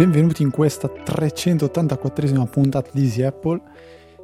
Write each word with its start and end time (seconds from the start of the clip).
Benvenuti 0.00 0.42
in 0.42 0.50
questa 0.50 0.88
384esima 0.88 2.48
puntata 2.48 2.88
di 2.92 3.02
Easy 3.02 3.22
Apple, 3.22 3.60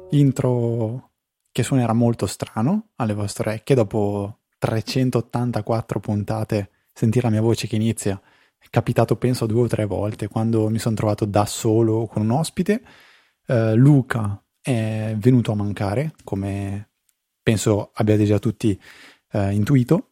intro 0.09 1.11
che 1.51 1.61
suonerà 1.61 1.93
molto 1.93 2.25
strano 2.25 2.89
alle 2.95 3.13
vostre 3.13 3.49
orecchie. 3.49 3.75
Dopo 3.75 4.39
384 4.57 5.99
puntate 5.99 6.71
sentire 6.91 7.25
la 7.27 7.31
mia 7.31 7.41
voce 7.41 7.67
che 7.67 7.75
inizia 7.75 8.19
è 8.57 8.65
capitato 8.71 9.17
penso 9.17 9.45
due 9.45 9.61
o 9.61 9.67
tre 9.67 9.85
volte 9.85 10.27
quando 10.27 10.67
mi 10.69 10.79
sono 10.79 10.95
trovato 10.95 11.25
da 11.25 11.45
solo 11.45 12.07
con 12.07 12.23
un 12.23 12.31
ospite 12.31 12.81
uh, 13.47 13.75
Luca 13.75 14.41
è 14.61 15.15
venuto 15.17 15.51
a 15.51 15.55
mancare 15.55 16.13
come 16.23 16.89
penso 17.41 17.91
abbiate 17.93 18.25
già 18.25 18.39
tutti 18.39 18.79
uh, 19.33 19.49
intuito 19.49 20.09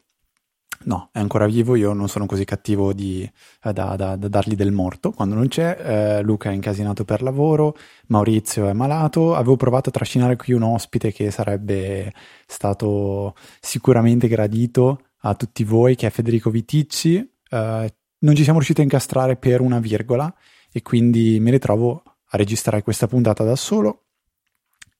No, 0.83 1.09
è 1.11 1.19
ancora 1.19 1.47
vivo, 1.47 1.75
io 1.75 1.93
non 1.93 2.09
sono 2.09 2.25
così 2.27 2.43
cattivo 2.45 2.93
di, 2.93 3.23
eh, 3.63 3.73
da, 3.73 3.95
da, 3.95 4.15
da, 4.15 4.27
dargli 4.27 4.55
del 4.55 4.71
morto 4.71 5.11
quando 5.11 5.33
non 5.33 5.47
c'è. 5.47 6.17
Eh, 6.19 6.21
Luca 6.21 6.51
è 6.51 6.53
incasinato 6.53 7.05
per 7.05 7.23
lavoro, 7.23 7.75
Maurizio 8.07 8.67
è 8.67 8.73
malato. 8.73 9.35
Avevo 9.35 9.55
provato 9.55 9.89
a 9.89 9.91
trascinare 9.91 10.35
qui 10.35 10.53
un 10.53 10.63
ospite 10.63 11.11
che 11.11 11.31
sarebbe 11.31 12.13
stato 12.45 13.35
sicuramente 13.59 14.27
gradito 14.27 15.07
a 15.21 15.33
tutti 15.33 15.63
voi, 15.63 15.95
che 15.95 16.07
è 16.07 16.09
Federico 16.11 16.51
Viticci. 16.51 17.17
Eh, 17.49 17.93
non 18.19 18.35
ci 18.35 18.43
siamo 18.43 18.57
riusciti 18.57 18.81
a 18.81 18.83
incastrare 18.83 19.37
per 19.37 19.61
una 19.61 19.79
virgola 19.79 20.31
e 20.71 20.81
quindi 20.81 21.39
mi 21.39 21.51
ritrovo 21.51 22.03
a 22.29 22.37
registrare 22.37 22.83
questa 22.83 23.07
puntata 23.07 23.43
da 23.43 23.55
solo. 23.55 24.03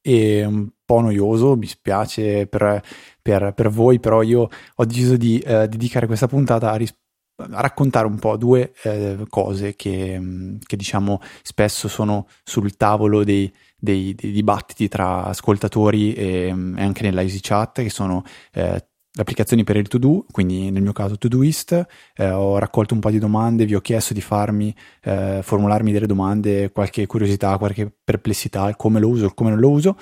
E 0.02 0.46
un 0.46 0.70
po' 0.86 1.02
noioso, 1.02 1.56
mi 1.56 1.66
spiace 1.66 2.46
per, 2.46 2.82
per, 3.22 3.54
per 3.56 3.70
voi, 3.70 4.00
però 4.00 4.22
io 4.22 4.48
ho 4.76 4.86
deciso 4.86 5.18
di 5.18 5.40
eh, 5.40 5.68
dedicare 5.68 6.06
questa 6.06 6.28
puntata 6.28 6.72
a, 6.72 6.76
ris- 6.76 6.96
a, 7.38 7.62
raccontare 7.62 8.06
un 8.06 8.20
po' 8.20 8.38
due 8.38 8.72
eh, 8.84 9.26
cose 9.30 9.76
che, 9.76 10.20
mm, 10.20 10.58
che, 10.64 10.76
diciamo 10.78 11.22
spesso 11.42 11.88
sono 11.88 12.28
sul 12.44 12.78
tavolo 12.78 13.24
dei, 13.24 13.52
dei, 13.76 14.14
dei 14.14 14.32
dibattiti 14.32 14.88
tra 14.88 15.24
ascoltatori 15.24 16.14
e, 16.14 16.54
mm, 16.54 16.78
e, 16.78 16.84
anche 16.84 17.02
nella 17.02 17.22
EasyChat, 17.22 17.82
che 17.82 17.90
sono 17.90 18.24
eh, 18.54 18.88
applicazioni 19.16 19.64
per 19.64 19.78
il 19.78 19.88
to-do, 19.88 20.26
quindi 20.32 20.72
nel 20.72 20.82
mio 20.82 20.94
caso 20.94 21.18
Todoist, 21.18 21.86
eh, 22.16 22.30
ho 22.30 22.58
raccolto 22.58 22.94
un 22.94 23.00
po' 23.00 23.10
di 23.10 23.20
domande, 23.20 23.66
vi 23.66 23.76
ho 23.76 23.82
chiesto 23.82 24.14
di 24.14 24.22
farmi, 24.22 24.76
eh, 25.04 25.40
formularmi 25.42 25.92
delle 25.92 26.08
domande, 26.08 26.72
qualche 26.72 27.06
curiosità, 27.06 27.58
qualche 27.58 27.92
perplessità, 28.04 28.76
come 28.76 29.00
lo 29.00 29.08
uso, 29.10 29.34
come 29.34 29.52
non 29.52 29.60
lo 29.60 29.70
uso. 29.70 29.98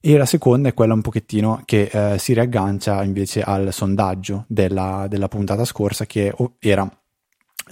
E 0.00 0.16
la 0.16 0.26
seconda 0.26 0.68
è 0.68 0.74
quella 0.74 0.94
un 0.94 1.02
pochettino 1.02 1.62
che 1.64 1.90
eh, 1.92 2.18
si 2.18 2.32
riaggancia 2.32 3.02
invece 3.02 3.42
al 3.42 3.72
sondaggio 3.72 4.44
della, 4.46 5.06
della 5.08 5.26
puntata 5.28 5.64
scorsa 5.64 6.06
che 6.06 6.32
era 6.60 6.88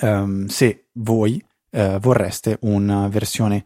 um, 0.01 0.47
se 0.47 0.89
voi 0.95 1.43
eh, 1.71 1.99
vorreste 2.01 2.59
una 2.63 3.07
versione 3.09 3.65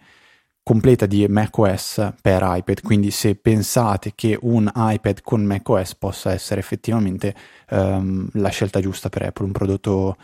completa 0.62 1.06
di 1.06 1.26
macOS 1.26 2.12
per 2.20 2.42
iPad, 2.44 2.82
quindi 2.82 3.10
se 3.10 3.34
pensate 3.34 4.12
che 4.14 4.38
un 4.42 4.70
iPad 4.74 5.22
con 5.22 5.44
macOS 5.44 5.94
possa 5.96 6.32
essere 6.32 6.60
effettivamente 6.60 7.34
um, 7.70 8.28
la 8.34 8.50
scelta 8.50 8.80
giusta 8.80 9.08
per 9.08 9.22
Apple, 9.22 9.46
un 9.46 9.52
prodotto, 9.52 10.16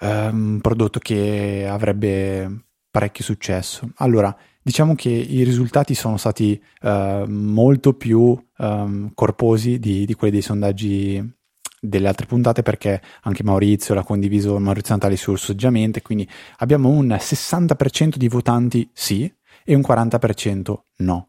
um, 0.00 0.58
prodotto 0.60 0.98
che 0.98 1.66
avrebbe 1.68 2.64
parecchio 2.90 3.24
successo. 3.24 3.90
Allora, 3.96 4.36
diciamo 4.60 4.94
che 4.94 5.08
i 5.10 5.44
risultati 5.44 5.94
sono 5.94 6.16
stati 6.16 6.60
uh, 6.82 7.24
molto 7.26 7.94
più 7.94 8.38
um, 8.58 9.10
corposi 9.14 9.78
di, 9.78 10.04
di 10.04 10.14
quelli 10.14 10.32
dei 10.34 10.42
sondaggi 10.42 11.36
delle 11.80 12.08
altre 12.08 12.26
puntate 12.26 12.62
perché 12.62 13.00
anche 13.22 13.44
Maurizio 13.44 13.94
l'ha 13.94 14.02
condiviso 14.02 14.58
Maurizio 14.58 14.94
Natali 14.94 15.16
sul 15.16 15.38
Soggiamente 15.38 16.02
quindi 16.02 16.28
abbiamo 16.58 16.88
un 16.88 17.06
60% 17.08 18.16
di 18.16 18.28
votanti 18.28 18.88
sì 18.92 19.32
e 19.68 19.74
un 19.74 19.82
40% 19.86 20.74
no. 20.98 21.28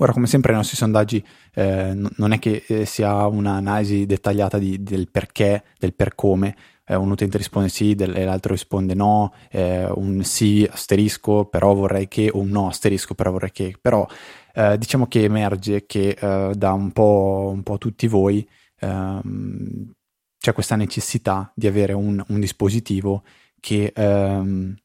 Ora, 0.00 0.12
come 0.12 0.26
sempre, 0.26 0.50
nei 0.50 0.60
nostri 0.60 0.76
sondaggi 0.76 1.24
eh, 1.54 1.92
non 1.94 2.32
è 2.32 2.38
che 2.38 2.62
eh, 2.68 2.84
si 2.84 3.02
ha 3.02 3.26
un'analisi 3.26 4.04
dettagliata 4.04 4.58
di, 4.58 4.82
del 4.82 5.10
perché, 5.10 5.64
del 5.78 5.94
per 5.94 6.14
come. 6.14 6.54
Eh, 6.84 6.94
un 6.94 7.10
utente 7.10 7.38
risponde 7.38 7.70
sì 7.70 7.94
del, 7.94 8.12
l'altro 8.12 8.52
risponde 8.52 8.94
no, 8.94 9.32
eh, 9.50 9.86
un 9.86 10.22
sì 10.24 10.68
asterisco, 10.70 11.46
però 11.46 11.72
vorrei 11.72 12.06
che, 12.06 12.28
o 12.30 12.38
un 12.38 12.50
no 12.50 12.68
asterisco, 12.68 13.14
però 13.14 13.30
vorrei 13.32 13.50
che. 13.50 13.76
Però 13.80 14.06
eh, 14.54 14.76
diciamo 14.76 15.06
che 15.06 15.24
emerge 15.24 15.86
che 15.86 16.10
eh, 16.20 16.52
da 16.54 16.72
un 16.74 16.92
po', 16.92 17.50
un 17.52 17.62
po' 17.62 17.78
tutti 17.78 18.06
voi 18.08 18.46
ehm, 18.80 19.90
c'è 20.38 20.52
questa 20.52 20.76
necessità 20.76 21.50
di 21.56 21.66
avere 21.66 21.94
un, 21.94 22.22
un 22.28 22.40
dispositivo 22.40 23.24
che 23.58 23.90
ehm, 23.94 24.76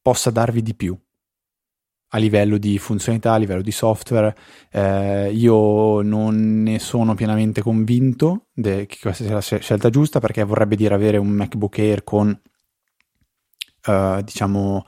possa 0.00 0.30
darvi 0.30 0.62
di 0.62 0.74
più 0.74 0.96
a 2.14 2.18
livello 2.18 2.58
di 2.58 2.78
funzionalità, 2.78 3.32
a 3.32 3.36
livello 3.38 3.62
di 3.62 3.70
software. 3.70 4.34
Eh, 4.70 5.30
io 5.32 6.02
non 6.02 6.62
ne 6.62 6.78
sono 6.78 7.14
pienamente 7.14 7.62
convinto 7.62 8.48
de- 8.52 8.86
che 8.86 8.98
questa 9.00 9.24
sia 9.24 9.34
la 9.34 9.40
scelta 9.40 9.88
giusta 9.90 10.20
perché 10.20 10.42
vorrebbe 10.44 10.76
dire 10.76 10.94
avere 10.94 11.16
un 11.16 11.28
MacBook 11.28 11.78
Air 11.78 12.04
con, 12.04 12.38
uh, 13.86 14.20
diciamo, 14.22 14.84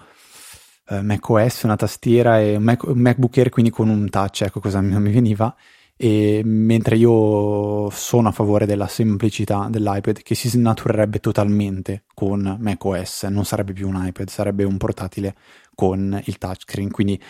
uh, 0.91 1.01
macOS, 1.01 1.63
una 1.63 1.77
tastiera 1.77 2.41
e 2.41 2.57
un, 2.57 2.63
Mac- 2.63 2.87
un, 2.87 2.99
MacBook 2.99 3.37
Air 3.39 3.49
quindi 3.49 3.71
con 3.71 3.89
un 3.89 4.09
touch, 4.11 4.43
ecco 4.43 4.61
cosa 4.61 4.81
mi, 4.81 4.99
mi 5.01 5.13
veniva. 5.13 5.55
E 5.97 6.43
mentre 6.45 6.97
io 6.97 7.89
sono 7.91 8.29
a 8.29 8.33
favore 8.33 8.67
della 8.67 8.89
semplicità 8.89 9.69
dell'iPad 9.71 10.23
che 10.23 10.35
si 10.35 10.49
snaturerebbe 10.49 11.21
totalmente 11.21 12.05
con 12.13 12.57
macOS, 12.59 13.23
non 13.25 13.45
sarebbe 13.45 13.73
più 13.73 13.89
un 13.89 14.05
iPad, 14.05 14.29
sarebbe 14.29 14.65
un 14.65 14.77
portatile 14.77 15.37
con 15.75 16.21
il 16.25 16.39
touchscreen. 16.39 16.91
Quindi 16.91 17.21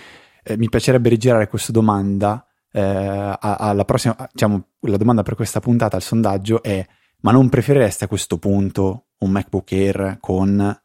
eh, 0.42 0.56
mi 0.56 0.68
piacerebbe 0.68 1.08
rigirare 1.08 1.48
questa 1.48 1.72
domanda 1.72 2.46
eh, 2.70 3.36
alla 3.40 3.84
prossima, 3.84 4.16
diciamo, 4.32 4.68
la 4.80 4.96
domanda 4.96 5.22
per 5.22 5.34
questa 5.34 5.60
puntata 5.60 5.96
al 5.96 6.02
sondaggio 6.02 6.62
è: 6.62 6.86
ma 7.20 7.32
non 7.32 7.48
preferireste 7.48 8.04
a 8.04 8.08
questo 8.08 8.38
punto 8.38 9.06
un 9.18 9.30
MacBook 9.30 9.72
Air 9.72 10.18
con 10.20 10.80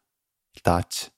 il 0.52 0.60
touch? 0.60 1.12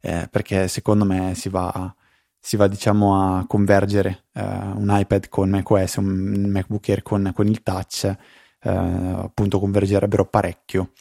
Eh, 0.00 0.28
perché 0.30 0.68
secondo 0.68 1.04
me 1.04 1.34
si 1.34 1.48
va, 1.48 1.94
si 2.38 2.56
va 2.56 2.68
diciamo 2.68 3.36
a 3.38 3.46
convergere 3.46 4.26
eh, 4.32 4.42
un 4.42 4.86
iPad 4.88 5.28
con 5.28 5.50
macOS, 5.50 5.96
un 5.96 6.48
MacBook 6.50 6.88
Air 6.88 7.02
con, 7.02 7.32
con 7.34 7.46
il 7.48 7.62
touch, 7.62 8.04
eh, 8.04 8.16
appunto 8.70 9.58
convergerebbero 9.58 10.24
parecchio, 10.26 10.92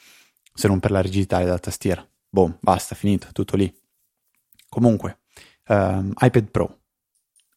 se 0.53 0.67
non 0.67 0.79
per 0.79 0.91
la 0.91 1.01
rigidità 1.01 1.37
della 1.37 1.59
tastiera. 1.59 2.05
Boh, 2.27 2.57
basta, 2.59 2.95
finito, 2.95 3.27
tutto 3.31 3.55
lì. 3.55 3.73
Comunque, 4.77 5.21
um, 5.69 6.13
iPad 6.19 6.51
Pro. 6.51 6.81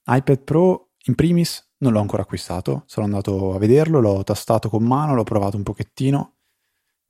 iPad 0.07 0.39
Pro 0.39 0.93
in 1.05 1.15
primis 1.15 1.73
non 1.81 1.93
l'ho 1.93 2.01
ancora 2.01 2.23
acquistato, 2.23 2.85
sono 2.87 3.05
andato 3.05 3.53
a 3.53 3.59
vederlo, 3.59 4.01
l'ho 4.01 4.25
tastato 4.25 4.71
con 4.71 4.83
mano, 4.85 5.15
l'ho 5.15 5.23
provato 5.23 5.59
un 5.59 5.63
pochettino, 5.63 6.37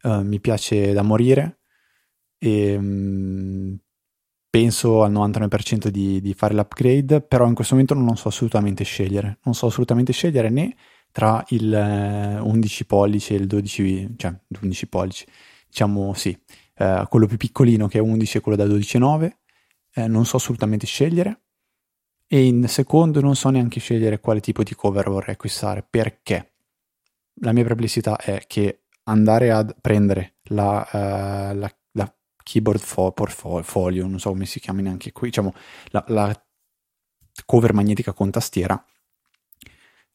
uh, 0.02 0.22
mi 0.22 0.40
piace 0.40 0.92
da 0.92 1.02
morire. 1.02 1.60
E 2.38 2.74
um, 2.74 3.78
penso 4.50 5.04
al 5.04 5.12
99% 5.12 5.86
di, 5.86 6.20
di, 6.20 6.34
fare 6.34 6.54
l'upgrade, 6.54 7.20
però 7.20 7.46
in 7.46 7.54
questo 7.54 7.74
momento 7.74 7.94
non 7.94 8.16
so 8.16 8.26
assolutamente 8.26 8.82
scegliere, 8.82 9.38
non 9.44 9.54
so 9.54 9.66
assolutamente 9.66 10.12
scegliere 10.12 10.50
né 10.50 10.74
tra 11.12 11.44
il 11.50 12.40
11 12.42 12.84
pollici 12.84 13.34
e 13.34 13.36
il 13.36 13.46
12, 13.46 14.14
cioè 14.16 14.36
11 14.60 14.88
pollici, 14.88 15.24
diciamo 15.68 16.14
sì, 16.14 16.36
uh, 16.78 17.06
quello 17.08 17.26
più 17.28 17.36
piccolino 17.36 17.86
che 17.86 17.98
è 17.98 18.00
11 18.00 18.38
e 18.38 18.40
quello 18.40 18.56
da 18.56 18.64
12,9 18.64 19.38
eh, 19.94 20.06
non 20.06 20.24
so 20.24 20.36
assolutamente 20.36 20.86
scegliere. 20.86 21.40
E 22.26 22.44
in 22.44 22.68
secondo 22.68 23.20
non 23.20 23.34
so 23.34 23.48
neanche 23.50 23.80
scegliere 23.80 24.20
quale 24.20 24.40
tipo 24.40 24.62
di 24.62 24.74
cover 24.74 25.08
vorrei 25.08 25.34
acquistare 25.34 25.84
perché 25.88 26.52
la 27.40 27.52
mia 27.52 27.64
perplessità 27.64 28.16
è 28.16 28.44
che 28.46 28.82
andare 29.04 29.50
a 29.50 29.64
prendere 29.64 30.36
la, 30.44 30.88
uh, 30.92 31.56
la, 31.56 31.76
la 31.92 32.16
keyboard 32.42 32.78
fo- 32.78 33.10
portfolio, 33.10 34.06
non 34.06 34.20
so 34.20 34.30
come 34.30 34.46
si 34.46 34.60
chiama 34.60 34.80
neanche 34.80 35.10
qui, 35.10 35.28
diciamo 35.28 35.52
la, 35.86 36.04
la 36.08 36.44
cover 37.44 37.72
magnetica 37.72 38.12
con 38.12 38.30
tastiera 38.30 38.80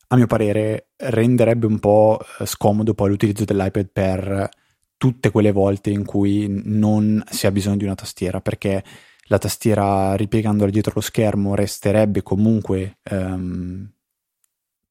a 0.08 0.16
mio 0.16 0.28
parere 0.28 0.90
renderebbe 0.98 1.66
un 1.66 1.80
po' 1.80 2.20
eh, 2.40 2.46
scomodo 2.46 2.94
poi 2.94 3.10
l'utilizzo 3.10 3.46
dell'iPad 3.46 3.90
per 3.92 4.50
tutte 4.98 5.32
quelle 5.32 5.52
volte 5.52 5.90
in 5.90 6.06
cui 6.06 6.48
non 6.66 7.24
si 7.30 7.48
ha 7.48 7.52
bisogno 7.52 7.78
di 7.78 7.84
una 7.86 7.96
tastiera 7.96 8.40
perché 8.42 8.84
la 9.28 9.38
tastiera 9.38 10.16
ripiegandola 10.16 10.70
dietro 10.70 10.94
lo 10.96 11.02
schermo 11.02 11.56
resterebbe 11.56 12.22
comunque 12.22 12.98
um, 13.10 13.90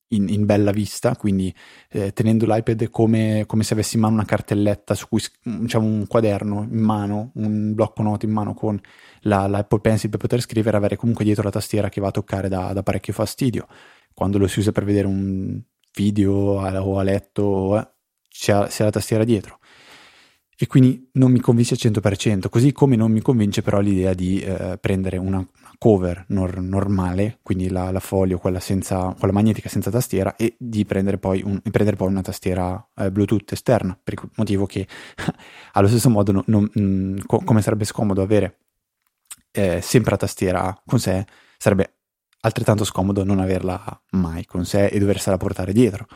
in, 0.08 0.28
in 0.28 0.44
bella 0.44 0.70
vista, 0.70 1.16
quindi 1.16 1.54
eh, 1.90 2.12
tenendo 2.12 2.46
l'iPad 2.46 2.90
come, 2.90 3.44
come, 3.46 3.62
se 3.64 3.75
avessi 3.75 3.96
in 3.96 4.02
mano 4.02 4.14
una 4.14 4.25
cartelletta 4.25 4.94
su 4.94 5.08
cui 5.08 5.22
diciamo 5.42 5.86
un 5.86 6.06
quaderno 6.06 6.62
in 6.62 6.78
mano, 6.78 7.31
un 7.34 7.75
blocco 7.75 8.02
note 8.02 8.26
in 8.26 8.32
mano 8.32 8.54
con 8.54 8.81
la, 9.22 9.46
l'Apple 9.46 9.81
Pencil 9.81 10.10
per 10.10 10.19
poter 10.19 10.40
scrivere, 10.40 10.76
avere 10.76 10.96
comunque 10.96 11.25
dietro 11.25 11.42
la 11.44 11.50
tastiera 11.50 11.88
che 11.88 12.00
va 12.00 12.08
a 12.08 12.12
toccare 12.12 12.48
da, 12.48 12.72
da 12.72 12.82
parecchio 12.82 13.12
fastidio. 13.12 13.66
Quando 14.12 14.38
lo 14.38 14.46
si 14.46 14.60
usa 14.60 14.72
per 14.72 14.84
vedere 14.84 15.06
un 15.06 15.60
video 15.94 16.32
o 16.32 16.98
a 16.98 17.02
letto, 17.02 17.78
eh, 17.78 17.88
c'è, 18.28 18.66
c'è 18.66 18.84
la 18.84 18.90
tastiera 18.90 19.25
dietro 19.25 19.58
e 20.56 20.66
quindi 20.66 21.08
non 21.12 21.32
mi 21.32 21.40
convince 21.40 21.74
al 21.74 21.80
100%, 21.80 22.48
così 22.48 22.72
come 22.72 22.96
non 22.96 23.10
mi 23.10 23.20
convince 23.20 23.62
però 23.62 23.80
l'idea 23.80 24.14
di 24.14 24.40
eh, 24.40 24.78
prendere 24.80 25.16
una, 25.16 25.46
cover 25.78 26.24
nor- 26.28 26.60
normale, 26.60 27.38
quindi 27.42 27.68
la, 27.68 27.90
la 27.90 28.00
folio, 28.00 28.38
quella, 28.38 28.60
senza, 28.60 29.14
quella 29.18 29.32
magnetica 29.32 29.68
senza 29.68 29.90
tastiera, 29.90 30.36
e 30.36 30.54
di 30.58 30.84
prendere 30.84 31.18
poi, 31.18 31.42
un, 31.44 31.60
prendere 31.70 31.96
poi 31.96 32.08
una 32.08 32.22
tastiera 32.22 32.82
eh, 32.96 33.10
Bluetooth 33.10 33.52
esterna, 33.52 33.98
per 34.02 34.14
il 34.14 34.30
motivo 34.36 34.66
che 34.66 34.86
allo 35.72 35.88
stesso 35.88 36.08
modo 36.10 36.32
non, 36.32 36.42
non, 36.46 36.70
mm, 36.78 37.18
co- 37.26 37.42
come 37.44 37.62
sarebbe 37.62 37.84
scomodo 37.84 38.22
avere 38.22 38.58
eh, 39.50 39.80
sempre 39.80 40.12
la 40.12 40.16
tastiera 40.16 40.82
con 40.84 40.98
sé, 40.98 41.24
sarebbe 41.58 41.92
altrettanto 42.40 42.84
scomodo 42.84 43.24
non 43.24 43.38
averla 43.40 44.02
mai 44.10 44.44
con 44.44 44.64
sé 44.64 44.86
e 44.86 44.98
doversela 44.98 45.36
portare 45.36 45.72
dietro. 45.72 46.06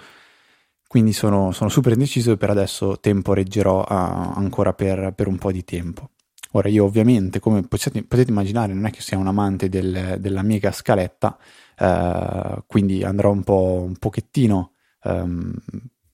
Quindi 0.88 1.12
sono, 1.12 1.52
sono 1.52 1.68
super 1.68 1.92
indeciso 1.92 2.32
e 2.32 2.38
per 2.38 2.48
adesso 2.48 2.98
temporeggerò 2.98 3.80
uh, 3.80 3.84
ancora 3.88 4.72
per, 4.72 5.12
per, 5.14 5.28
un 5.28 5.36
po' 5.36 5.52
di 5.52 5.62
tempo. 5.62 6.12
Ora 6.52 6.70
io 6.70 6.84
ovviamente, 6.84 7.40
come 7.40 7.62
potete, 7.62 8.02
potete 8.04 8.30
immaginare, 8.30 8.72
non 8.72 8.86
è 8.86 8.90
che 8.90 9.02
sia 9.02 9.18
un 9.18 9.26
amante 9.26 9.68
del, 9.68 10.16
della 10.18 10.40
mega 10.40 10.72
scaletta, 10.72 11.36
uh, 11.78 12.64
quindi 12.66 13.04
andrò 13.04 13.30
un 13.30 13.44
po' 13.44 13.84
un 13.86 13.96
pochettino 13.96 14.72
um, 15.02 15.52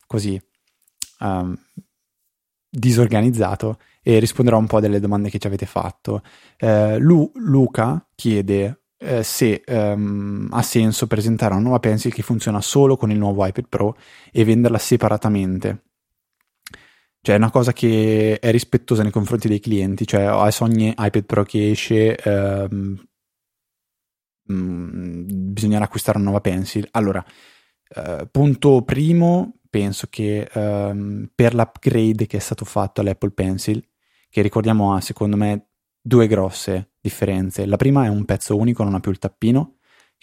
così 0.09 0.43
um, 1.21 1.57
disorganizzato 2.69 3.79
e 4.03 4.19
risponderò 4.19 4.59
un 4.59 4.67
po' 4.67 4.81
delle 4.81 4.99
domande 4.99 5.31
che 5.31 5.39
ci 5.39 5.47
avete 5.47 5.67
fatto. 5.67 6.23
Uh, 6.59 6.99
Lu, 6.99 7.31
Luca 7.37 8.05
chiede 8.17 8.84
eh, 9.05 9.23
se 9.23 9.63
ehm, 9.65 10.49
ha 10.51 10.63
senso 10.63 11.07
presentare 11.07 11.53
una 11.53 11.63
nuova 11.63 11.79
pencil 11.79 12.13
che 12.13 12.23
funziona 12.23 12.61
solo 12.61 12.97
con 12.97 13.11
il 13.11 13.19
nuovo 13.19 13.47
iPad 13.47 13.69
Pro 13.69 13.97
e 14.33 14.45
venderla 14.45 14.79
separatamente. 14.79 15.83
Cioè 17.21 17.35
è 17.37 17.39
una 17.39 17.51
cosa 17.51 17.73
che 17.73 18.39
è 18.39 18.51
rispettosa 18.51 19.03
nei 19.03 19.13
confronti 19.13 19.49
dei 19.49 19.61
clienti, 19.61 20.07
cioè 20.07 20.23
adesso 20.25 20.65
ogni 20.65 20.93
iPad 20.97 21.25
Pro 21.25 21.43
che 21.45 21.71
esce 21.71 22.19
mm, 24.51 25.53
bisognerà 25.53 25.85
acquistare 25.85 26.19
una 26.19 26.27
nuova 26.27 26.41
pencil. 26.43 26.87
Allora, 26.93 27.25
eh, 27.89 28.29
punto 28.31 28.83
primo, 28.83 29.61
penso 29.71 30.07
che 30.11 30.49
ehm, 30.53 31.31
per 31.35 31.55
l'upgrade 31.55 32.27
che 32.27 32.37
è 32.37 32.41
stato 32.41 32.65
fatto 32.65 33.01
all'Apple 33.01 33.31
Pencil, 33.31 33.83
che 34.29 34.43
ricordiamo 34.43 34.95
ha 34.95 35.01
secondo 35.01 35.37
me 35.37 35.69
due 36.07 36.27
grosse 36.27 36.91
differenze. 37.01 37.65
La 37.65 37.77
prima 37.77 38.05
è 38.05 38.09
un 38.09 38.27
pezzo 38.27 38.57
unico, 38.59 38.85
non 38.85 38.95
ha 38.95 39.01
più 39.01 39.11
il 39.11 39.19
tappino, 39.19 39.77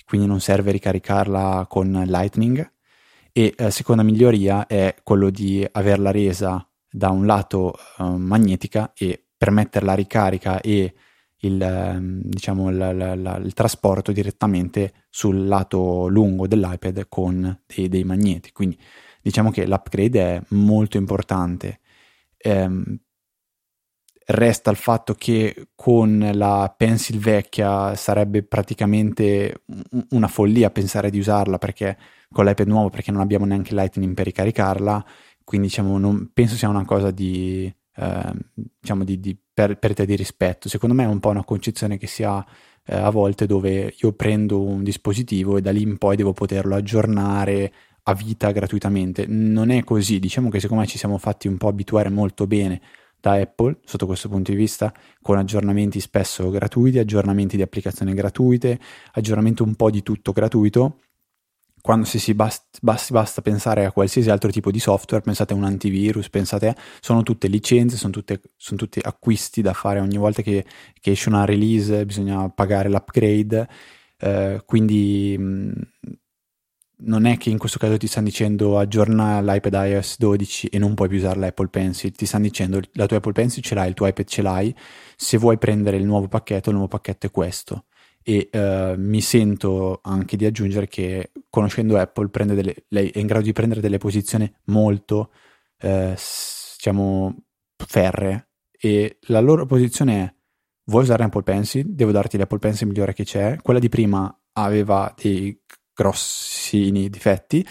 quindi 0.05 0.27
non 0.27 0.39
serve 0.39 0.71
ricaricarla 0.71 1.65
con 1.67 2.03
Lightning. 2.05 2.71
E 3.31 3.53
la 3.57 3.67
eh, 3.67 3.71
seconda 3.71 4.03
miglioria 4.03 4.67
è 4.67 4.95
quello 5.03 5.29
di 5.29 5.67
averla 5.71 6.11
resa 6.11 6.67
da 6.87 7.09
un 7.09 7.25
lato 7.25 7.73
eh, 7.73 8.03
magnetica 8.03 8.91
e 8.93 9.25
permettere 9.35 9.85
la 9.85 9.95
ricarica 9.95 10.61
e 10.61 10.93
il, 11.37 11.59
ehm, 11.59 12.21
diciamo, 12.25 12.69
la, 12.69 12.91
la, 12.91 13.15
la, 13.15 13.37
il 13.37 13.53
trasporto 13.53 14.11
direttamente 14.11 15.05
sul 15.09 15.47
lato 15.47 16.07
lungo 16.07 16.45
dell'iPad 16.45 17.07
con 17.09 17.61
dei, 17.65 17.87
dei 17.87 18.03
magneti. 18.03 18.51
Quindi 18.51 18.77
diciamo 19.21 19.49
che 19.49 19.65
l'upgrade 19.65 20.19
è 20.19 20.41
molto 20.49 20.97
importante. 20.97 21.79
Ehm, 22.37 22.99
Resta 24.33 24.71
il 24.71 24.77
fatto 24.77 25.13
che 25.13 25.67
con 25.75 26.31
la 26.33 26.73
pencil 26.75 27.19
vecchia 27.19 27.95
sarebbe 27.95 28.43
praticamente 28.43 29.63
una 30.11 30.29
follia 30.29 30.69
pensare 30.69 31.09
di 31.09 31.19
usarla 31.19 31.57
perché 31.57 31.97
con 32.31 32.45
l'iPad 32.45 32.67
nuovo 32.67 32.89
perché 32.89 33.11
non 33.11 33.19
abbiamo 33.19 33.43
neanche 33.43 33.73
Lightning 33.73 34.13
per 34.13 34.23
ricaricarla, 34.23 35.05
quindi 35.43 35.67
diciamo 35.67 35.97
non, 35.97 36.29
penso 36.31 36.55
sia 36.55 36.69
una 36.69 36.85
cosa 36.85 37.11
di, 37.11 37.69
eh, 37.97 38.33
diciamo 38.53 39.03
di, 39.03 39.19
di 39.19 39.37
per, 39.53 39.77
perdita 39.77 40.05
di 40.05 40.15
rispetto. 40.15 40.69
Secondo 40.69 40.95
me 40.95 41.03
è 41.03 41.07
un 41.07 41.19
po' 41.19 41.29
una 41.29 41.43
concezione 41.43 41.97
che 41.97 42.07
si 42.07 42.23
ha 42.23 42.45
eh, 42.85 42.95
a 42.95 43.09
volte 43.09 43.45
dove 43.45 43.93
io 43.99 44.13
prendo 44.13 44.61
un 44.61 44.81
dispositivo 44.81 45.57
e 45.57 45.61
da 45.61 45.71
lì 45.71 45.81
in 45.81 45.97
poi 45.97 46.15
devo 46.15 46.31
poterlo 46.31 46.75
aggiornare 46.75 47.73
a 48.03 48.13
vita 48.13 48.49
gratuitamente. 48.51 49.25
Non 49.27 49.71
è 49.71 49.83
così, 49.83 50.19
diciamo 50.19 50.47
che 50.47 50.61
secondo 50.61 50.83
me 50.83 50.87
ci 50.87 50.97
siamo 50.97 51.17
fatti 51.17 51.49
un 51.49 51.57
po' 51.57 51.67
abituare 51.67 52.07
molto 52.07 52.47
bene 52.47 52.79
da 53.21 53.33
Apple 53.33 53.77
sotto 53.85 54.07
questo 54.07 54.27
punto 54.27 54.51
di 54.51 54.57
vista, 54.57 54.91
con 55.21 55.37
aggiornamenti 55.37 55.99
spesso 56.01 56.49
gratuiti, 56.49 56.99
aggiornamenti 56.99 57.55
di 57.55 57.61
applicazioni 57.61 58.13
gratuite, 58.13 58.79
aggiornamento 59.13 59.63
un 59.63 59.75
po' 59.75 59.89
di 59.89 60.03
tutto 60.03 60.31
gratuito. 60.33 60.97
Quando 61.81 62.05
si, 62.05 62.19
si 62.19 62.35
basta, 62.35 62.77
basta, 62.81 63.13
basta, 63.13 63.41
pensare 63.41 63.85
a 63.85 63.91
qualsiasi 63.91 64.29
altro 64.29 64.51
tipo 64.51 64.69
di 64.69 64.79
software, 64.79 65.23
pensate 65.23 65.53
a 65.53 65.55
un 65.55 65.63
antivirus, 65.63 66.29
pensate 66.29 66.67
a, 66.67 66.75
sono 66.99 67.23
tutte 67.23 67.47
licenze, 67.47 67.97
sono, 67.97 68.11
tutte, 68.11 68.39
sono 68.55 68.77
tutti 68.77 68.99
acquisti 69.01 69.61
da 69.61 69.73
fare 69.73 69.99
ogni 69.99 70.17
volta 70.17 70.43
che, 70.43 70.65
che 70.99 71.11
esce 71.11 71.29
una 71.29 71.45
release, 71.45 72.05
bisogna 72.05 72.49
pagare 72.49 72.89
l'upgrade. 72.89 73.67
Eh, 74.17 74.61
quindi 74.65 75.35
mh, 75.39 75.71
non 77.03 77.25
è 77.25 77.37
che 77.37 77.49
in 77.49 77.57
questo 77.57 77.79
caso 77.79 77.97
ti 77.97 78.07
stanno 78.07 78.27
dicendo 78.27 78.77
aggiorna 78.77 79.41
l'iPad 79.41 79.73
iOS 79.73 80.17
12 80.17 80.67
e 80.67 80.77
non 80.77 80.93
puoi 80.93 81.07
più 81.07 81.17
usare 81.17 81.39
l'Apple 81.39 81.67
Pencil, 81.67 82.11
ti 82.11 82.25
stanno 82.25 82.43
dicendo 82.43 82.79
la 82.93 83.05
tua 83.05 83.17
Apple 83.17 83.31
Pencil 83.31 83.63
ce 83.63 83.75
l'hai, 83.75 83.89
il 83.89 83.93
tuo 83.93 84.07
iPad 84.07 84.25
ce 84.25 84.41
l'hai, 84.41 84.75
se 85.15 85.37
vuoi 85.37 85.57
prendere 85.57 85.97
il 85.97 86.05
nuovo 86.05 86.27
pacchetto, 86.27 86.69
il 86.69 86.75
nuovo 86.75 86.89
pacchetto 86.89 87.27
è 87.27 87.31
questo. 87.31 87.85
E 88.23 88.49
uh, 88.53 88.99
mi 88.99 89.19
sento 89.19 89.99
anche 90.03 90.37
di 90.37 90.45
aggiungere 90.45 90.87
che 90.87 91.31
conoscendo 91.49 91.97
Apple 91.97 92.29
delle, 92.53 92.85
lei 92.89 93.09
è 93.09 93.17
in 93.17 93.25
grado 93.25 93.45
di 93.45 93.51
prendere 93.51 93.81
delle 93.81 93.97
posizioni 93.97 94.51
molto, 94.65 95.31
uh, 95.81 96.13
diciamo, 96.75 97.35
ferre 97.77 98.49
e 98.79 99.17
la 99.27 99.39
loro 99.39 99.65
posizione 99.65 100.23
è 100.23 100.33
vuoi 100.85 101.03
usare 101.03 101.23
Apple 101.23 101.43
Pencil? 101.43 101.93
Devo 101.93 102.11
darti 102.11 102.37
l'Apple 102.37 102.59
Pencil 102.59 102.87
migliore 102.87 103.13
che 103.13 103.23
c'è. 103.23 103.57
Quella 103.61 103.79
di 103.79 103.89
prima 103.89 104.35
aveva 104.53 105.13
dei 105.15 105.60
grossi 106.01 106.91
difetti, 107.09 107.65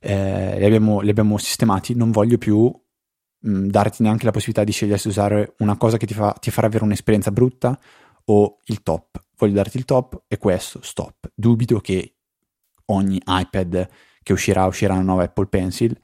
eh, 0.00 0.58
li, 0.58 0.64
abbiamo, 0.64 1.00
li, 1.00 1.10
abbiamo, 1.10 1.38
sistemati, 1.38 1.94
non 1.94 2.10
voglio 2.10 2.38
più 2.38 2.64
mh, 2.66 3.50
mm, 3.50 3.68
darti 3.68 4.02
neanche 4.02 4.24
la 4.24 4.32
possibilità 4.32 4.64
di 4.64 4.72
scegliere 4.72 4.98
se 4.98 5.08
usare 5.08 5.54
una 5.58 5.76
cosa 5.76 5.96
che 5.96 6.06
ti, 6.06 6.14
fa, 6.14 6.32
ti 6.32 6.50
farà 6.50 6.66
avere 6.66 6.84
un'esperienza 6.84 7.30
brutta 7.30 7.78
o 8.26 8.58
il 8.66 8.82
top. 8.82 9.22
Voglio 9.36 9.54
darti 9.54 9.76
il 9.76 9.84
top 9.84 10.24
e 10.26 10.36
questo, 10.38 10.80
stop. 10.82 11.30
Dubito 11.34 11.78
che 11.78 12.14
ogni 12.86 13.20
iPad 13.24 13.88
che 14.22 14.32
uscirà 14.32 14.66
uscirà 14.66 14.94
una 14.94 15.02
nuova 15.02 15.22
Apple 15.22 15.46
Pencil, 15.46 15.98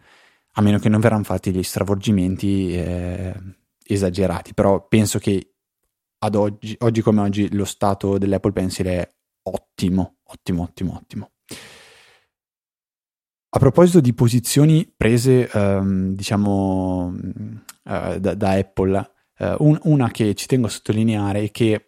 a 0.53 0.63
meno 0.63 0.79
che 0.79 0.89
non 0.89 1.01
verranno 1.01 1.25
fatti 1.25 1.53
gli 1.53 1.63
stravolgimenti 1.63 2.75
eh, 2.77 3.35
esagerati, 3.85 4.55
però 4.55 4.87
penso 4.87 5.19
che 5.19 5.55
ad 6.19 6.35
oggi, 6.37 6.75
oggi 6.81 7.03
come 7.03 7.21
oggi, 7.21 7.53
lo 7.55 7.67
stato 7.67 8.17
dell'Apple 8.17 8.53
Pencil 8.53 8.87
è 8.87 9.09
ottimo, 9.43 10.17
ottimo, 10.23 10.63
ottimo, 10.63 10.95
ottimo. 10.95 11.34
A 13.49 13.59
proposito 13.59 14.01
di 14.01 14.13
posizioni 14.15 14.93
prese, 14.97 15.49
um, 15.55 16.15
diciamo, 16.15 17.15
uh, 17.85 18.19
da, 18.19 18.35
da, 18.35 18.51
Apple, 18.51 19.11
uh, 19.39 19.55
un, 19.59 19.79
una 19.83 20.11
che 20.11 20.35
ci 20.35 20.47
tengo 20.47 20.67
a 20.67 20.71
sottolineare 20.71 21.45
è 21.45 21.51
che 21.53 21.87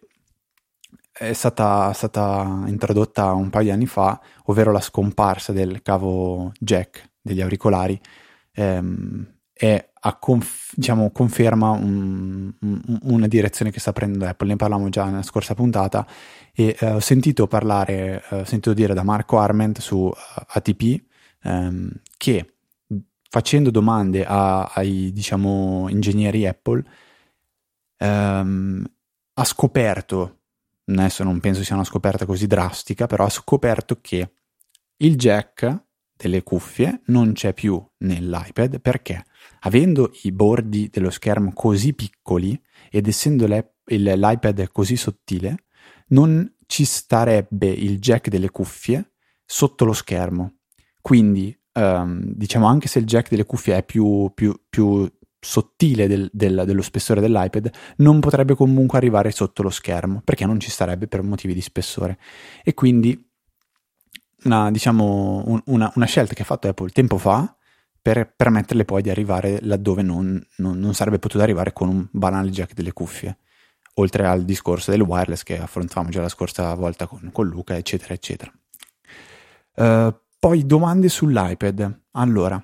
è 1.11 1.33
stata, 1.33 1.91
stata, 1.93 2.63
introdotta 2.67 3.33
un 3.33 3.49
paio 3.49 3.65
di 3.65 3.71
anni 3.71 3.85
fa, 3.85 4.21
ovvero 4.45 4.71
la 4.71 4.79
scomparsa 4.79 5.51
del 5.51 5.81
cavo 5.81 6.53
jack 6.57 7.11
degli 7.19 7.41
auricolari, 7.41 7.99
um, 8.55 9.36
è 9.57 9.89
a 9.99 10.15
conf- 10.17 10.73
diciamo, 10.75 11.11
conferma 11.11 11.71
un, 11.71 12.53
un, 12.61 12.99
una 13.01 13.27
direzione 13.27 13.71
che 13.71 13.79
sta 13.79 13.91
prendendo 13.91 14.25
Apple. 14.25 14.47
Ne 14.47 14.55
parlavamo 14.55 14.89
già 14.89 15.05
nella 15.05 15.23
scorsa 15.23 15.55
puntata 15.55 16.05
e 16.53 16.77
uh, 16.79 16.85
ho 16.85 16.99
sentito 16.99 17.47
parlare, 17.47 18.23
ho 18.29 18.43
sentito 18.45 18.73
dire 18.73 18.93
da 18.93 19.03
Marco 19.03 19.39
Arment 19.39 19.79
su 19.79 20.09
ATP 20.47 21.03
ehm, 21.43 21.91
che 22.17 22.53
facendo 23.29 23.71
domande 23.71 24.25
a, 24.25 24.63
ai 24.73 25.11
diciamo, 25.11 25.87
ingegneri 25.89 26.47
Apple 26.47 26.83
ehm, 27.97 28.85
ha 29.33 29.43
scoperto, 29.43 30.37
adesso 30.85 31.23
non 31.23 31.39
penso 31.39 31.63
sia 31.63 31.75
una 31.75 31.83
scoperta 31.83 32.25
così 32.25 32.47
drastica, 32.47 33.07
però 33.07 33.25
ha 33.25 33.29
scoperto 33.29 33.99
che 34.01 34.31
il 34.97 35.15
jack 35.15 35.85
delle 36.17 36.43
cuffie 36.43 37.01
non 37.05 37.33
c'è 37.33 37.53
più 37.53 37.81
nell'iPad 37.99 38.81
perché 38.81 39.23
avendo 39.61 40.11
i 40.23 40.31
bordi 40.31 40.89
dello 40.91 41.09
schermo 41.09 41.53
così 41.53 41.93
piccoli 41.93 42.59
ed 42.89 43.07
essendo 43.07 43.45
l'iPad 43.85 44.69
così 44.71 44.97
sottile 44.97 45.65
non 46.07 46.55
ci 46.65 46.83
starebbe 46.83 47.67
il 47.67 47.99
jack 47.99 48.29
delle 48.29 48.49
cuffie 48.49 49.13
sotto 49.45 49.85
lo 49.85 49.93
schermo 49.93 50.57
quindi 51.01 51.57
um, 51.73 52.21
diciamo 52.21 52.65
anche 52.67 52.87
se 52.87 52.99
il 52.99 53.05
jack 53.05 53.29
delle 53.29 53.45
cuffie 53.45 53.77
è 53.77 53.83
più, 53.83 54.31
più, 54.33 54.53
più 54.67 55.09
sottile 55.39 56.07
del, 56.07 56.29
del, 56.33 56.63
dello 56.65 56.81
spessore 56.81 57.21
dell'iPad, 57.21 57.69
non 57.97 58.19
potrebbe 58.19 58.55
comunque 58.55 58.97
arrivare 58.97 59.31
sotto 59.31 59.63
lo 59.63 59.69
schermo, 59.69 60.21
perché 60.23 60.45
non 60.45 60.59
ci 60.59 60.69
starebbe 60.69 61.07
per 61.07 61.21
motivi 61.21 61.53
di 61.53 61.61
spessore. 61.61 62.17
E 62.63 62.73
quindi 62.73 63.26
una, 64.43 64.71
diciamo, 64.71 65.43
un, 65.45 65.61
una, 65.65 65.91
una 65.95 66.05
scelta 66.05 66.33
che 66.33 66.43
ha 66.43 66.45
fatto 66.45 66.67
Apple 66.67 66.89
tempo 66.89 67.17
fa 67.17 67.55
per 68.01 68.33
permetterle 68.33 68.85
poi 68.85 69.01
di 69.01 69.09
arrivare 69.09 69.59
laddove 69.61 70.01
non, 70.01 70.41
non, 70.57 70.79
non, 70.79 70.93
sarebbe 70.93 71.19
potuto 71.19 71.43
arrivare 71.43 71.73
con 71.73 71.89
un 71.89 72.07
banale 72.09 72.51
jack 72.51 72.73
delle 72.73 72.93
cuffie, 72.93 73.37
oltre 73.95 74.25
al 74.25 74.45
discorso 74.45 74.91
del 74.91 75.01
wireless 75.01 75.43
che 75.43 75.59
affrontavamo 75.59 76.09
già 76.09 76.21
la 76.21 76.29
scorsa 76.29 76.73
volta 76.75 77.05
con, 77.05 77.29
con 77.33 77.47
Luca, 77.47 77.75
eccetera, 77.75 78.13
eccetera. 78.13 78.51
Uh, 79.75 80.15
poi 80.39 80.65
domande 80.65 81.09
sull'iPad. 81.09 82.01
Allora, 82.11 82.63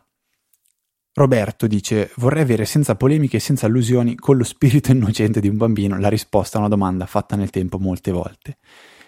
Roberto 1.16 1.68
dice: 1.68 2.12
Vorrei 2.16 2.44
avere 2.44 2.66
senza 2.66 2.96
polemiche 2.96 3.38
e 3.38 3.42
senza 3.42 3.66
allusioni, 3.66 4.16
con 4.16 4.38
lo 4.38 4.44
spirito 4.44 4.92
innocente 4.94 5.42
di 5.42 5.50
un 5.50 5.58
bambino, 5.58 6.00
la 6.00 6.10
risposta 6.10 6.58
a 6.58 6.62
una 6.62 6.70
domanda 6.70 7.06
fatta 7.06 7.36
nel 7.36 7.50
tempo 7.50 7.78
molte 7.80 8.12
volte. 8.12 8.58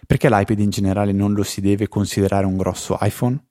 Perché 0.06 0.30
l'iPad 0.30 0.60
in 0.60 0.70
generale 0.70 1.12
non 1.12 1.34
lo 1.34 1.44
si 1.44 1.62
deve 1.62 1.88
considerare 1.88 2.46
un 2.46 2.58
grosso 2.58 2.98
iPhone? 3.02 3.44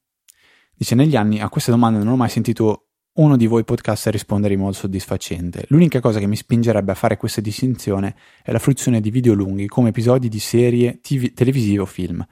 Dice: 0.74 0.94
Negli 0.94 1.16
anni 1.16 1.40
a 1.40 1.48
queste 1.48 1.70
domande 1.70 1.98
non 1.98 2.12
ho 2.12 2.16
mai 2.16 2.28
sentito 2.28 2.88
uno 3.14 3.36
di 3.36 3.46
voi 3.46 3.64
podcaster 3.64 4.12
rispondere 4.12 4.54
in 4.54 4.60
modo 4.60 4.72
soddisfacente. 4.72 5.66
L'unica 5.68 6.00
cosa 6.00 6.18
che 6.18 6.26
mi 6.26 6.36
spingerebbe 6.36 6.92
a 6.92 6.96
fare 6.96 7.16
questa 7.16 7.40
distinzione 7.40 8.16
è 8.42 8.50
la 8.50 8.58
fruizione 8.58 9.00
di 9.00 9.10
video 9.10 9.34
lunghi 9.34 9.66
come 9.66 9.90
episodi 9.90 10.28
di 10.28 10.40
serie 10.40 11.00
TV, 11.00 11.32
televisive 11.32 11.82
o 11.82 11.86
film. 11.86 12.26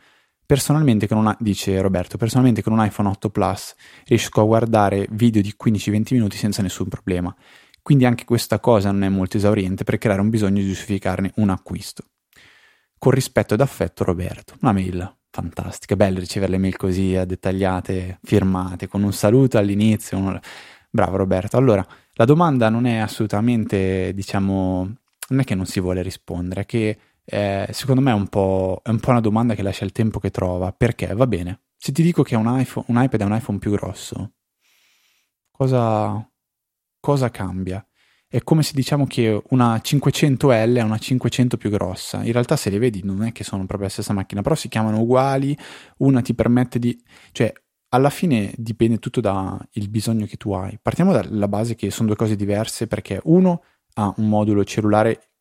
Personalmente 0.44 1.06
con 1.06 1.18
una, 1.18 1.36
dice 1.38 1.80
Roberto, 1.80 2.16
personalmente 2.16 2.62
con 2.62 2.72
un 2.72 2.84
iPhone 2.84 3.08
8 3.08 3.30
Plus 3.30 3.74
riesco 4.06 4.40
a 4.40 4.44
guardare 4.44 5.06
video 5.12 5.40
di 5.40 5.54
15-20 5.56 6.14
minuti 6.14 6.36
senza 6.36 6.62
nessun 6.62 6.88
problema. 6.88 7.34
Quindi 7.80 8.04
anche 8.04 8.24
questa 8.24 8.58
cosa 8.60 8.90
non 8.90 9.04
è 9.04 9.08
molto 9.08 9.36
esauriente 9.36 9.84
per 9.84 9.98
creare 9.98 10.20
un 10.20 10.30
bisogno 10.30 10.60
di 10.60 10.66
giustificarne 10.66 11.32
un 11.36 11.50
acquisto. 11.50 12.04
Con 13.02 13.10
rispetto 13.10 13.54
ed 13.54 13.60
affetto 13.60 14.04
Roberto. 14.04 14.54
Una 14.60 14.70
mail 14.70 15.16
fantastica, 15.28 15.96
bello 15.96 16.20
ricevere 16.20 16.52
le 16.52 16.58
mail 16.58 16.76
così 16.76 17.14
eh, 17.14 17.26
dettagliate, 17.26 18.20
firmate, 18.22 18.86
con 18.86 19.02
un 19.02 19.12
saluto 19.12 19.58
all'inizio. 19.58 20.18
Un... 20.18 20.38
Bravo 20.88 21.16
Roberto. 21.16 21.56
Allora, 21.56 21.84
la 22.12 22.24
domanda 22.24 22.68
non 22.68 22.86
è 22.86 22.98
assolutamente, 22.98 24.14
diciamo, 24.14 24.88
non 25.30 25.40
è 25.40 25.42
che 25.42 25.56
non 25.56 25.66
si 25.66 25.80
vuole 25.80 26.00
rispondere, 26.00 26.60
è 26.60 26.64
che 26.64 26.98
eh, 27.24 27.66
secondo 27.72 28.00
me 28.02 28.12
è 28.12 28.14
un, 28.14 28.28
è 28.30 28.88
un, 28.88 29.00
po', 29.00 29.10
una 29.10 29.20
domanda 29.20 29.56
che 29.56 29.62
lascia 29.62 29.84
il 29.84 29.90
tempo 29.90 30.20
che 30.20 30.30
trova. 30.30 30.70
Perché? 30.70 31.12
Va 31.12 31.26
bene. 31.26 31.62
Se 31.76 31.90
ti 31.90 32.04
dico 32.04 32.22
che 32.22 32.36
un, 32.36 32.46
iPhone, 32.56 32.86
un 32.88 33.02
iPad 33.02 33.20
è 33.20 33.24
un 33.24 33.34
iPhone 33.34 33.58
più 33.58 33.72
grosso, 33.72 34.34
cosa, 35.50 36.24
cosa 37.00 37.30
cambia? 37.32 37.84
È 38.32 38.42
come 38.42 38.62
se 38.62 38.72
diciamo 38.74 39.06
che 39.06 39.42
una 39.50 39.76
500L 39.76 40.76
è 40.76 40.80
una 40.80 40.96
500 40.96 41.58
più 41.58 41.68
grossa. 41.68 42.24
In 42.24 42.32
realtà 42.32 42.56
se 42.56 42.70
le 42.70 42.78
vedi 42.78 43.02
non 43.04 43.22
è 43.22 43.30
che 43.30 43.44
sono 43.44 43.66
proprio 43.66 43.88
la 43.88 43.92
stessa 43.92 44.14
macchina, 44.14 44.40
però 44.40 44.54
si 44.54 44.68
chiamano 44.68 45.00
uguali, 45.00 45.54
una 45.98 46.22
ti 46.22 46.34
permette 46.34 46.78
di... 46.78 46.98
cioè 47.32 47.52
alla 47.90 48.08
fine 48.08 48.50
dipende 48.56 48.98
tutto 48.98 49.20
dal 49.20 49.68
bisogno 49.90 50.24
che 50.24 50.38
tu 50.38 50.52
hai. 50.52 50.78
Partiamo 50.80 51.12
dalla 51.12 51.46
base 51.46 51.74
che 51.74 51.90
sono 51.90 52.06
due 52.06 52.16
cose 52.16 52.34
diverse 52.34 52.86
perché 52.86 53.20
uno 53.24 53.64
ha 53.96 54.14
un 54.16 54.26
modulo 54.30 54.64
cellulare 54.64 55.32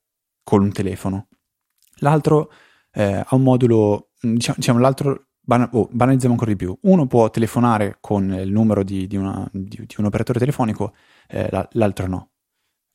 con 0.44 0.62
un 0.62 0.74
telefono, 0.74 1.30
l'altro 2.00 2.52
eh, 2.92 3.24
ha 3.26 3.36
un 3.36 3.44
modulo, 3.44 4.10
diciamo, 4.20 4.58
diciamo 4.58 4.80
l'altro 4.80 5.28
oh, 5.48 5.88
banalizziamo 5.90 6.34
ancora 6.34 6.52
di 6.52 6.58
più. 6.58 6.78
Uno 6.82 7.08
può 7.08 7.30
telefonare 7.30 8.00
con 8.02 8.34
il 8.34 8.52
numero 8.52 8.84
di, 8.84 9.08
di, 9.08 9.16
una, 9.16 9.48
di, 9.50 9.86
di 9.86 9.96
un 9.98 10.06
operatore 10.08 10.40
telefonico, 10.40 10.94
eh, 11.30 11.50
l'altro 11.72 12.08
no. 12.08 12.31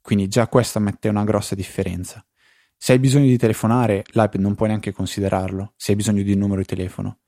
Quindi 0.06 0.28
già 0.28 0.46
questa 0.46 0.78
mette 0.78 1.08
una 1.08 1.24
grossa 1.24 1.56
differenza. 1.56 2.24
Se 2.76 2.92
hai 2.92 3.00
bisogno 3.00 3.26
di 3.26 3.36
telefonare, 3.36 4.04
l'iPad 4.12 4.40
non 4.40 4.54
puoi 4.54 4.68
neanche 4.68 4.92
considerarlo, 4.92 5.72
se 5.74 5.90
hai 5.90 5.96
bisogno 5.96 6.22
di 6.22 6.30
un 6.30 6.38
numero 6.38 6.60
di 6.60 6.66
telefono. 6.66 7.22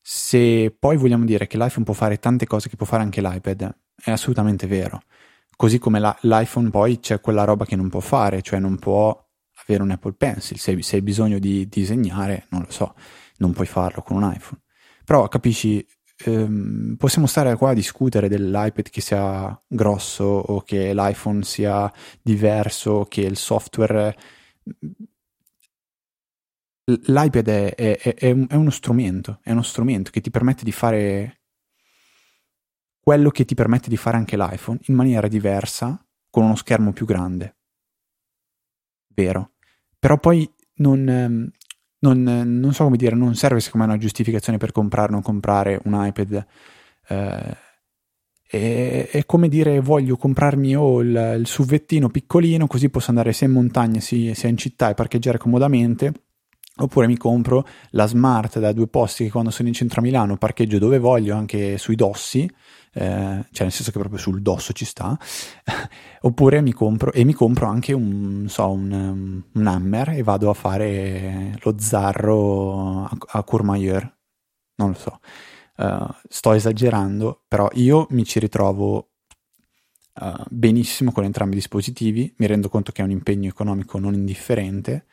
Se 0.00 0.72
poi 0.78 0.96
vogliamo 0.96 1.24
dire 1.24 1.48
che 1.48 1.58
l'iPhone 1.58 1.84
può 1.84 1.92
fare 1.92 2.20
tante 2.20 2.46
cose 2.46 2.68
che 2.68 2.76
può 2.76 2.86
fare 2.86 3.02
anche 3.02 3.20
l'iPad, 3.20 3.76
è 4.00 4.12
assolutamente 4.12 4.68
vero. 4.68 5.02
Così 5.56 5.80
come 5.80 5.98
la, 5.98 6.16
l'iPhone 6.20 6.70
poi 6.70 7.00
c'è 7.00 7.20
quella 7.20 7.42
roba 7.42 7.64
che 7.64 7.74
non 7.74 7.88
può 7.88 7.98
fare, 7.98 8.42
cioè 8.42 8.60
non 8.60 8.78
può 8.78 9.08
avere 9.64 9.82
un 9.82 9.90
Apple 9.90 10.12
Pencil. 10.12 10.56
Se, 10.56 10.80
se 10.82 10.96
hai 10.96 11.02
bisogno 11.02 11.40
di 11.40 11.66
disegnare, 11.68 12.46
non 12.50 12.60
lo 12.60 12.70
so, 12.70 12.94
non 13.38 13.52
puoi 13.52 13.66
farlo 13.66 14.02
con 14.02 14.22
un 14.22 14.32
iPhone. 14.32 14.60
Però 15.04 15.26
capisci, 15.26 15.84
ehm, 16.24 16.96
possiamo 16.96 17.26
stare 17.26 17.54
qua 17.56 17.70
a 17.70 17.74
discutere 17.74 18.28
dell'iPad 18.28 18.88
che 18.90 19.00
sia 19.00 19.60
grosso 19.66 20.24
o 20.24 20.62
che 20.62 20.92
l'iPhone 20.94 21.42
sia 21.42 21.92
diverso, 22.22 23.04
che 23.08 23.22
il 23.22 23.36
software... 23.36 24.16
L'iPad 26.84 27.48
è, 27.48 27.74
è, 27.74 27.98
è, 27.98 28.34
è 28.48 28.54
uno 28.54 28.70
strumento, 28.70 29.38
è 29.42 29.52
uno 29.52 29.62
strumento 29.62 30.10
che 30.10 30.20
ti 30.20 30.30
permette 30.30 30.64
di 30.64 30.72
fare 30.72 31.40
quello 33.00 33.30
che 33.30 33.44
ti 33.44 33.54
permette 33.54 33.88
di 33.88 33.96
fare 33.96 34.16
anche 34.16 34.36
l'iPhone 34.36 34.78
in 34.84 34.94
maniera 34.94 35.28
diversa 35.28 36.04
con 36.28 36.44
uno 36.44 36.56
schermo 36.56 36.92
più 36.92 37.06
grande. 37.06 37.56
Vero. 39.08 39.52
Però 39.98 40.18
poi 40.18 40.48
non, 40.76 41.08
ehm, 41.08 41.50
non, 42.00 42.22
non, 42.22 42.72
so 42.72 42.84
come 42.84 42.96
dire, 42.96 43.14
non 43.14 43.34
serve 43.34 43.60
secondo 43.60 43.86
me 43.86 43.92
una 43.92 44.02
giustificazione 44.02 44.58
per 44.58 44.72
comprare 44.72 45.08
o 45.08 45.12
non 45.12 45.22
comprare 45.22 45.80
un 45.84 45.94
iPad. 46.04 46.46
Eh, 47.08 47.56
è, 48.50 49.08
è, 49.10 49.26
come 49.26 49.48
dire 49.48 49.80
voglio 49.80 50.16
comprarmi 50.16 50.70
io 50.70 51.00
il, 51.00 51.36
il 51.38 51.46
suvettino 51.46 52.08
piccolino 52.08 52.66
così 52.66 52.90
posso 52.90 53.10
andare 53.10 53.32
sia 53.32 53.46
in 53.46 53.52
montagna 53.52 54.00
sia, 54.00 54.34
sia 54.34 54.48
in 54.48 54.56
città 54.56 54.90
e 54.90 54.94
parcheggiare 54.94 55.38
comodamente 55.38 56.12
oppure 56.78 57.06
mi 57.06 57.16
compro 57.16 57.64
la 57.90 58.06
smart 58.06 58.58
da 58.58 58.72
due 58.72 58.88
posti 58.88 59.24
che 59.24 59.30
quando 59.30 59.50
sono 59.50 59.68
in 59.68 59.74
centro 59.74 60.00
a 60.00 60.02
Milano 60.02 60.36
parcheggio 60.36 60.78
dove 60.78 60.98
voglio 60.98 61.36
anche 61.36 61.78
sui 61.78 61.94
dossi 61.94 62.50
eh, 62.92 63.46
cioè 63.52 63.62
nel 63.62 63.72
senso 63.72 63.90
che 63.92 63.98
proprio 63.98 64.18
sul 64.18 64.42
dosso 64.42 64.72
ci 64.72 64.84
sta, 64.84 65.16
oppure 66.22 66.60
mi 66.60 66.72
compro, 66.72 67.12
e 67.12 67.24
mi 67.24 67.32
compro 67.32 67.66
anche 67.66 67.92
un, 67.92 68.46
so, 68.48 68.70
un, 68.70 69.42
un 69.52 69.66
hammer 69.66 70.10
e 70.10 70.22
vado 70.22 70.50
a 70.50 70.54
fare 70.54 71.56
lo 71.60 71.74
zarro 71.78 73.04
a, 73.04 73.16
a 73.28 73.42
Courmayeur, 73.44 74.18
non 74.76 74.88
lo 74.90 74.94
so, 74.94 75.20
uh, 75.76 76.06
sto 76.28 76.52
esagerando, 76.52 77.44
però 77.46 77.68
io 77.74 78.06
mi 78.10 78.24
ci 78.24 78.38
ritrovo 78.40 79.10
uh, 80.20 80.44
benissimo 80.48 81.12
con 81.12 81.24
entrambi 81.24 81.54
i 81.54 81.58
dispositivi, 81.58 82.34
mi 82.38 82.46
rendo 82.46 82.68
conto 82.68 82.92
che 82.92 83.02
è 83.02 83.04
un 83.04 83.10
impegno 83.10 83.48
economico 83.48 83.98
non 83.98 84.14
indifferente, 84.14 85.06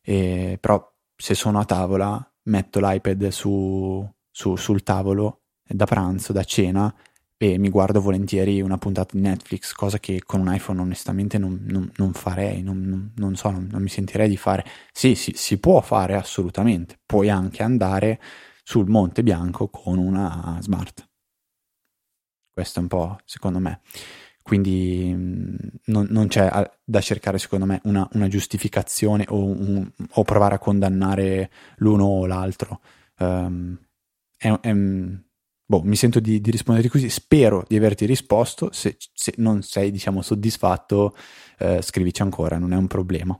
e, 0.00 0.56
però 0.60 0.90
se 1.14 1.34
sono 1.34 1.58
a 1.58 1.64
tavola 1.64 2.32
metto 2.44 2.80
l'iPad 2.80 3.28
su, 3.28 4.08
su, 4.30 4.56
sul 4.56 4.82
tavolo 4.82 5.42
da 5.66 5.84
pranzo, 5.84 6.32
da 6.32 6.44
cena 6.44 6.94
e 7.40 7.56
mi 7.56 7.70
guardo 7.70 8.00
volentieri 8.00 8.60
una 8.60 8.78
puntata 8.78 9.10
di 9.16 9.20
Netflix, 9.20 9.72
cosa 9.72 10.00
che 10.00 10.22
con 10.26 10.40
un 10.40 10.52
iPhone 10.52 10.80
onestamente 10.80 11.38
non, 11.38 11.64
non, 11.68 11.88
non 11.96 12.12
farei, 12.12 12.62
non, 12.62 13.12
non 13.14 13.36
so, 13.36 13.50
non, 13.50 13.70
mi 13.74 13.88
sentirei 13.88 14.28
di 14.28 14.36
fare. 14.36 14.64
Sì, 14.92 15.14
sì, 15.14 15.32
si 15.36 15.58
può 15.58 15.80
fare 15.80 16.14
assolutamente, 16.14 16.98
puoi 17.06 17.30
anche 17.30 17.62
andare 17.62 18.20
sul 18.64 18.88
Monte 18.88 19.22
Bianco 19.22 19.68
con 19.68 19.98
una 19.98 20.58
smart. 20.60 21.08
Questo 22.52 22.80
è 22.80 22.82
un 22.82 22.88
po' 22.88 23.18
secondo 23.24 23.60
me. 23.60 23.82
Quindi 24.42 25.12
mm, 25.14 25.56
non, 25.86 26.26
c'è 26.26 26.50
da 26.82 27.00
cercare 27.00 27.38
secondo 27.38 27.66
me 27.66 27.80
una, 27.84 28.08
una 28.14 28.26
giustificazione 28.26 29.24
o, 29.28 29.44
un, 29.44 29.88
o, 30.10 30.22
provare 30.24 30.56
a 30.56 30.58
condannare 30.58 31.50
l'uno 31.76 32.06
o 32.06 32.26
l'altro. 32.26 32.80
Um, 33.18 33.78
è, 34.36 34.50
è, 34.60 34.72
boh, 35.70 35.82
mi 35.84 35.96
sento 35.96 36.18
di, 36.18 36.40
di 36.40 36.50
rispondere 36.50 36.88
così, 36.88 37.10
spero 37.10 37.62
di 37.68 37.76
averti 37.76 38.06
risposto, 38.06 38.70
se, 38.72 38.96
se 39.12 39.34
non 39.36 39.60
sei 39.60 39.90
diciamo 39.90 40.22
soddisfatto 40.22 41.14
eh, 41.58 41.82
scrivici 41.82 42.22
ancora, 42.22 42.56
non 42.56 42.72
è 42.72 42.76
un 42.76 42.86
problema. 42.86 43.38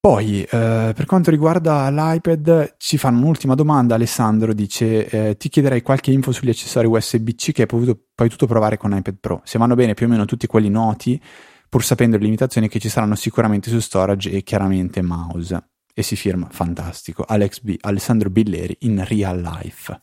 Poi, 0.00 0.42
eh, 0.42 0.48
per 0.96 1.04
quanto 1.06 1.30
riguarda 1.30 1.88
l'iPad, 1.88 2.74
ci 2.76 2.98
fanno 2.98 3.18
un'ultima 3.18 3.54
domanda. 3.54 3.94
Alessandro 3.94 4.52
dice: 4.52 5.06
eh, 5.06 5.36
Ti 5.36 5.48
chiederei 5.48 5.80
qualche 5.80 6.10
info 6.10 6.32
sugli 6.32 6.48
accessori 6.48 6.88
USB-C 6.88 7.52
che 7.52 7.62
hai 7.62 7.68
potuto, 7.68 8.06
potuto 8.12 8.46
provare 8.46 8.76
con 8.76 8.96
iPad 8.96 9.18
Pro. 9.20 9.42
Se 9.44 9.58
vanno 9.58 9.76
bene 9.76 9.94
più 9.94 10.06
o 10.06 10.08
meno 10.08 10.24
tutti 10.24 10.48
quelli 10.48 10.70
noti, 10.70 11.22
pur 11.68 11.84
sapendo 11.84 12.16
le 12.16 12.24
limitazioni 12.24 12.66
che 12.68 12.80
ci 12.80 12.88
saranno 12.88 13.14
sicuramente 13.14 13.70
su 13.70 13.78
storage 13.78 14.28
e 14.32 14.42
chiaramente 14.42 15.02
mouse. 15.02 15.71
E 15.94 16.02
si 16.02 16.16
firma 16.16 16.48
fantastico. 16.50 17.24
Alex 17.26 17.60
B, 17.60 17.76
Alessandro 17.80 18.30
Billeri 18.30 18.76
in 18.80 19.04
real 19.04 19.40
life 19.40 20.02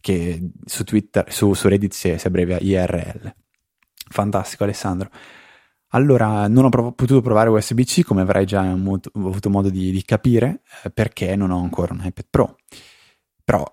che 0.00 0.50
su 0.64 0.84
Twitter, 0.84 1.32
su, 1.32 1.54
su 1.54 1.68
Reddit 1.68 1.92
si, 1.92 2.16
si 2.18 2.26
abbrevia 2.26 2.58
IRL. 2.58 3.34
Fantastico 4.10 4.64
Alessandro. 4.64 5.10
Allora, 5.92 6.48
non 6.48 6.64
ho 6.64 6.68
prov- 6.68 6.94
potuto 6.94 7.22
provare 7.22 7.48
USB-C, 7.48 8.04
come 8.04 8.22
avrai 8.22 8.44
già 8.44 8.60
avuto 8.60 9.50
modo 9.50 9.70
di, 9.70 9.90
di 9.90 10.02
capire, 10.02 10.62
eh, 10.84 10.90
perché 10.90 11.34
non 11.34 11.50
ho 11.50 11.60
ancora 11.60 11.94
un 11.94 12.00
iPad 12.04 12.26
Pro. 12.28 12.56
Però 13.42 13.64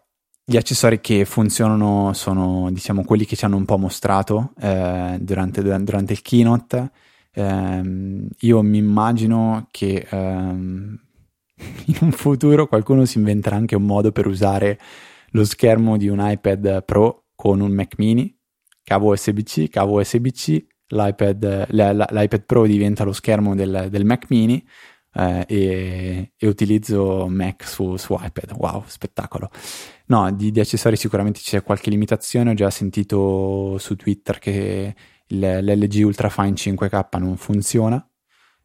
gli 0.44 0.56
accessori 0.58 1.02
che 1.02 1.26
funzionano 1.26 2.14
sono, 2.14 2.70
diciamo, 2.72 3.04
quelli 3.04 3.26
che 3.26 3.36
ci 3.36 3.44
hanno 3.46 3.58
un 3.58 3.66
po' 3.66 3.78
mostrato 3.78 4.54
eh, 4.60 5.18
durante, 5.20 5.62
durante, 5.62 6.14
il 6.14 6.22
keynote. 6.22 6.92
Eh, 7.32 8.28
io 8.40 8.62
mi 8.62 8.78
immagino 8.78 9.68
che 9.72 10.08
ehm, 10.10 11.05
in 11.86 11.98
un 12.02 12.12
futuro 12.12 12.68
qualcuno 12.68 13.06
si 13.06 13.18
inventerà 13.18 13.56
anche 13.56 13.76
un 13.76 13.84
modo 13.84 14.12
per 14.12 14.28
usare 14.28 14.80
lo 15.32 15.44
schermo 15.46 15.98
di 15.98 16.08
un 16.08 16.20
iPad 16.22 16.84
Pro 16.84 17.26
con 17.36 17.60
un 17.60 17.72
Mac 17.72 17.96
mini, 17.98 18.34
cavo 18.84 19.12
USB-C, 19.12 19.70
cavo 19.70 20.00
USB-C, 20.00 20.66
l'iPad, 20.88 21.68
l'iPad 21.70 22.44
Pro 22.46 22.66
diventa 22.66 23.04
lo 23.04 23.12
schermo 23.12 23.56
del, 23.56 23.88
del 23.90 24.06
Mac 24.06 24.26
mini 24.30 24.66
eh, 25.14 25.46
e, 25.48 26.34
e, 26.38 26.48
utilizzo 26.48 27.28
Mac 27.28 27.68
su, 27.68 27.96
su, 27.96 28.18
iPad. 28.20 28.52
Wow, 28.58 28.84
spettacolo. 28.86 29.50
No, 30.08 30.32
di, 30.32 30.52
di, 30.52 30.60
accessori 30.60 30.96
sicuramente 30.96 31.40
c'è 31.42 31.64
qualche 31.64 31.90
limitazione. 31.90 32.52
Ho 32.52 32.54
già 32.54 32.70
sentito 32.70 33.78
su 33.78 33.96
Twitter 33.96 34.40
che 34.40 34.96
il, 35.28 35.40
l'LG 35.40 36.06
Ultrafine 36.06 36.54
5K 36.54 37.20
non 37.20 37.38
funziona. 37.38 38.08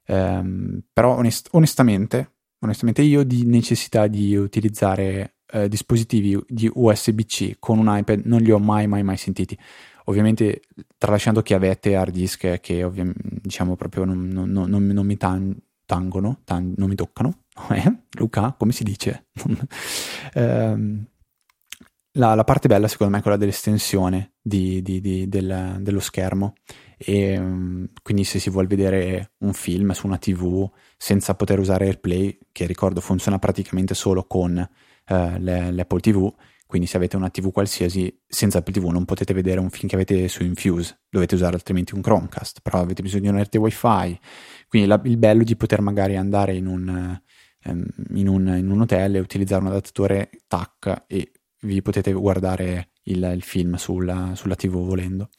Um, 0.07 0.83
però 0.93 1.17
onest- 1.17 1.49
onestamente, 1.53 2.39
onestamente 2.61 3.03
io 3.03 3.23
di 3.25 3.45
necessità 3.45 4.07
di 4.07 4.37
utilizzare 4.37 5.37
eh, 5.53 5.69
dispositivi 5.69 6.39
di 6.47 6.71
USB-C 6.73 7.57
con 7.59 7.79
un 7.79 7.87
iPad 7.89 8.23
non 8.25 8.41
li 8.41 8.51
ho 8.51 8.59
mai 8.59 8.87
mai 8.87 9.03
mai 9.03 9.17
sentiti 9.17 9.59
ovviamente 10.05 10.63
tralasciando 10.99 11.43
che 11.43 11.55
avete 11.55 11.95
hard 11.95 12.13
disk 12.13 12.61
che 12.61 12.85
ovviamente 12.85 13.23
diciamo 13.43 13.77
proprio 13.77 14.05
non, 14.05 14.29
non, 14.29 14.51
non, 14.51 14.87
non 14.87 15.07
mi 15.07 15.17
tan- 15.17 15.57
tangono, 15.91 16.41
tan- 16.45 16.75
non 16.77 16.89
mi 16.89 16.95
toccano. 16.95 17.45
Eh? 17.71 17.95
Luca, 18.13 18.55
come 18.57 18.73
si 18.73 18.85
dice? 18.85 19.27
eh, 20.33 21.05
la, 22.13 22.35
la, 22.35 22.45
parte 22.45 22.69
bella 22.69 22.89
secondo 22.89 23.13
me 23.13 23.19
è 23.19 23.23
quella 23.23 23.37
dell'estensione 23.37 24.33
di, 24.41 24.81
di, 24.83 25.01
di, 25.01 25.29
del, 25.29 25.77
dello 25.81 26.01
schermo 26.01 26.55
e 27.03 27.41
mm, 27.41 27.85
quindi 28.03 28.25
se 28.25 28.39
si 28.39 28.51
vuole 28.51 28.67
vedere 28.67 29.33
un 29.39 29.55
film 29.55 29.93
su 29.93 30.07
una 30.07 30.19
tv 30.19 30.71
senza 30.99 31.35
poter 31.35 31.59
usare 31.59 31.87
AirPlay, 31.87 32.39
che 32.53 32.67
ricordo 32.67 33.01
funziona 33.01 33.39
praticamente 33.39 33.95
solo 33.95 34.25
con 34.25 34.59
eh, 34.59 35.39
le, 35.39 35.73
l'Apple 35.73 36.01
TV, 36.01 36.31
quindi 36.67 36.87
se 36.87 36.99
avete 36.99 37.17
una 37.17 37.31
TV 37.31 37.51
qualsiasi, 37.51 38.21
senza 38.29 38.59
Apple 38.59 38.75
TV 38.75 38.85
non 38.91 39.07
potete 39.07 39.33
vedere 39.33 39.61
un 39.61 39.71
film 39.71 39.89
che 39.89 39.95
avete 39.95 40.29
su 40.29 40.45
Infuse, 40.45 41.01
dovete 41.09 41.35
usare 41.35 41.55
altrimenti 41.55 41.95
un 41.95 42.03
Chromecast, 42.03 42.61
però 42.63 42.81
avete 42.81 43.03
bisogno 43.03 43.23
di 43.23 43.37
un 43.37 43.43
RT 43.43 43.57
Wi-Fi, 43.57 44.21
quindi 44.69 44.87
la, 44.87 45.01
il 45.05 45.17
bello 45.17 45.43
di 45.43 45.57
poter 45.57 45.81
magari 45.81 46.17
andare 46.17 46.55
in 46.55 46.67
un, 46.67 47.19
um, 47.65 47.87
in, 48.15 48.29
un, 48.29 48.47
in 48.57 48.71
un, 48.71 48.81
hotel 48.83 49.17
e 49.17 49.21
utilizzare 49.21 49.63
un 49.63 49.69
adattatore 49.69 50.31
TAC 50.47 51.05
e 51.07 51.33
vi 51.63 51.83
potete 51.83 52.13
guardare 52.13 52.91
il, 53.05 53.33
il 53.35 53.43
film 53.43 53.75
sulla, 53.75 54.35
sulla, 54.35 54.55
TV 54.55 54.75
volendo. 54.75 55.31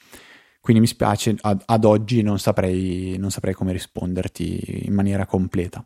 Quindi 0.61 0.81
mi 0.81 0.87
spiace, 0.87 1.35
ad, 1.41 1.63
ad 1.65 1.85
oggi 1.85 2.21
non 2.21 2.37
saprei, 2.37 3.17
non 3.17 3.31
saprei 3.31 3.55
come 3.55 3.71
risponderti 3.71 4.85
in 4.85 4.93
maniera 4.93 5.25
completa. 5.25 5.83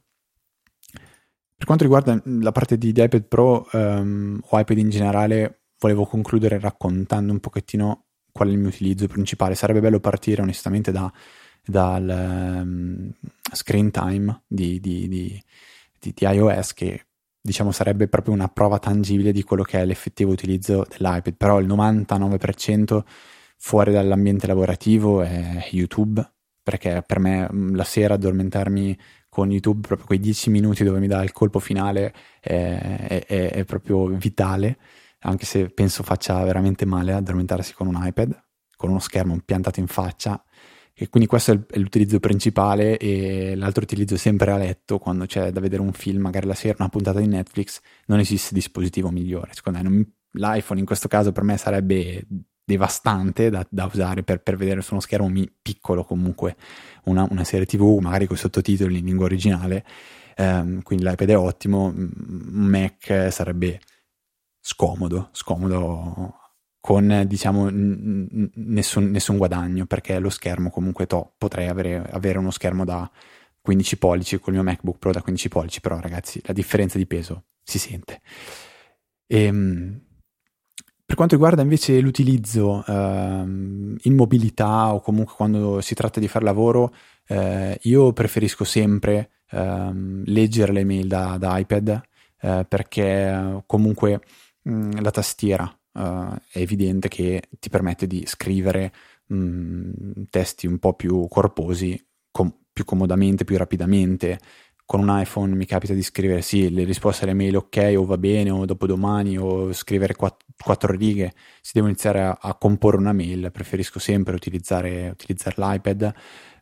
Per 1.58 1.66
quanto 1.66 1.86
riguarda 1.86 2.22
la 2.26 2.52
parte 2.52 2.78
di, 2.78 2.92
di 2.92 3.02
iPad 3.02 3.24
Pro 3.24 3.68
um, 3.72 4.38
o 4.44 4.60
iPad 4.60 4.78
in 4.78 4.90
generale, 4.90 5.62
volevo 5.80 6.06
concludere 6.06 6.60
raccontando 6.60 7.32
un 7.32 7.40
pochettino 7.40 8.08
qual 8.34 8.50
è 8.50 8.52
il 8.52 8.58
mio 8.58 8.68
utilizzo 8.68 9.08
principale. 9.08 9.56
Sarebbe 9.56 9.80
bello 9.80 10.02
partire 10.02 10.42
onestamente 10.42 10.92
da, 10.92 11.10
dal 11.66 12.62
um, 12.62 13.10
screen 13.54 13.92
time 13.92 14.44
di, 14.46 14.82
di, 14.82 15.08
di, 15.08 15.42
di, 16.00 16.14
iOS 16.20 16.74
che 16.74 17.06
diciamo 17.40 17.72
sarebbe 17.72 18.10
proprio 18.10 18.34
una 18.34 18.50
prova 18.50 18.78
tangibile 18.78 19.32
di 19.32 19.44
quello 19.44 19.64
che 19.64 19.80
è 19.80 19.86
l'effettivo 19.86 20.34
utilizzo 20.34 20.86
dell'iPad, 20.90 21.36
però 21.36 21.60
il 21.62 21.68
99% 21.68 23.04
fuori 23.58 23.92
dall'ambiente 23.92 24.48
lavorativo 24.48 25.22
è 25.22 25.68
YouTube, 25.72 26.26
perché 26.62 27.04
per 27.06 27.20
me 27.20 27.48
la 27.74 27.84
sera 27.84 28.16
addormentarmi 28.16 28.98
con 29.30 29.52
YouTube 29.52 29.88
proprio 29.88 30.08
quei 30.08 30.20
10 30.20 30.50
minuti 30.50 30.84
dove 30.84 31.00
mi 31.00 31.08
dà 31.08 31.22
il 31.24 31.32
colpo 31.32 31.60
finale 31.60 32.14
è, 32.40 33.24
è, 33.28 33.52
è 33.52 33.64
proprio 33.66 34.08
vitale, 34.08 34.78
anche 35.20 35.46
se 35.46 35.70
penso 35.70 36.04
faccia 36.04 36.44
veramente 36.44 36.86
male 36.86 37.14
addormentarsi 37.14 37.74
con 37.74 37.88
un 37.88 38.00
iPad, 38.02 38.44
con 38.76 38.90
uno 38.90 39.00
schermo 39.00 39.40
piantato 39.44 39.80
in 39.80 39.88
faccia 39.88 40.44
e 40.98 41.10
quindi 41.10 41.28
questo 41.28 41.52
è 41.52 41.78
l'utilizzo 41.78 42.22
principale 42.22 42.98
e 42.98 43.54
l'altro 43.58 43.84
utilizzo 43.84 44.16
sempre 44.16 44.52
a 44.52 44.58
letto 44.58 44.98
quando 44.98 45.26
c'è 45.26 45.52
da 45.52 45.60
vedere 45.60 45.82
un 45.82 45.92
film, 45.92 46.22
magari 46.22 46.48
la 46.48 46.54
sera, 46.54 46.78
una 46.80 46.88
puntata 46.88 47.20
di 47.20 47.28
Netflix, 47.28 47.82
non 48.06 48.20
esiste 48.20 48.54
dispositivo 48.54 49.12
migliore. 49.12 49.52
Secondo 49.52 49.90
me 49.90 50.08
l'iPhone 50.32 50.80
in 50.80 50.86
questo 50.86 51.10
caso 51.10 51.34
per 51.34 51.44
me 51.44 51.58
sarebbe 51.58 52.26
devastante 52.66 53.52
da, 53.52 53.66
da 53.70 53.86
usare 53.86 54.24
per, 54.24 54.42
per, 54.42 54.58
vedere 54.58 54.82
su 54.82 54.94
uno 54.94 55.02
schermo 55.02 55.32
piccolo 55.62 56.04
comunque 56.04 56.56
una, 57.04 57.28
una, 57.30 57.44
serie 57.44 57.68
tv, 57.68 58.00
magari 58.02 58.26
con 58.26 58.36
i 58.36 58.40
sottotitoli 58.40 58.98
in 58.98 59.06
lingua 59.06 59.26
originale. 59.26 59.86
Um, 60.38 60.82
quindi 60.82 61.06
l'iPad 61.06 61.30
è 61.30 61.38
ottimo, 61.38 61.86
un 61.86 62.50
Mac 62.52 63.28
sarebbe 63.32 63.80
scomodo, 64.60 65.30
scomodo 65.32 66.40
con 66.82 67.24
diciamo 67.26 67.70
n- 67.70 68.50
nessun, 68.56 69.10
nessun, 69.12 69.38
guadagno 69.38 69.86
perché 69.86 70.20
lo 70.20 70.30
schermo 70.30 70.70
comunque 70.70 71.08
to, 71.08 71.34
potrei 71.38 71.68
avere, 71.68 72.04
avere, 72.12 72.38
uno 72.38 72.52
schermo 72.52 72.84
da 72.84 73.10
15 73.62 73.98
pollici 73.98 74.40
con 74.40 74.54
il 74.54 74.60
mio 74.60 74.70
MacBook 74.70 74.98
Pro 75.00 75.12
da 75.12 75.22
15 75.22 75.48
pollici 75.50 75.82
però 75.82 76.00
ragazzi 76.00 76.42
la 76.44 76.54
differenza 76.54 76.98
di 76.98 77.08
peso 77.08 77.46
si 77.64 77.80
sente 77.80 78.22
e, 79.28 79.44
ehm, 79.44 80.05
per 81.06 81.16
quanto 81.16 81.36
riguarda 81.36 81.62
invece 81.62 82.00
l'utilizzo 82.00 82.84
ehm, 82.86 83.98
in 84.02 84.16
mobilità 84.16 84.94
o 84.94 85.02
comunque 85.02 85.36
quando 85.36 85.82
si 85.82 85.94
tratta 85.94 86.20
di 86.20 86.28
fare 86.28 86.46
lavoro 86.46 86.94
eh, 87.28 87.78
io 87.84 88.12
preferisco 88.14 88.64
sempre 88.64 89.32
ehm, 89.52 90.24
leggere 90.26 90.74
le 90.74 90.84
mail 90.84 91.08
da, 91.08 91.38
da 91.38 91.58
iPad 91.58 92.02
eh, 92.42 92.66
perché 92.68 93.64
comunque 93.66 94.22
mh, 94.64 95.02
la 95.02 95.12
tastiera 95.12 95.64
uh, 95.94 96.36
è 96.52 96.60
evidente 96.60 97.08
che 97.08 97.44
ti 97.60 97.70
permette 97.70 98.08
di 98.08 98.24
scrivere 98.26 98.94
mh, 99.28 99.36
mm, 99.38 100.12
testi 100.30 100.68
un 100.68 100.80
po' 100.80 100.94
più 100.94 101.28
corposi, 101.28 102.00
com- 102.32 102.54
più 102.72 102.86
comodamente, 102.86 103.46
più 103.46 103.58
rapidamente. 103.58 104.40
Con 104.86 105.00
un 105.00 105.20
iPhone 105.20 105.56
mi 105.56 105.66
capita 105.66 105.94
di 105.94 106.04
scrivere 106.04 106.42
sì, 106.42 106.70
le 106.72 106.84
risposte 106.84 107.24
alle 107.24 107.34
mail 107.34 107.56
ok 107.56 107.96
o 107.98 108.06
va 108.06 108.18
bene 108.18 108.52
o 108.52 108.66
dopodomani 108.66 109.38
o 109.38 109.74
scrivere 109.74 110.16
quatt- 110.16 110.45
quattro 110.58 110.94
righe. 110.94 111.34
Si 111.62 111.72
deve 111.74 111.88
iniziare 111.88 112.24
a, 112.24 112.38
a, 112.40 112.56
comporre 112.56 112.98
una 112.98 113.14
mail, 113.14 113.52
preferisco 113.52 114.00
sempre 114.00 114.36
utilizzare, 114.36 115.10
utilizzare 115.10 115.56
l'iPad 115.58 116.14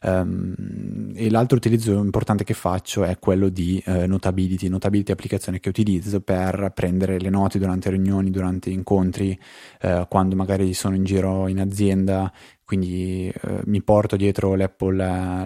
Um, 0.06 1.14
e 1.16 1.30
l'altro 1.30 1.56
utilizzo 1.56 1.94
importante 1.94 2.44
che 2.44 2.54
faccio 2.54 3.06
è 3.06 3.18
quello 3.20 3.48
di 3.48 3.82
uh, 3.86 4.06
Notability. 4.06 4.68
Notability 4.68 5.12
è 5.12 5.14
applicazione 5.14 5.62
che 5.62 5.70
utilizzo 5.70 6.20
per 6.20 6.72
prendere 6.76 7.20
le 7.20 7.30
note 7.30 7.58
durante 7.58 7.90
riunioni, 7.90 8.30
durante 8.30 8.70
incontri, 8.70 9.38
uh, 9.84 10.06
quando 10.10 10.36
magari 10.36 10.74
sono 10.74 10.96
in 10.96 11.06
giro 11.06 11.48
in 11.48 11.62
azienda. 11.62 12.32
Quindi 12.66 13.32
uh, 13.44 13.62
mi 13.66 13.82
porto 13.82 14.18
dietro 14.18 14.56
l'Apple, 14.56 14.96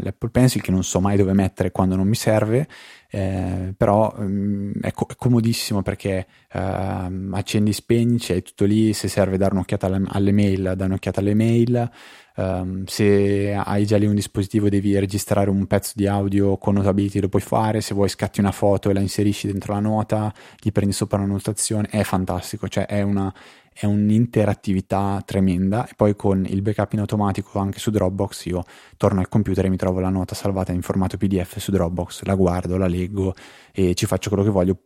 l'Apple, 0.02 0.30
Pencil 0.32 0.62
che 0.62 0.72
non 0.72 0.84
so 0.84 1.02
mai 1.02 1.18
dove 1.18 1.34
mettere 1.34 1.72
quando 1.72 1.96
non 1.96 2.08
mi 2.08 2.16
serve, 2.16 2.68
eh, 3.10 3.74
però 3.76 4.14
um, 4.18 4.72
è, 4.82 4.92
co- 4.92 5.08
è, 5.10 5.16
comodissimo 5.16 5.82
perché 5.82 6.28
ehm, 6.52 7.34
accendi, 7.34 7.74
spegni, 7.74 8.18
c'è 8.18 8.42
tutto 8.42 8.66
lì. 8.66 8.94
Se 8.94 9.08
serve 9.08 9.38
dare 9.38 9.54
un'occhiata 9.54 9.88
alle, 9.88 10.04
alle 10.08 10.32
mail, 10.32 10.62
dare 10.76 10.86
un'occhiata 10.86 11.20
alle 11.20 11.34
mail. 11.34 11.90
Um, 12.36 12.84
se 12.86 13.52
hai 13.56 13.88
già 13.88 13.98
lì 13.98 14.06
un 14.06 14.14
dispositivo 14.14 14.70
devi 14.70 14.98
registrare 15.00 15.50
un 15.50 15.66
pezzo 15.66 15.94
di 15.96 16.06
audio 16.06 16.58
con 16.58 16.76
Notability 16.76 17.20
lo 17.20 17.30
puoi 17.30 17.42
fare, 17.42 17.82
se 17.82 17.96
vuoi 17.96 18.10
scatti 18.10 18.40
una 18.40 18.52
foto 18.52 18.92
e 18.92 18.94
la 18.94 19.00
inserisci 19.00 19.48
dentro 19.48 19.74
la 19.74 19.80
nota, 19.80 20.32
gli 20.60 20.72
prendi 20.72 20.94
sopra 20.94 21.18
la 21.18 21.26
notazione, 21.26 21.88
è 21.90 22.04
fantastico, 22.04 22.68
cioè 22.68 22.86
è, 22.86 23.02
una, 23.02 23.34
è 23.80 23.86
un'interattività 23.86 25.22
tremenda 25.24 25.88
e 25.88 25.92
poi 25.96 26.16
con 26.16 26.46
il 26.48 26.64
backup 26.64 26.94
in 26.94 27.00
automatico 27.00 27.60
anche 27.60 27.78
su 27.78 27.92
Dropbox 27.92 28.46
io 28.46 28.64
torno 28.98 29.20
al 29.20 29.30
computer 29.30 29.66
e 29.66 29.70
mi 29.70 29.78
trovo 29.78 30.00
la 30.00 30.10
nota 30.10 30.34
salvata 30.34 30.72
in 30.72 30.82
formato 30.82 31.16
PDF 31.18 31.60
su 31.60 31.70
Dropbox, 31.70 32.24
la 32.24 32.34
guardo, 32.34 32.78
la 32.78 32.88
leggo 32.88 33.36
e 33.72 33.94
ci 33.94 34.08
faccio 34.08 34.30
quello 34.30 34.44
che 34.44 34.50
voglio 34.50 34.80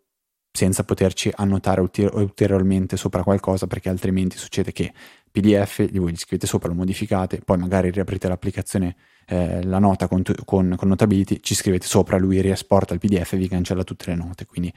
senza 0.52 0.84
poterci 0.84 1.32
annotare 1.34 1.80
ulteriormente 1.80 2.98
sopra 2.98 3.24
qualcosa 3.24 3.66
perché 3.66 3.88
altrimenti 3.88 4.38
succede 4.38 4.74
che 4.74 4.92
PDF, 5.32 5.90
voi 5.94 6.12
gli 6.12 6.18
scrivete 6.18 6.46
sopra, 6.46 6.68
lo 6.68 6.76
modificate, 6.76 7.40
poi 7.40 7.58
magari 7.58 7.90
riaprite 7.90 8.28
l'applicazione, 8.28 8.98
eh, 9.26 9.64
la 9.64 9.80
nota 9.80 10.08
con, 10.08 10.24
con, 10.46 10.76
con, 10.78 10.88
Notability, 10.88 11.40
ci 11.42 11.56
scrivete 11.56 11.88
sopra, 11.88 12.18
lui 12.18 12.42
riesporta 12.42 12.94
il 12.94 13.00
PDF 13.00 13.34
e 13.34 13.38
vi 13.38 13.48
cancella 13.48 13.84
tutte 13.84 14.10
le 14.10 14.16
note. 14.16 14.46
Quindi 14.46 14.72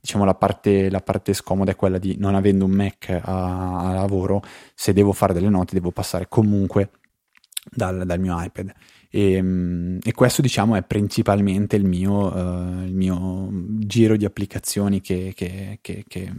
diciamo 0.00 0.24
la 0.24 0.34
parte, 0.34 0.90
la 0.90 1.00
parte 1.00 1.32
scomoda 1.32 1.70
è 1.70 1.76
quella 1.76 1.98
di 1.98 2.16
non 2.18 2.34
avendo 2.34 2.64
un 2.64 2.72
Mac 2.72 3.08
a, 3.10 3.78
a, 3.78 3.92
lavoro, 3.94 4.42
se 4.74 4.92
devo 4.92 5.12
fare 5.12 5.32
delle 5.32 5.48
note 5.48 5.74
devo 5.74 5.90
passare 5.90 6.26
comunque 6.28 6.90
dal, 7.70 8.04
dal 8.04 8.18
mio 8.20 8.40
iPad. 8.42 8.72
E, 9.10 9.32
ehm, 9.32 9.98
e, 10.02 10.12
questo 10.12 10.42
diciamo 10.42 10.76
è 10.76 10.82
principalmente 10.82 11.76
il 11.76 11.84
mio, 11.84 12.34
uh, 12.34 12.84
il 12.84 12.94
mio 12.94 13.48
giro 13.78 14.16
di 14.16 14.24
applicazioni 14.24 15.00
che, 15.00 15.32
che, 15.34 15.78
che, 15.80 16.04
che 16.06 16.32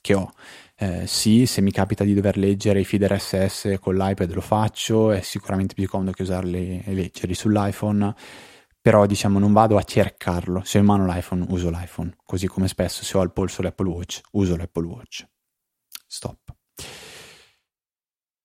che 0.00 0.14
ho. 0.14 0.32
Eh, 0.82 1.06
sì, 1.06 1.44
se 1.44 1.60
mi 1.60 1.72
capita 1.72 2.04
di 2.04 2.14
dover 2.14 2.38
leggere 2.38 2.80
i 2.80 2.86
feed 2.86 3.04
RSS 3.04 3.76
con 3.82 3.96
l'iPad 3.96 4.32
lo 4.32 4.40
faccio, 4.40 5.10
è 5.10 5.20
sicuramente 5.20 5.74
più 5.74 5.86
comodo 5.86 6.10
che 6.12 6.22
usarli 6.22 6.82
e 6.82 6.94
leggerli 6.94 7.34
sull'iPhone, 7.34 8.14
però 8.80 9.04
diciamo 9.04 9.38
non 9.38 9.52
vado 9.52 9.76
a 9.76 9.82
cercarlo, 9.82 10.62
se 10.64 10.78
ho 10.78 10.80
in 10.80 10.86
mano 10.86 11.04
l'iPhone 11.04 11.44
uso 11.50 11.68
l'iPhone, 11.68 12.16
così 12.24 12.46
come 12.46 12.66
spesso 12.66 13.04
se 13.04 13.14
ho 13.18 13.20
al 13.20 13.30
polso 13.30 13.60
l'Apple 13.60 13.88
Watch 13.90 14.22
uso 14.32 14.56
l'Apple 14.56 14.86
Watch. 14.86 15.26
Stop. 16.06 16.54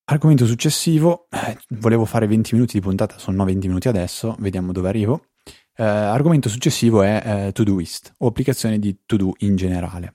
Argomento 0.04 0.44
successivo, 0.44 1.28
eh, 1.30 1.56
volevo 1.70 2.04
fare 2.04 2.26
20 2.26 2.54
minuti 2.54 2.74
di 2.74 2.82
puntata, 2.82 3.16
sono 3.16 3.46
20 3.46 3.66
minuti 3.66 3.88
adesso, 3.88 4.36
vediamo 4.40 4.72
dove 4.72 4.90
arrivo. 4.90 5.28
Eh, 5.74 5.82
argomento 5.82 6.50
successivo 6.50 7.00
è 7.00 7.46
eh, 7.46 7.52
Todoist 7.52 8.12
o 8.18 8.26
applicazioni 8.26 8.78
di 8.78 8.94
To 9.06 9.16
Do 9.16 9.32
in 9.38 9.56
generale. 9.56 10.12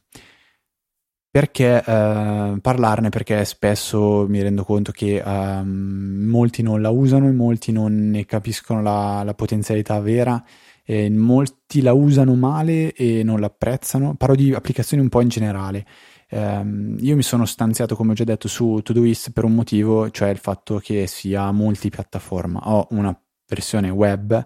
Perché 1.32 1.82
eh, 1.82 2.58
parlarne? 2.62 3.08
Perché 3.08 3.46
spesso 3.46 4.26
mi 4.28 4.42
rendo 4.42 4.66
conto 4.66 4.92
che 4.92 5.24
um, 5.26 6.26
molti 6.28 6.62
non 6.62 6.82
la 6.82 6.90
usano 6.90 7.30
e 7.30 7.32
molti 7.32 7.72
non 7.72 8.10
ne 8.10 8.26
capiscono 8.26 8.82
la, 8.82 9.24
la 9.24 9.34
potenzialità 9.34 9.98
vera. 10.02 10.44
E 10.84 11.10
molti 11.10 11.82
la 11.82 11.94
usano 11.94 12.36
male 12.36 12.92
e 12.92 13.24
non 13.24 13.40
l'apprezzano. 13.40 14.16
Parlo 14.16 14.36
di 14.36 14.54
applicazioni 14.54 15.02
un 15.02 15.08
po' 15.08 15.22
in 15.22 15.30
generale. 15.30 15.86
Um, 16.32 16.98
io 17.00 17.16
mi 17.16 17.24
sono 17.24 17.46
stanziato, 17.46 17.96
come 17.96 18.12
ho 18.12 18.16
già 18.16 18.26
detto, 18.26 18.50
su 18.50 18.82
Todoist 18.84 19.32
per 19.32 19.46
un 19.46 19.56
motivo, 19.56 20.10
cioè 20.12 20.30
il 20.30 20.38
fatto 20.38 20.80
che 20.80 21.08
sia 21.08 21.50
multipiattaforma. 21.54 22.60
Ho 22.66 22.88
una 22.90 23.18
versione 23.48 23.90
web 23.90 24.46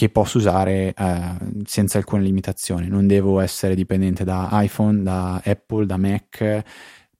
che 0.00 0.08
posso 0.08 0.38
usare 0.38 0.94
eh, 0.96 1.36
senza 1.66 1.98
alcuna 1.98 2.22
limitazione. 2.22 2.88
Non 2.88 3.06
devo 3.06 3.38
essere 3.38 3.74
dipendente 3.74 4.24
da 4.24 4.48
iPhone, 4.52 5.02
da 5.02 5.42
Apple, 5.44 5.84
da 5.84 5.98
Mac. 5.98 6.64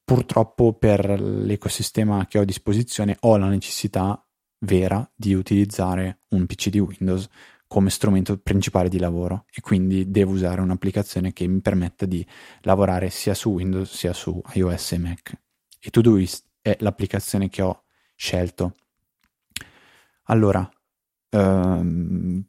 Purtroppo 0.03 0.73
per 0.73 1.21
l'ecosistema 1.21 2.27
che 2.27 2.39
ho 2.39 2.41
a 2.41 2.47
disposizione 2.47 3.19
ho 3.21 3.37
la 3.37 3.49
necessità 3.49 4.27
vera 4.61 5.07
di 5.15 5.35
utilizzare 5.35 6.21
un 6.31 6.47
PC 6.47 6.71
di 6.71 6.79
Windows 6.79 7.29
come 7.67 7.91
strumento 7.91 8.39
principale 8.39 8.89
di 8.89 8.99
lavoro 8.99 9.45
e 9.53 9.61
quindi 9.61 10.11
devo 10.11 10.33
usare 10.33 10.63
un'applicazione 10.63 11.35
che 11.35 11.47
mi 11.47 11.61
permetta 11.61 12.07
di 12.07 12.27
lavorare 12.63 13.11
sia 13.11 13.35
su 13.35 13.51
Windows 13.51 13.95
sia 13.95 14.15
su 14.15 14.41
iOS 14.55 14.93
e 14.93 14.99
Mac. 14.99 15.39
E 15.79 15.91
Todoist 15.91 16.47
è 16.63 16.79
l'applicazione 16.81 17.51
che 17.51 17.61
ho 17.61 17.83
scelto. 18.17 18.75
Allora, 20.25 20.67
ehm, 21.29 22.49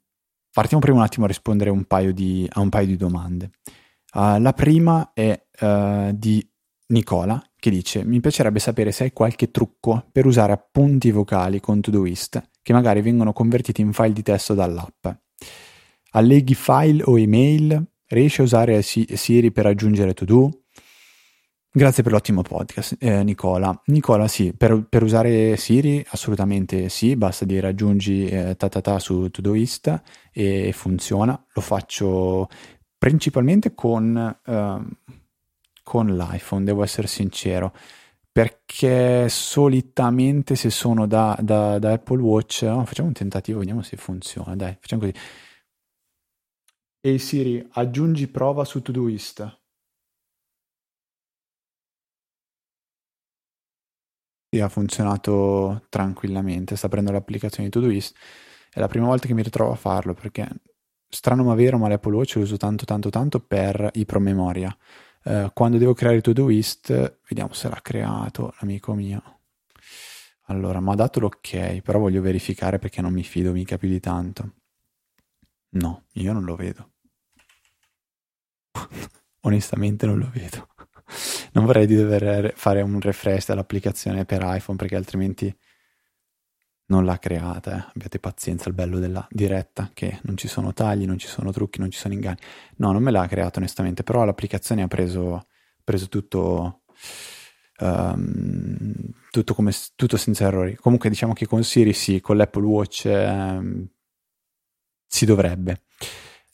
partiamo 0.53 0.81
prima 0.81 0.97
un 0.97 1.03
attimo 1.03 1.25
a 1.25 1.27
rispondere 1.27 1.69
un 1.69 1.85
di, 2.13 2.47
a 2.49 2.59
un 2.59 2.69
paio 2.69 2.87
di 2.87 2.97
domande. 2.97 3.51
Uh, 4.13 4.39
la 4.39 4.53
prima 4.53 5.11
è 5.13 5.41
uh, 5.61 6.11
di 6.13 6.45
Nicola 6.87 7.41
che 7.55 7.69
dice 7.69 8.03
mi 8.03 8.19
piacerebbe 8.19 8.59
sapere 8.59 8.91
se 8.91 9.05
hai 9.05 9.13
qualche 9.13 9.51
trucco 9.51 10.07
per 10.11 10.25
usare 10.25 10.51
appunti 10.51 11.11
vocali 11.11 11.61
con 11.61 11.79
Todoist 11.79 12.41
che 12.61 12.73
magari 12.73 13.01
vengono 13.01 13.33
convertiti 13.33 13.81
in 13.81 13.93
file 13.93 14.13
di 14.13 14.21
testo 14.21 14.53
dall'app. 14.53 15.07
Alleghi 16.11 16.55
file 16.55 17.03
o 17.05 17.17
email? 17.17 17.87
Riesci 18.07 18.41
a 18.41 18.43
usare 18.43 18.81
Siri 18.81 19.51
per 19.51 19.65
aggiungere 19.65 20.13
to 20.13 20.25
do? 20.25 20.63
Grazie 21.73 22.03
per 22.03 22.11
l'ottimo 22.11 22.41
podcast, 22.41 22.97
eh, 22.99 23.23
Nicola. 23.23 23.81
Nicola, 23.85 24.27
sì, 24.27 24.51
per, 24.51 24.85
per, 24.89 25.03
usare 25.03 25.55
Siri 25.55 26.05
assolutamente 26.09 26.89
sì, 26.89 27.15
basta 27.15 27.45
dire 27.45 27.69
aggiungi 27.69 28.25
eh, 28.25 28.57
ta 28.57 28.99
su 28.99 29.29
Todoist 29.29 30.01
e 30.33 30.73
funziona. 30.73 31.41
Lo 31.53 31.61
faccio 31.61 32.49
principalmente 32.97 33.73
con, 33.73 34.17
eh, 34.45 34.85
con 35.81 36.07
l'iPhone, 36.07 36.65
devo 36.65 36.83
essere 36.83 37.07
sincero, 37.07 37.73
perché 38.29 39.29
solitamente 39.29 40.57
se 40.57 40.69
sono 40.69 41.07
da, 41.07 41.39
da, 41.41 41.79
da 41.79 41.93
Apple 41.93 42.21
Watch, 42.21 42.67
oh, 42.69 42.83
facciamo 42.83 43.07
un 43.07 43.13
tentativo, 43.13 43.59
vediamo 43.59 43.81
se 43.81 43.95
funziona, 43.95 44.57
dai, 44.57 44.75
facciamo 44.77 45.03
così. 45.03 45.13
Ehi 46.99 47.17
Siri, 47.17 47.65
aggiungi 47.71 48.27
prova 48.27 48.65
su 48.65 48.81
Todoist. 48.81 49.60
Sì, 54.53 54.59
ha 54.59 54.67
funzionato 54.67 55.85
tranquillamente, 55.87 56.75
sta 56.75 56.89
prendendo 56.89 57.17
l'applicazione 57.17 57.69
di 57.69 57.71
Todoist. 57.73 58.13
È 58.69 58.79
la 58.81 58.87
prima 58.89 59.05
volta 59.05 59.25
che 59.25 59.33
mi 59.33 59.43
ritrovo 59.43 59.71
a 59.71 59.75
farlo 59.75 60.13
perché, 60.13 60.45
strano 61.07 61.43
ma 61.45 61.55
vero, 61.55 61.77
ma 61.77 61.87
l'Apple 61.87 62.13
Watch 62.15 62.35
lo 62.35 62.41
uso 62.41 62.57
tanto 62.57 62.83
tanto 62.83 63.09
tanto 63.09 63.39
per 63.39 63.89
i 63.93 64.05
promemoria. 64.05 64.75
Eh, 65.23 65.51
quando 65.53 65.77
devo 65.77 65.93
creare 65.93 66.17
il 66.17 66.21
Todoist, 66.21 67.19
vediamo 67.29 67.53
se 67.53 67.69
l'ha 67.69 67.79
creato 67.81 68.53
l'amico 68.59 68.93
mio. 68.93 69.39
Allora, 70.47 70.79
mi 70.81 70.91
ha 70.91 70.95
dato 70.95 71.19
l'ok, 71.19 71.81
però 71.81 71.97
voglio 71.97 72.21
verificare 72.21 72.77
perché 72.77 73.01
non 73.01 73.13
mi 73.13 73.23
fido 73.23 73.51
mica 73.53 73.77
più 73.77 73.87
di 73.87 73.99
tanto. 73.99 74.53
No, 75.73 76.05
io 76.13 76.31
non 76.33 76.45
lo 76.45 76.55
vedo. 76.55 76.91
Onestamente 79.41 80.05
non 80.05 80.17
lo 80.19 80.29
vedo 80.33 80.70
non 81.53 81.65
vorrei 81.65 81.85
di 81.85 81.95
dover 81.95 82.53
fare 82.55 82.81
un 82.81 82.99
refresh 82.99 83.47
dell'applicazione 83.47 84.25
per 84.25 84.41
iPhone 84.43 84.77
perché 84.77 84.95
altrimenti 84.95 85.55
non 86.91 87.05
l'ha 87.05 87.17
creata. 87.17 87.77
Eh. 87.77 87.91
Abbiate 87.95 88.19
pazienza, 88.19 88.69
il 88.69 88.75
bello 88.75 88.99
della 88.99 89.25
diretta, 89.31 89.89
che 89.93 90.19
non 90.23 90.37
ci 90.37 90.47
sono 90.47 90.73
tagli, 90.73 91.05
non 91.05 91.17
ci 91.17 91.27
sono 91.27 91.51
trucchi, 91.51 91.79
non 91.79 91.89
ci 91.89 91.97
sono 91.97 92.13
inganni. 92.13 92.39
No, 92.77 92.91
non 92.91 93.01
me 93.01 93.11
l'ha 93.11 93.25
creato 93.27 93.59
onestamente, 93.59 94.03
però 94.03 94.23
l'applicazione 94.25 94.83
ha 94.83 94.87
preso, 94.87 95.47
preso 95.83 96.07
tutto, 96.09 96.81
um, 97.79 98.93
tutto, 99.31 99.53
come, 99.53 99.71
tutto, 99.95 100.17
senza 100.17 100.45
errori. 100.45 100.75
Comunque 100.75 101.09
diciamo 101.09 101.33
che 101.33 101.47
con 101.47 101.63
Siri 101.63 101.93
sì, 101.93 102.19
con 102.19 102.37
l'Apple 102.37 102.65
Watch 102.65 103.03
um, 103.05 103.87
si 105.07 105.25
dovrebbe. 105.25 105.83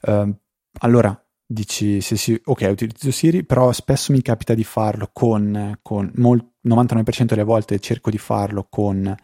Uh, 0.01 0.33
allora, 0.79 1.26
dici 1.47 2.01
sì, 2.01 2.17
sì, 2.17 2.39
ok, 2.43 2.67
utilizzo 2.69 3.09
Siri, 3.11 3.43
però 3.45 3.71
spesso 3.71 4.11
mi 4.11 4.21
capita 4.21 4.53
di 4.53 4.65
farlo 4.65 5.09
con, 5.13 5.79
con 5.81 6.11
mol, 6.15 6.45
99% 6.67 7.23
delle 7.25 7.43
volte 7.43 7.79
cerco 7.79 8.09
di 8.09 8.17
farlo 8.17 8.67
con 8.69 9.15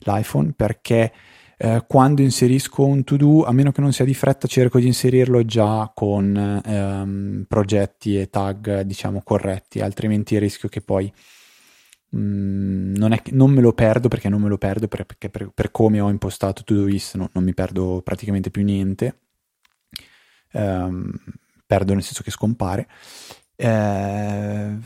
l'iPhone 0.00 0.52
perché 0.54 1.12
eh, 1.60 1.84
quando 1.88 2.22
inserisco 2.22 2.84
un 2.84 3.02
to-do, 3.04 3.44
a 3.44 3.52
meno 3.52 3.72
che 3.72 3.80
non 3.80 3.92
sia 3.92 4.04
di 4.04 4.14
fretta, 4.14 4.46
cerco 4.46 4.78
di 4.78 4.86
inserirlo 4.86 5.44
già 5.44 5.90
con 5.94 6.62
ehm, 6.64 7.44
progetti 7.48 8.18
e 8.18 8.30
tag, 8.30 8.82
diciamo, 8.82 9.22
corretti, 9.24 9.80
altrimenti 9.80 10.38
rischio 10.38 10.68
che 10.68 10.80
poi 10.80 11.12
mh, 12.10 12.18
mm, 12.18 12.94
non, 12.94 13.12
è, 13.12 13.22
non, 13.32 13.50
me 13.50 13.60
lo 13.60 13.72
perdo 13.72 14.08
perché 14.08 14.28
non 14.28 14.40
me 14.40 14.48
lo 14.48 14.58
perdo 14.58 14.88
perché 14.88 15.30
per, 15.30 15.50
per 15.52 15.70
come 15.70 16.00
ho 16.00 16.08
impostato 16.10 16.62
Todoist 16.64 17.16
no, 17.16 17.28
non 17.32 17.44
mi 17.44 17.54
perdo 17.54 18.02
praticamente 18.04 18.50
più 18.50 18.62
niente. 18.62 19.18
Um, 20.52 21.12
perdo 21.68 21.92
nel 21.92 22.02
senso 22.02 22.22
che 22.22 22.30
scompare. 22.30 22.88
Eh, 23.54 24.76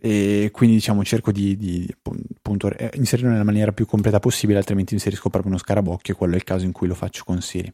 e 0.00 0.50
quindi 0.52 0.76
diciamo 0.76 1.02
cerco 1.02 1.32
di, 1.32 1.56
di 1.56 1.92
appunto, 2.36 2.70
eh, 2.70 2.90
inserirlo 2.94 3.32
nella 3.32 3.42
maniera 3.42 3.72
più 3.72 3.84
completa 3.84 4.20
possibile, 4.20 4.58
altrimenti 4.58 4.94
inserisco 4.94 5.28
proprio 5.28 5.50
uno 5.50 5.60
scarabocchio, 5.60 6.14
quello 6.14 6.34
è 6.34 6.36
il 6.36 6.44
caso 6.44 6.64
in 6.64 6.72
cui 6.72 6.86
lo 6.86 6.94
faccio 6.94 7.24
con 7.24 7.42
Siri. 7.42 7.72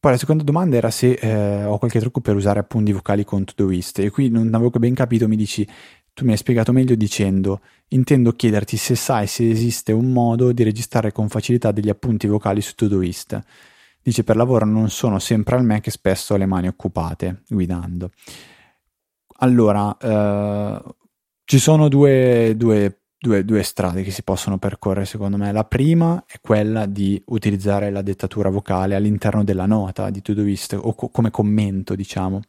Poi 0.00 0.12
la 0.12 0.18
seconda 0.18 0.42
domanda 0.42 0.76
era 0.76 0.90
se 0.90 1.12
eh, 1.12 1.64
ho 1.64 1.78
qualche 1.78 2.00
trucco 2.00 2.20
per 2.20 2.34
usare 2.34 2.60
appunti 2.60 2.92
vocali 2.92 3.24
con 3.24 3.44
Todoist 3.44 4.00
e 4.00 4.10
qui 4.10 4.28
non 4.28 4.52
avevo 4.52 4.70
ben 4.78 4.94
capito, 4.94 5.28
mi 5.28 5.36
dici, 5.36 5.66
tu 6.12 6.24
mi 6.24 6.32
hai 6.32 6.36
spiegato 6.36 6.72
meglio 6.72 6.96
dicendo, 6.96 7.60
intendo 7.88 8.32
chiederti 8.32 8.76
se 8.76 8.96
sai 8.96 9.28
se 9.28 9.48
esiste 9.48 9.92
un 9.92 10.12
modo 10.12 10.52
di 10.52 10.64
registrare 10.64 11.12
con 11.12 11.28
facilità 11.28 11.70
degli 11.70 11.88
appunti 11.88 12.26
vocali 12.26 12.60
su 12.60 12.74
Todoist. 12.74 13.40
Dice 14.02 14.24
per 14.24 14.36
lavoro 14.36 14.64
non 14.64 14.88
sono 14.90 15.18
sempre 15.18 15.56
al 15.56 15.64
Mac 15.64 15.86
e 15.86 15.90
spesso 15.90 16.34
ho 16.34 16.36
le 16.36 16.46
mani 16.46 16.68
occupate 16.68 17.42
guidando. 17.48 18.10
Allora, 19.40 19.96
eh, 19.96 20.82
ci 21.44 21.58
sono 21.58 21.88
due, 21.88 22.54
due, 22.56 23.02
due, 23.18 23.44
due, 23.44 23.62
strade 23.62 24.02
che 24.02 24.10
si 24.10 24.22
possono 24.22 24.58
percorrere 24.58 25.06
secondo 25.06 25.36
me. 25.36 25.52
La 25.52 25.64
prima 25.64 26.24
è 26.26 26.40
quella 26.40 26.86
di 26.86 27.22
utilizzare 27.26 27.90
la 27.90 28.02
dettatura 28.02 28.48
vocale 28.48 28.94
all'interno 28.94 29.44
della 29.44 29.66
nota 29.66 30.10
di 30.10 30.22
Todoist 30.22 30.72
o 30.80 30.94
co- 30.94 31.08
come 31.08 31.30
commento, 31.30 31.94
diciamo, 31.94 32.40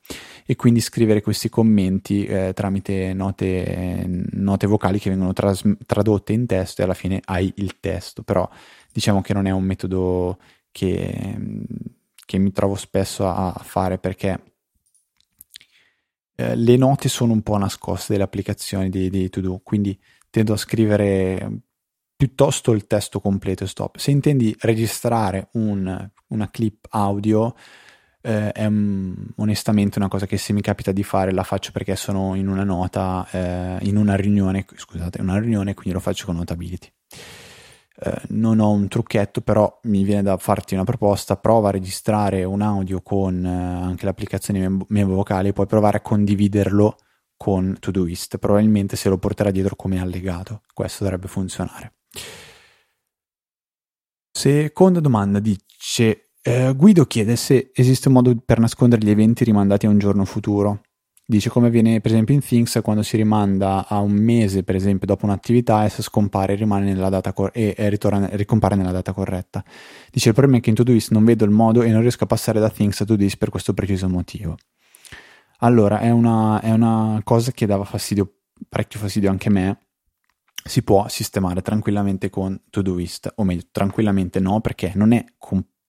e 0.46 0.56
quindi 0.56 0.80
scrivere 0.80 1.22
questi 1.22 1.50
commenti 1.50 2.26
eh, 2.26 2.54
tramite 2.54 3.14
note, 3.14 4.06
note, 4.32 4.68
vocali 4.68 5.00
che 5.00 5.10
vengono 5.10 5.34
tras- 5.34 5.64
tradotte 5.86 6.34
in 6.34 6.46
testo 6.46 6.82
e 6.82 6.86
alla 6.86 6.94
fine 6.94 7.22
hai 7.26 7.52
il 7.58 7.80
testo. 7.80 8.24
Però 8.24 8.50
diciamo 8.92 9.22
che 9.22 9.34
non 9.34 9.46
è 9.46 9.52
un 9.52 9.64
metodo 9.64 10.38
che, 10.72 11.38
che 12.26 12.38
mi 12.38 12.52
trovo 12.52 12.76
spesso 12.76 13.28
a, 13.28 13.54
fare 13.64 13.98
perché 13.98 14.54
eh, 16.36 16.56
le 16.56 16.78
note 16.78 17.10
sono 17.10 17.34
un 17.34 17.42
po' 17.42 17.58
nascoste 17.58 18.14
delle 18.14 18.26
applicazioni 18.26 18.90
di, 18.90 19.10
di 19.10 19.30
To-Do, 19.30 19.62
quindi 19.64 20.00
tendo 20.30 20.54
a 20.54 20.58
scrivere 20.58 21.62
piuttosto 22.16 22.74
il 22.74 22.86
testo 22.86 23.22
completo 23.22 23.64
e 23.64 23.68
stop. 23.68 23.98
Se 23.98 24.12
intendi 24.12 24.56
registrare 24.60 25.50
un, 25.54 26.10
una 26.28 26.50
clip 26.52 26.86
audio, 26.90 27.56
eh, 28.22 28.52
è 28.52 28.66
um, 28.66 29.16
onestamente 29.38 30.00
una 30.00 30.10
cosa 30.10 30.26
che 30.26 30.38
se 30.38 30.52
mi 30.52 30.62
capita 30.62 30.92
di 30.92 31.04
fare 31.04 31.32
la 31.32 31.44
faccio 31.44 31.72
perché 31.72 31.96
sono 31.96 32.36
in 32.36 32.50
una 32.50 32.64
nota, 32.64 33.26
eh, 33.32 33.78
in 33.84 33.96
una 33.96 34.16
riunione, 34.16 34.66
scusate, 34.76 35.22
una 35.22 35.40
riunione, 35.40 35.74
quindi 35.74 35.94
lo 35.94 36.00
faccio 36.00 36.26
con 36.26 36.36
Notability. 36.36 36.92
Eh, 38.02 38.22
non 38.30 38.60
ho 38.60 38.72
un 38.72 38.88
trucchetto, 38.88 39.42
però 39.42 39.80
mi 39.84 40.04
viene 40.04 40.24
da 40.24 40.38
farti 40.38 40.74
una 40.74 40.86
proposta, 40.86 41.36
prova 41.36 41.68
a 41.68 41.72
registrare 41.72 42.46
un 42.46 42.62
audio 42.62 43.02
con 43.02 43.46
eh, 43.46 43.50
anche 43.50 44.06
l'applicazione 44.06 44.86
Memo 44.88 45.16
Vocale 45.16 45.52
poi 45.52 45.66
provare 45.66 45.98
a 45.98 46.02
condividerlo 46.02 46.96
con 47.36 47.76
Todoist. 47.78 48.38
Probabilmente 48.38 48.96
se 48.96 49.10
lo 49.10 49.18
porterà 49.18 49.52
dietro 49.52 49.76
come 49.76 50.00
allegato, 50.00 50.62
questo 50.74 51.04
dovrebbe 51.04 51.28
funzionare. 51.28 51.96
Seconda 54.32 55.02
domanda 55.02 55.40
dice 55.40 56.30
eh, 56.42 56.74
Guido 56.74 57.06
chiede 57.06 57.36
se 57.36 57.72
esiste 57.74 58.08
un 58.08 58.14
modo 58.14 58.34
per 58.38 58.60
nascondere 58.60 59.06
gli 59.06 59.10
eventi 59.10 59.44
rimandati 59.44 59.86
a 59.86 59.90
un 59.90 59.98
giorno 59.98 60.24
futuro. 60.24 60.84
Dice 61.30 61.52
come 61.52 61.68
avviene 61.68 62.02
per 62.02 62.10
esempio 62.10 62.34
in 62.34 62.42
Things 62.42 62.80
quando 62.82 63.04
si 63.04 63.16
rimanda 63.16 63.88
a 63.88 64.00
un 64.00 64.14
mese 64.14 64.64
per 64.64 64.74
esempio 64.74 65.06
dopo 65.06 65.26
un'attività 65.26 65.86
e 65.86 65.90
se 65.90 66.02
scompare 66.02 66.56
rimane 66.56 66.92
nella 66.92 67.10
data 67.10 67.34
cor- 67.34 67.52
e, 67.54 67.76
e 67.78 67.88
ritorna, 67.88 68.30
ricompare 68.32 68.74
nella 68.74 68.90
data 68.90 69.14
corretta. 69.14 69.64
Dice 70.10 70.30
il 70.30 70.34
problema 70.34 70.58
è 70.58 70.62
che 70.62 70.72
in 70.72 70.76
Todoist 70.76 71.12
non 71.12 71.24
vedo 71.26 71.46
il 71.46 71.52
modo 71.52 71.84
e 71.84 71.92
non 71.92 72.02
riesco 72.02 72.24
a 72.24 72.26
passare 72.26 72.60
da 72.60 72.72
Things 72.72 73.02
a 73.02 73.06
Todoist 73.06 73.38
per 73.38 73.52
questo 73.52 73.76
preciso 73.76 74.10
motivo. 74.10 74.58
Allora 75.60 76.00
è 76.00 76.10
una, 76.10 76.62
è 76.62 76.72
una 76.72 77.22
cosa 77.24 77.52
che 77.52 77.68
dava 77.68 77.84
fastidio, 77.84 78.38
parecchio 78.68 79.00
fastidio 79.00 79.30
anche 79.30 79.50
a 79.50 79.52
me. 79.52 79.80
Si 80.64 80.82
può 80.82 81.08
sistemare 81.10 81.62
tranquillamente 81.62 82.32
con 82.32 82.60
Todoist, 82.72 83.34
o 83.36 83.44
meglio, 83.44 83.68
tranquillamente 83.72 84.40
no, 84.40 84.62
perché 84.62 84.94
non 84.96 85.12
è, 85.12 85.24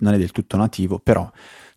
non 0.01 0.13
è 0.13 0.19
del 0.19 0.33
tutto 0.33 0.59
nativo, 0.59 0.99
però 0.99 1.31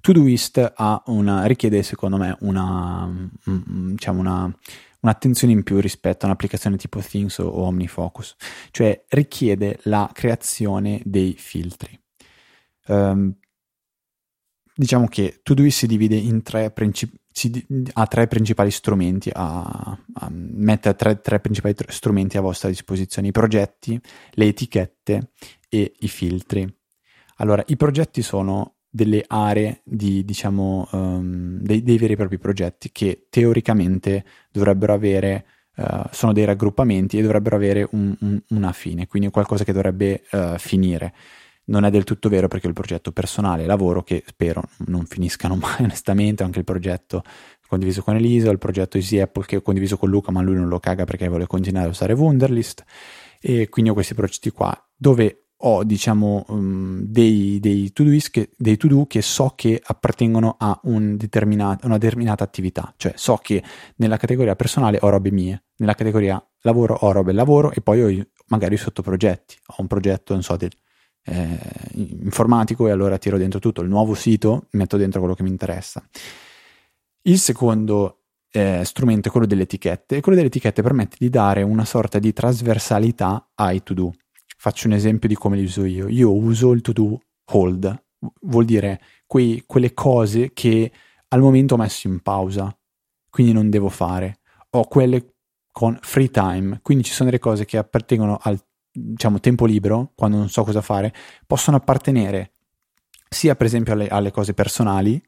Todoist 0.04 0.74
una, 1.06 1.46
richiede 1.46 1.82
secondo 1.82 2.18
me 2.18 2.36
una, 2.42 3.06
mm, 3.06 3.28
mm, 3.50 3.92
diciamo 3.92 4.20
una, 4.20 4.54
un'attenzione 5.00 5.54
in 5.54 5.64
più 5.64 5.80
rispetto 5.80 6.26
a 6.26 6.28
un'applicazione 6.28 6.76
tipo 6.76 7.00
Things 7.00 7.38
o, 7.38 7.50
OmniFocus, 7.50 8.36
cioè 8.72 9.02
richiede 9.08 9.80
la 9.84 10.10
creazione 10.12 11.02
dei 11.06 11.36
filtri. 11.38 11.98
Um, 12.88 13.34
diciamo 14.76 15.08
che 15.08 15.40
Todoist 15.42 15.78
si 15.78 15.88
divide 15.88 16.18
in 16.18 16.44
tre 16.44 16.70
principi 16.72 17.18
ha 17.94 18.06
tre 18.06 18.28
principali 18.28 18.72
strumenti, 18.72 19.32
a, 19.34 19.62
a, 19.62 20.28
mette 20.30 20.94
tre, 20.96 21.22
tre 21.22 21.40
principali 21.40 21.76
strumenti 21.88 22.38
a 22.38 22.42
vostra 22.42 22.68
disposizione, 22.68 23.30
i 23.30 23.32
progetti, 23.32 24.00
le 24.32 24.46
etichette 24.48 25.32
e 25.70 25.94
i 26.00 26.08
filtri. 26.10 26.72
Allora, 27.38 27.64
i 27.68 27.78
progetti 27.78 28.22
sono 28.22 28.76
delle 28.96 29.24
aree 29.26 29.82
di, 29.84 30.24
diciamo, 30.24 30.88
um, 30.92 31.58
dei, 31.58 31.82
dei, 31.82 31.98
veri 31.98 32.14
e 32.14 32.16
propri 32.16 32.38
progetti 32.38 32.92
che 32.92 33.26
teoricamente 33.28 34.24
dovrebbero 34.52 34.94
avere, 34.94 35.46
uh, 35.78 36.04
sono 36.12 36.32
dei 36.32 36.46
raggruppamenti 36.46 37.18
e 37.18 37.24
dovrebbero 37.24 37.56
avere 37.56 37.88
un, 37.90 38.16
un, 38.20 38.40
una 38.50 38.72
fine, 38.72 39.08
quindi 39.08 39.32
qualcosa 39.32 39.64
che 39.64 39.74
dovrebbe 39.74 40.22
uh, 40.32 40.60
finire. 40.60 41.12
Non 41.66 41.86
è 41.86 41.90
del 41.90 42.04
tutto 42.04 42.30
vero 42.30 42.48
perché 42.48 42.68
il 42.68 42.74
progetto 42.74 43.12
personale 43.12 43.66
lavoro, 43.66 44.04
che 44.04 44.22
spero 44.28 44.62
non 44.86 45.08
finiscano 45.08 45.56
mai 45.60 45.78
onestamente, 45.80 46.44
anche 46.44 46.60
il 46.60 46.66
progetto 46.66 47.24
condiviso 47.68 48.04
con 48.04 48.16
Elisa, 48.16 48.52
il 48.52 48.60
progetto 48.60 48.98
Easy 48.98 49.20
Apple 49.20 49.46
che 49.46 49.56
ho 49.56 49.62
condiviso 49.64 49.98
con 49.98 50.08
Luca, 50.08 50.32
ma 50.32 50.44
lui 50.44 50.54
non 50.54 50.68
lo 50.68 50.80
caga 50.80 51.06
perché 51.06 51.28
vuole 51.28 51.48
continuare 51.48 51.88
a 51.88 51.90
usare 51.90 52.14
Wunderlist. 52.14 52.84
E 53.42 53.70
quindi 53.70 53.90
ho 53.90 53.96
questi 53.96 54.14
progetti 54.14 54.52
qua 54.52 54.72
dove 54.96 55.43
ho 55.66 55.84
diciamo 55.84 56.46
um, 56.50 57.02
dei, 57.02 57.60
dei, 57.60 57.92
to-do 57.92 59.06
che, 59.08 59.22
so 59.22 59.54
che 59.56 59.82
appartengono 59.84 60.56
a 60.60 60.78
un 60.84 61.16
determinata, 61.16 61.86
una 61.86 61.98
determinata 61.98 62.44
attività, 62.44 62.94
cioè 62.98 63.14
so 63.16 63.38
che 63.38 63.64
nella 63.98 64.18
categoria 64.18 64.56
personale 64.56 64.98
ho 65.02 65.10
robe 65.10 65.32
mie, 65.32 65.64
nella 65.78 65.96
categoria 65.96 66.44
lavoro 66.62 66.96
ho 66.96 67.12
robe 67.12 67.32
lavoro 67.32 67.72
e 67.72 67.82
poi 67.82 68.20
ho 68.20 68.26
magari 68.48 68.78
sottoprogetti, 68.78 69.58
ho 69.68 69.76
un 69.78 69.88
progetto, 69.88 70.34
non 70.34 70.44
so, 70.44 70.58
del, 70.58 70.72
eh, 71.24 71.58
informatico 71.94 72.88
e 72.88 72.92
allora 72.92 73.18
tiro 73.18 73.38
dentro 73.38 73.60
tutto. 73.60 73.82
Il 73.82 73.90
nuovo 73.90 74.14
sito, 74.14 74.68
metto 74.72 74.98
dentro 74.98 75.20
quello 75.20 75.36
che 75.36 75.44
mi 75.44 75.50
interessa. 75.50 76.04
Il 77.24 77.40
secondo 77.40 78.24
eh, 78.52 78.82
strumento 78.84 79.30
è 79.30 79.32
quello 79.32 79.48
delle 79.48 79.64
etichette. 79.64 80.18
E 80.18 80.22
quello 80.22 80.38
delle 80.38 80.50
etichette 80.50 80.82
permette 80.82 81.16
di 81.20 81.30
dare 81.30 81.62
una 81.64 81.86
sorta 81.86 82.20
di 82.20 82.34
trasversalità 82.34 83.52
ai 83.56 83.82
to-do 83.82 84.14
Faccio 84.64 84.88
un 84.88 84.94
esempio 84.94 85.28
di 85.28 85.36
come 85.36 85.58
li 85.58 85.66
uso 85.66 85.84
io. 85.84 86.08
Io 86.08 86.34
uso 86.34 86.72
il 86.72 86.80
to 86.80 86.94
do 86.94 87.20
hold, 87.52 88.04
vuol 88.44 88.64
dire 88.64 89.02
quei, 89.28 89.62
quelle 89.68 89.94
cose 89.94 90.52
che 90.54 90.90
al 91.28 91.42
momento 91.42 91.74
ho 91.74 91.78
messo 91.78 92.08
in 92.08 92.22
pausa, 92.22 92.74
quindi 93.30 93.52
non 93.52 93.70
devo 93.70 93.90
fare. 93.90 94.38
Ho 94.70 94.88
quelle 94.88 95.34
con 95.70 96.00
free 96.02 96.30
time, 96.30 96.80
quindi 96.82 97.04
ci 97.04 97.12
sono 97.12 97.30
delle 97.30 97.42
cose 97.42 97.66
che 97.66 97.76
appartengono 97.76 98.40
al 98.42 98.58
diciamo, 98.90 99.42
tempo 99.42 99.66
libero, 99.66 100.14
quando 100.16 100.38
non 100.38 100.48
so 100.48 100.64
cosa 100.64 100.80
fare, 100.80 101.14
possono 101.46 101.76
appartenere 101.76 102.54
sia 103.28 103.58
per 103.58 103.66
esempio 103.66 103.92
alle, 103.92 104.08
alle 104.08 104.32
cose 104.32 104.54
personali, 104.54 105.22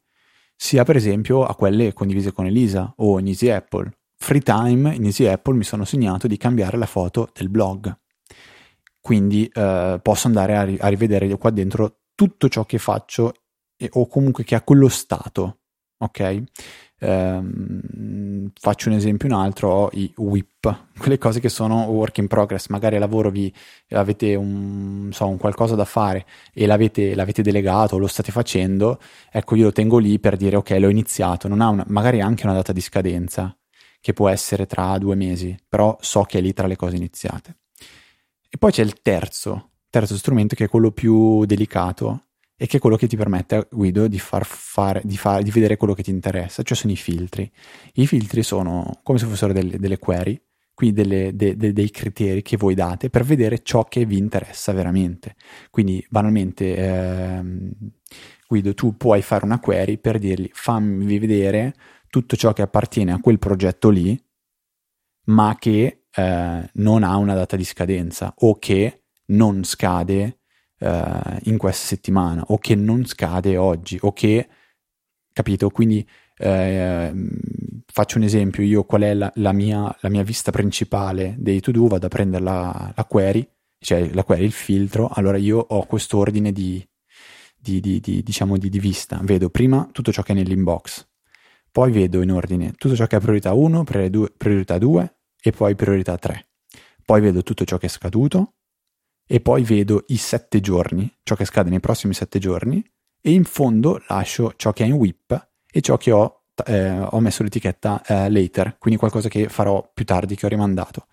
sia 0.56 0.86
per 0.86 0.96
esempio 0.96 1.44
a 1.44 1.54
quelle 1.56 1.92
condivise 1.92 2.32
con 2.32 2.46
Elisa 2.46 2.94
o 3.00 3.20
in 3.20 3.28
Easy 3.28 3.50
Apple. 3.50 3.98
Free 4.16 4.40
time 4.40 4.96
in 4.96 5.04
Easy 5.04 5.26
Apple 5.26 5.56
mi 5.56 5.66
sono 5.66 5.84
segnato 5.84 6.26
di 6.26 6.38
cambiare 6.38 6.78
la 6.78 6.86
foto 6.86 7.30
del 7.34 7.50
blog 7.50 8.04
quindi 9.06 9.48
eh, 9.54 10.00
posso 10.02 10.26
andare 10.26 10.58
a, 10.58 10.64
ri- 10.64 10.80
a, 10.80 10.88
rivedere 10.88 11.28
qua 11.38 11.52
dentro 11.52 12.06
tutto 12.16 12.50
ciò 12.50 12.66
che 12.66 12.80
faccio 12.80 13.34
e, 13.78 13.88
o 13.94 14.08
comunque 14.08 14.44
che 14.44 14.56
ha 14.56 14.64
quello 14.64 14.90
stato, 14.90 15.60
ok? 16.00 16.44
Ehm, 17.02 18.50
faccio 18.60 18.90
un 18.90 18.96
esempio, 18.96 19.28
un 19.28 19.36
altro, 19.36 19.70
ho 19.70 19.90
i 19.94 20.12
WIP, 20.18 20.86
quelle 20.98 21.20
cose 21.20 21.40
che 21.40 21.50
sono 21.50 21.84
work 21.84 22.18
in 22.18 22.26
progress, 22.26 22.70
magari 22.70 22.96
a 22.96 23.00
lavoro 23.00 23.30
vi 23.30 23.54
avete 23.90 24.34
un, 24.34 25.10
so, 25.12 25.28
un 25.28 25.38
qualcosa 25.38 25.76
da 25.76 25.86
fare 25.86 26.26
e 26.52 26.66
l'avete, 26.66 27.14
l'avete 27.14 27.44
delegato 27.44 28.00
lo 28.00 28.08
state 28.08 28.32
facendo, 28.32 29.00
ecco 29.32 29.56
io 29.56 29.66
lo 29.66 29.72
tengo 29.72 30.00
lì 30.00 30.18
per 30.20 30.36
dire 30.36 30.56
ok 30.56 30.72
l'ho 30.80 30.90
iniziato, 30.90 31.48
non 31.48 31.62
ha 31.62 31.68
una, 31.68 31.86
magari 31.90 32.22
anche 32.22 32.48
una 32.48 32.56
data 32.56 32.74
di 32.74 32.82
scadenza 32.82 33.56
che 34.02 34.14
può 34.14 34.30
essere 34.30 34.66
tra 34.66 34.98
due 34.98 35.14
mesi, 35.14 35.56
però 35.70 35.96
so 36.02 36.24
che 36.24 36.40
è 36.40 36.42
lì 36.42 36.54
tra 36.54 36.66
le 36.66 36.76
cose 36.76 36.96
iniziate. 36.96 37.58
E 38.56 38.58
poi 38.58 38.72
c'è 38.72 38.84
il 38.84 39.02
terzo, 39.02 39.72
terzo 39.90 40.16
strumento 40.16 40.56
che 40.56 40.64
è 40.64 40.70
quello 40.70 40.92
più 40.92 41.44
delicato 41.44 42.28
e 42.56 42.68
che 42.68 42.78
è 42.78 42.80
quello 42.80 42.96
che 42.96 43.06
ti 43.06 43.18
permette, 43.18 43.68
Guido, 43.70 44.08
di, 44.08 44.18
far 44.18 44.46
fare, 44.46 45.02
di, 45.04 45.18
far, 45.18 45.44
di 45.44 45.52
vedere 45.52 45.76
quello 45.76 45.94
che 45.94 46.04
ti 46.04 46.10
interessa, 46.10 46.64
cioè 46.64 46.78
sono 46.78 46.94
i 46.94 46.96
filtri. 46.96 47.52
I 47.96 48.08
filtri 48.08 48.44
sono 48.44 49.02
come 49.04 49.20
se 49.20 49.26
fossero 49.26 49.52
delle, 49.52 49.78
delle 49.78 50.00
query, 50.00 50.42
quindi 50.74 51.02
delle, 51.02 51.36
de, 51.36 51.58
de, 51.58 51.74
dei 51.74 51.90
criteri 51.90 52.42
che 52.42 52.56
voi 52.56 52.76
date 52.76 53.10
per 53.10 53.26
vedere 53.26 53.62
ciò 53.62 53.84
che 53.84 54.06
vi 54.06 54.18
interessa 54.18 54.72
veramente. 54.72 55.36
Quindi 55.70 56.06
banalmente, 56.10 56.78
ehm, 56.78 57.72
Guido, 58.48 58.74
tu 58.74 58.96
puoi 58.96 59.22
fare 59.22 59.44
una 59.44 59.60
query 59.60 59.98
per 59.98 60.18
dirgli 60.18 60.50
fammi 60.54 61.20
vedere 61.20 61.74
tutto 62.08 62.38
ciò 62.38 62.54
che 62.54 62.62
appartiene 62.62 63.12
a 63.12 63.20
quel 63.20 63.38
progetto 63.38 63.90
lì, 63.90 64.18
ma 65.26 65.58
che 65.60 66.05
eh, 66.16 66.70
non 66.74 67.04
ha 67.04 67.16
una 67.18 67.34
data 67.34 67.56
di 67.56 67.64
scadenza 67.64 68.34
o 68.40 68.58
che 68.58 69.04
non 69.28 69.64
scade 69.64 70.40
eh, 70.80 71.40
in 71.44 71.58
questa 71.58 71.86
settimana 71.88 72.44
o 72.48 72.58
che 72.58 72.76
non 72.76 73.06
scade 73.06 73.58
oggi 73.58 73.98
o 74.02 74.14
che, 74.14 74.48
capito? 75.34 75.70
Quindi 75.70 76.08
eh, 76.38 77.14
faccio 77.86 78.18
un 78.18 78.24
esempio, 78.24 78.64
io 78.64 78.84
qual 78.84 79.02
è 79.04 79.14
la, 79.14 79.32
la, 79.36 79.54
mia, 79.54 79.96
la 80.02 80.10
mia, 80.10 80.24
vista 80.24 80.52
principale 80.52 81.36
dei 81.38 81.60
to-do, 81.60 81.88
vado 81.88 82.06
a 82.06 82.10
prendere 82.10 82.44
la, 82.44 82.94
la, 82.96 83.06
query, 83.06 83.48
cioè 83.80 84.10
la 84.14 84.24
query, 84.24 84.44
il 84.44 84.52
filtro, 84.52 85.10
allora 85.12 85.38
io 85.38 85.60
ho 85.60 85.86
quest'ordine 85.86 86.52
di, 86.52 86.86
di, 87.58 87.80
di, 87.80 88.00
di 88.00 88.22
diciamo 88.22 88.58
di, 88.58 88.80
vista, 88.80 89.20
vedo 89.24 89.50
prima 89.50 89.88
tutto 89.92 90.12
ciò 90.12 90.22
che 90.24 90.34
è 90.34 90.36
nell'inbox, 90.36 91.08
poi 91.72 91.92
vedo 91.92 92.22
in 92.22 92.32
ordine 92.32 92.74
tutto 92.78 92.96
ciò 92.96 93.06
che 93.08 93.18
è 93.18 93.20
priorità 93.20 93.54
1, 93.54 93.84
priorità 93.84 94.78
2, 94.78 95.15
e 95.48 95.52
poi 95.52 95.76
priorità 95.76 96.18
3. 96.18 96.48
Poi 97.06 97.22
vedo 97.22 97.44
tutto 97.44 97.66
ciò 97.66 97.78
che 97.78 97.86
è 97.86 97.90
scaduto 97.90 98.56
e 99.28 99.40
poi 99.42 99.64
vedo 99.64 100.04
i 100.08 100.18
7 100.18 100.60
giorni, 100.60 101.12
ciò 101.22 101.36
che 101.36 101.46
scade 101.46 101.70
nei 101.70 101.80
prossimi 101.80 102.16
7 102.16 102.40
giorni 102.40 102.84
e 103.22 103.32
in 103.32 103.44
fondo 103.44 104.02
lascio 104.08 104.54
ciò 104.56 104.74
che 104.74 104.84
è 104.84 104.88
in 104.88 104.94
WIP 104.94 105.50
e 105.72 105.82
ciò 105.82 105.98
che 105.98 106.12
ho, 106.12 106.46
eh, 106.66 106.98
ho 106.98 107.20
messo 107.20 107.44
l'etichetta 107.44 108.02
eh, 108.08 108.32
later, 108.32 108.78
quindi 108.80 109.00
qualcosa 109.00 109.30
che 109.30 109.48
farò 109.48 109.88
più 109.94 110.04
tardi, 110.04 110.36
che 110.36 110.48
ho 110.48 110.50
rimandato. 110.50 111.06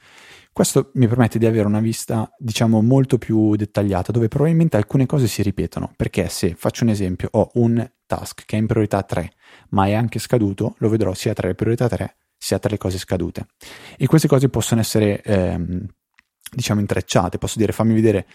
Questo 0.50 0.90
mi 0.94 1.08
permette 1.08 1.38
di 1.38 1.46
avere 1.46 1.66
una 1.66 1.80
vista, 1.80 2.30
diciamo, 2.38 2.80
molto 2.80 3.18
più 3.18 3.54
dettagliata, 3.54 4.12
dove 4.12 4.28
probabilmente 4.28 4.76
alcune 4.78 5.04
cose 5.04 5.26
si 5.26 5.42
ripetono, 5.42 5.92
perché 5.96 6.28
se 6.28 6.54
faccio 6.54 6.84
un 6.84 6.90
esempio, 6.90 7.28
ho 7.32 7.50
un 7.54 7.86
task 8.06 8.44
che 8.46 8.56
è 8.56 8.58
in 8.58 8.66
priorità 8.66 9.02
3, 9.02 9.30
ma 9.70 9.86
è 9.86 9.92
anche 9.92 10.18
scaduto, 10.18 10.74
lo 10.78 10.88
vedrò 10.88 11.12
sia 11.14 11.32
tra 11.34 11.48
le 11.48 11.54
priorità 11.54 11.88
3 11.88 12.16
sia 12.42 12.58
tra 12.58 12.70
le 12.70 12.76
cose 12.76 12.98
scadute. 12.98 13.46
E 13.96 14.08
queste 14.08 14.26
cose 14.26 14.48
possono 14.48 14.80
essere, 14.80 15.22
ehm, 15.22 15.86
diciamo, 16.50 16.80
intrecciate. 16.80 17.38
Posso 17.38 17.56
dire 17.56 17.70
fammi 17.70 17.94
vedere 17.94 18.26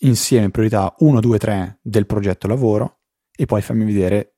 insieme 0.00 0.50
priorità 0.50 0.92
1, 0.98 1.20
2, 1.20 1.38
3 1.38 1.78
del 1.80 2.06
progetto 2.06 2.48
lavoro 2.48 3.02
e 3.30 3.46
poi 3.46 3.62
fammi 3.62 3.84
vedere 3.84 4.34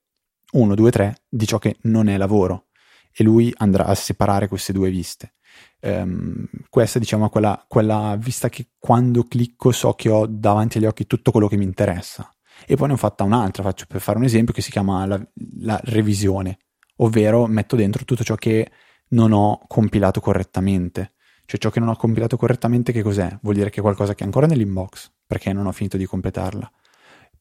1, 0.52 0.74
2, 0.74 0.90
3 0.90 1.22
di 1.26 1.46
ciò 1.46 1.56
che 1.56 1.78
non 1.82 2.08
è 2.08 2.18
lavoro 2.18 2.66
e 3.10 3.24
lui 3.24 3.50
andrà 3.56 3.86
a 3.86 3.94
separare 3.94 4.46
queste 4.46 4.74
due 4.74 4.90
viste. 4.90 5.36
Um, 5.80 6.46
questa 6.68 6.98
diciamo 6.98 7.30
quella, 7.30 7.64
quella 7.66 8.16
vista 8.18 8.50
che 8.50 8.72
quando 8.78 9.24
clicco 9.24 9.72
so 9.72 9.94
che 9.94 10.10
ho 10.10 10.26
davanti 10.26 10.76
agli 10.76 10.86
occhi 10.86 11.06
tutto 11.06 11.30
quello 11.30 11.48
che 11.48 11.56
mi 11.56 11.64
interessa 11.64 12.30
e 12.66 12.76
poi 12.76 12.88
ne 12.88 12.94
ho 12.94 12.98
fatta 12.98 13.24
un'altra, 13.24 13.62
faccio 13.62 13.86
per 13.88 14.00
fare 14.02 14.18
un 14.18 14.24
esempio 14.24 14.52
che 14.52 14.62
si 14.62 14.70
chiama 14.70 15.06
la, 15.06 15.20
la 15.60 15.80
revisione, 15.84 16.58
ovvero 16.96 17.46
metto 17.46 17.76
dentro 17.76 18.04
tutto 18.04 18.24
ciò 18.24 18.34
che 18.34 18.70
non 19.08 19.32
ho 19.32 19.60
compilato 19.66 20.20
correttamente. 20.20 21.12
Cioè 21.44 21.60
ciò 21.60 21.70
che 21.70 21.80
non 21.80 21.88
ho 21.88 21.96
compilato 21.96 22.36
correttamente 22.36 22.92
che 22.92 23.02
cos'è? 23.02 23.38
Vuol 23.42 23.56
dire 23.56 23.70
che 23.70 23.80
è 23.80 23.82
qualcosa 23.82 24.14
che 24.14 24.22
è 24.22 24.26
ancora 24.26 24.46
nell'inbox 24.46 25.10
perché 25.26 25.52
non 25.52 25.66
ho 25.66 25.72
finito 25.72 25.96
di 25.96 26.06
completarla. 26.06 26.70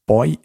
Poi 0.04 0.38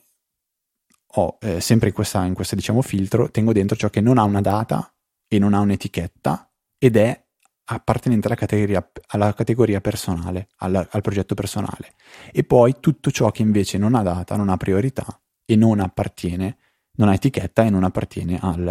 ho 1.20 1.38
eh, 1.42 1.60
sempre 1.62 1.90
in 1.90 1.94
questa 1.94 2.56
diciamo 2.56 2.82
filtro 2.82 3.32
tengo 3.32 3.54
dentro 3.54 3.76
ciò 3.76 3.90
che 3.90 4.02
non 4.02 4.18
ha 4.18 4.24
una 4.24 4.42
data 4.42 4.94
e 5.28 5.40
non 5.40 5.54
ha 5.54 5.60
un'etichetta 5.60 6.52
ed 6.78 6.96
è 6.96 7.26
appartenente 7.70 8.28
alla 8.28 8.36
categoria, 8.36 8.92
alla 9.08 9.34
categoria 9.34 9.82
personale, 9.82 10.50
alla, 10.58 10.88
al 10.90 11.02
progetto 11.02 11.36
personale. 11.36 11.94
E 12.32 12.44
poi 12.44 12.76
tutto 12.80 13.12
ciò 13.12 13.32
che 13.32 13.42
invece 13.42 13.78
non 13.78 13.96
ha 13.96 14.04
data, 14.04 14.36
non 14.36 14.50
ha 14.50 14.58
priorità 14.58 15.06
e 15.46 15.56
non 15.56 15.80
appartiene, 15.80 16.58
non 16.98 17.10
ha 17.10 17.14
etichetta 17.14 17.64
e 17.64 17.70
non 17.70 17.84
appartiene 17.84 18.38
al, 18.40 18.68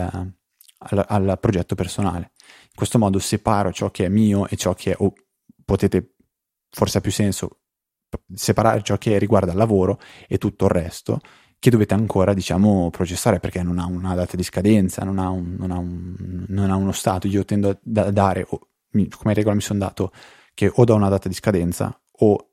al, 0.79 1.05
al 1.09 1.39
progetto 1.41 1.75
personale. 1.75 2.33
In 2.63 2.77
questo 2.77 2.99
modo 2.99 3.19
separo 3.19 3.73
ciò 3.73 3.91
che 3.91 4.05
è 4.05 4.09
mio 4.09 4.47
e 4.47 4.57
ciò 4.57 4.75
che 4.75 4.93
è, 4.93 4.97
o 4.99 5.13
potete, 5.65 6.15
forse 6.71 6.99
ha 6.99 7.01
più 7.01 7.11
senso, 7.13 7.61
separare 8.33 8.83
ciò 8.83 8.97
che 8.97 9.19
riguarda 9.19 9.53
il 9.53 9.59
lavoro 9.59 10.01
e 10.29 10.39
tutto 10.39 10.67
il 10.67 10.71
resto 10.71 11.21
che 11.59 11.71
dovete 11.71 11.95
ancora, 11.95 12.35
diciamo, 12.35 12.91
processare 12.91 13.41
perché 13.41 13.63
non 13.63 13.79
ha 13.79 13.87
una 13.87 14.15
data 14.15 14.37
di 14.37 14.43
scadenza, 14.43 15.05
non 15.05 15.19
ha, 15.19 15.31
un, 15.31 15.57
non 15.59 15.71
ha, 15.71 15.79
un, 15.79 16.45
non 16.49 16.71
ha 16.71 16.77
uno 16.77 16.93
stato. 16.93 17.27
Io 17.27 17.45
tendo 17.45 17.71
a 17.71 17.79
dare, 17.81 18.47
come 18.47 19.35
regola 19.35 19.55
mi 19.55 19.63
sono 19.63 19.79
dato, 19.79 20.13
che 20.55 20.71
o 20.73 20.85
do 20.85 20.95
una 20.95 21.09
data 21.09 21.29
di 21.29 21.35
scadenza 21.35 21.99
o 22.19 22.51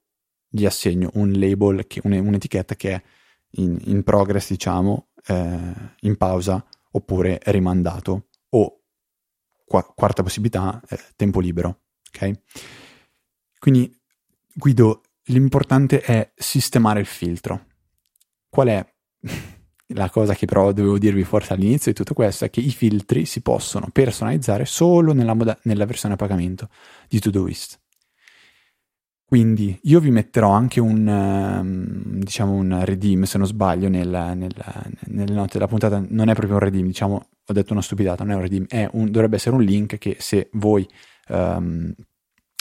gli 0.48 0.66
assegno 0.66 1.10
un 1.16 1.32
label, 1.32 1.86
che, 1.86 2.00
un'etichetta 2.04 2.76
che 2.76 2.94
è 2.94 3.04
in, 3.58 3.78
in 3.86 4.04
progress, 4.04 4.50
diciamo, 4.50 5.10
eh, 5.28 5.74
in 6.02 6.18
pausa 6.18 6.64
oppure 6.92 7.40
rimandato 7.46 8.28
o 8.50 8.80
quarta 9.66 10.24
possibilità, 10.24 10.82
eh, 10.88 11.00
tempo 11.16 11.40
libero. 11.40 11.82
Ok? 12.14 12.32
Quindi, 13.58 14.00
Guido, 14.54 15.02
l'importante 15.26 16.02
è 16.02 16.32
sistemare 16.36 17.00
il 17.00 17.06
filtro. 17.06 17.66
Qual 18.50 18.68
è 18.68 18.94
la 19.88 20.10
cosa 20.10 20.34
che 20.36 20.46
però 20.46 20.72
dovevo 20.72 20.98
dirvi 20.98 21.24
forse 21.24 21.54
all'inizio 21.54 21.92
di 21.92 21.98
tutto 21.98 22.14
questo 22.14 22.46
è 22.46 22.50
che 22.50 22.60
i 22.60 22.72
filtri 22.72 23.26
si 23.26 23.42
possono 23.42 23.90
personalizzare 23.92 24.66
solo 24.66 25.14
nella, 25.14 25.34
moda- 25.34 25.58
nella 25.64 25.86
versione 25.86 26.14
a 26.14 26.18
pagamento 26.18 26.70
di 27.08 27.20
Todoist. 27.20 27.80
Quindi 29.34 29.80
io 29.86 30.00
vi 30.00 30.12
metterò 30.12 30.52
anche 30.52 30.80
un, 30.80 31.08
um, 31.08 32.20
diciamo 32.20 32.52
un 32.52 32.86
redeem, 32.86 33.24
se 33.24 33.40
non 33.40 33.48
sbaglio, 33.48 33.90
nel, 33.90 34.08
nel, 34.08 34.54
nelle 35.08 35.34
note 35.34 35.54
della 35.54 35.66
puntata. 35.66 36.06
Non 36.08 36.30
è 36.30 36.34
proprio 36.34 36.58
un 36.58 36.60
redeem, 36.60 36.86
diciamo, 36.86 37.30
ho 37.44 37.52
detto 37.54 37.74
una 37.74 37.82
stupidata, 37.82 38.24
non 38.24 38.34
è 38.34 38.36
un 38.36 38.42
redeem, 38.42 38.66
è 38.68 38.88
un, 38.92 39.10
dovrebbe 39.10 39.38
essere 39.38 39.56
un 39.56 39.64
link 39.64 39.98
che 39.98 40.18
se 40.20 40.50
voi 40.52 40.88
um, 41.30 41.92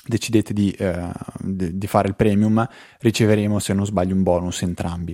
decidete 0.03 0.55
di, 0.55 0.75
uh, 0.79 1.11
di, 1.43 1.87
fare 1.87 2.09
il 2.09 2.17
premium, 2.17 2.67
riceveremo, 3.01 3.59
se 3.59 3.75
non 3.75 3.85
sbaglio, 3.85 4.15
un 4.15 4.23
bonus 4.23 4.63
entrambi. 4.63 5.13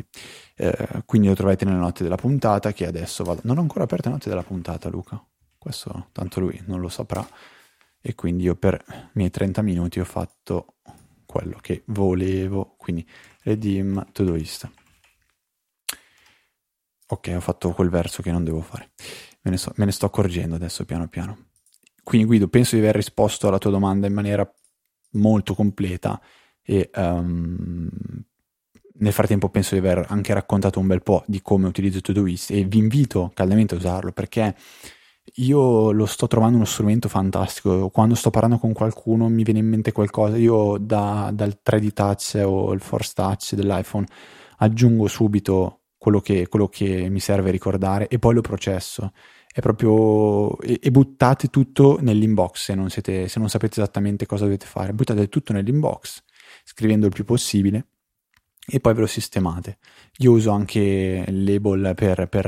Uh, 0.58 1.02
quindi 1.06 1.26
lo 1.26 1.34
trovate 1.34 1.64
nelle 1.64 1.78
note 1.78 2.04
della 2.04 2.14
puntata, 2.14 2.72
che 2.72 2.86
adesso 2.86 3.24
vado... 3.24 3.40
Non 3.42 3.58
ho 3.58 3.62
ancora 3.62 3.82
aperto 3.82 4.06
le 4.06 4.14
note 4.14 4.28
della 4.28 4.44
puntata, 4.44 4.88
Luca. 4.88 5.20
Questo 5.58 6.10
tanto 6.12 6.38
lui 6.38 6.62
non 6.66 6.78
lo 6.78 6.88
saprà. 6.88 7.28
E 8.00 8.14
quindi 8.14 8.44
io 8.44 8.54
per 8.54 8.80
i 8.88 9.08
miei 9.14 9.30
30 9.30 9.60
minuti 9.62 9.98
ho 9.98 10.04
fatto 10.04 10.76
quello 11.38 11.58
che 11.60 11.82
volevo, 11.86 12.74
quindi 12.76 13.06
redeem 13.42 14.10
Todoist. 14.10 14.68
Ok, 17.10 17.32
ho 17.34 17.40
fatto 17.40 17.70
quel 17.70 17.88
verso 17.90 18.22
che 18.22 18.32
non 18.32 18.42
devo 18.42 18.60
fare. 18.60 18.90
Me 19.42 19.52
ne, 19.52 19.56
so, 19.56 19.72
me 19.76 19.84
ne 19.84 19.92
sto 19.92 20.06
accorgendo 20.06 20.56
adesso 20.56 20.84
piano 20.84 21.06
piano. 21.06 21.50
Quindi 22.02 22.26
Guido, 22.26 22.48
penso 22.48 22.74
di 22.74 22.82
aver 22.82 22.96
risposto 22.96 23.46
alla 23.46 23.58
tua 23.58 23.70
domanda 23.70 24.08
in 24.08 24.14
maniera 24.14 24.52
molto 25.12 25.54
completa 25.54 26.20
e 26.60 26.90
um, 26.96 27.88
nel 28.94 29.12
frattempo 29.12 29.48
penso 29.48 29.74
di 29.74 29.80
aver 29.80 30.06
anche 30.08 30.34
raccontato 30.34 30.80
un 30.80 30.88
bel 30.88 31.02
po' 31.04 31.22
di 31.28 31.40
come 31.40 31.68
utilizzo 31.68 32.00
Todoist 32.00 32.50
e 32.50 32.64
vi 32.64 32.78
invito 32.78 33.30
caldamente 33.32 33.74
a 33.74 33.78
usarlo 33.78 34.10
perché 34.10 34.56
io 35.38 35.92
lo 35.92 36.06
sto 36.06 36.26
trovando 36.26 36.56
uno 36.56 36.64
strumento 36.64 37.08
fantastico. 37.08 37.90
Quando 37.90 38.14
sto 38.14 38.30
parlando 38.30 38.58
con 38.58 38.72
qualcuno 38.72 39.28
mi 39.28 39.42
viene 39.42 39.60
in 39.60 39.68
mente 39.68 39.92
qualcosa. 39.92 40.36
Io 40.36 40.78
da, 40.78 41.30
dal 41.32 41.60
3D 41.64 41.92
Touch 41.92 42.42
o 42.44 42.72
il 42.72 42.80
Force 42.80 43.12
Touch 43.14 43.54
dell'iPhone 43.54 44.06
aggiungo 44.58 45.06
subito 45.06 45.82
quello 45.96 46.20
che, 46.20 46.48
quello 46.48 46.68
che 46.68 47.08
mi 47.08 47.20
serve 47.20 47.50
ricordare 47.50 48.08
e 48.08 48.18
poi 48.18 48.34
lo 48.34 48.40
processo. 48.40 49.12
È 49.52 49.60
proprio. 49.60 50.58
E, 50.60 50.80
e 50.82 50.90
buttate 50.90 51.48
tutto 51.48 51.98
nell'inbox 52.00 52.64
se 52.64 52.74
non, 52.74 52.90
siete, 52.90 53.28
se 53.28 53.38
non 53.38 53.48
sapete 53.48 53.80
esattamente 53.80 54.26
cosa 54.26 54.44
dovete 54.44 54.66
fare. 54.66 54.92
Buttate 54.92 55.28
tutto 55.28 55.52
nell'inbox 55.52 56.22
scrivendo 56.64 57.06
il 57.06 57.12
più 57.12 57.24
possibile 57.24 57.86
e 58.66 58.80
poi 58.80 58.92
ve 58.94 59.00
lo 59.00 59.06
sistemate. 59.06 59.78
Io 60.18 60.32
uso 60.32 60.50
anche 60.50 61.24
il 61.26 61.44
label 61.44 61.92
per, 61.94 62.28
per 62.28 62.46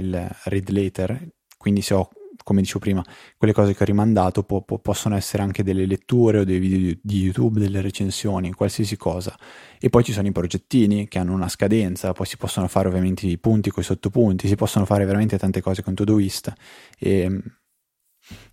il 0.00 0.36
read 0.44 0.70
later, 0.70 1.28
quindi 1.56 1.82
se 1.82 1.94
ho 1.94 2.08
come 2.50 2.62
dicevo 2.62 2.80
prima, 2.80 3.04
quelle 3.36 3.52
cose 3.52 3.74
che 3.74 3.84
ho 3.84 3.86
rimandato 3.86 4.42
po- 4.42 4.62
po- 4.62 4.80
possono 4.80 5.14
essere 5.14 5.44
anche 5.44 5.62
delle 5.62 5.86
letture 5.86 6.40
o 6.40 6.44
dei 6.44 6.58
video 6.58 6.98
di 7.00 7.20
YouTube, 7.20 7.60
delle 7.60 7.80
recensioni, 7.80 8.52
qualsiasi 8.52 8.96
cosa. 8.96 9.38
E 9.78 9.88
poi 9.88 10.02
ci 10.02 10.12
sono 10.12 10.26
i 10.26 10.32
progettini 10.32 11.06
che 11.06 11.20
hanno 11.20 11.32
una 11.32 11.48
scadenza, 11.48 12.12
poi 12.12 12.26
si 12.26 12.36
possono 12.36 12.66
fare 12.66 12.88
ovviamente 12.88 13.24
i 13.28 13.38
punti 13.38 13.70
con 13.70 13.84
i 13.84 13.86
sottopunti, 13.86 14.48
si 14.48 14.56
possono 14.56 14.84
fare 14.84 15.04
veramente 15.04 15.38
tante 15.38 15.60
cose 15.60 15.84
con 15.84 15.94
Todoist. 15.94 16.52
E 16.98 17.28
mm, 17.28 17.38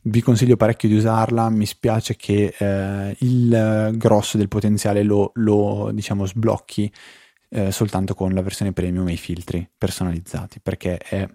vi 0.03 0.21
consiglio 0.21 0.57
parecchio 0.57 0.89
di 0.89 0.95
usarla, 0.95 1.49
mi 1.49 1.65
spiace 1.65 2.15
che 2.15 2.53
eh, 2.55 3.15
il 3.21 3.93
grosso 3.95 4.38
del 4.38 4.47
potenziale 4.47 5.01
lo, 5.01 5.31
lo 5.36 5.89
diciamo 5.91 6.27
sblocchi 6.27 6.91
eh, 7.49 7.71
soltanto 7.71 8.13
con 8.13 8.31
la 8.33 8.43
versione 8.43 8.73
premium 8.73 9.07
e 9.07 9.13
i 9.13 9.17
filtri 9.17 9.67
personalizzati, 9.75 10.60
perché 10.60 10.97
è 10.97 11.27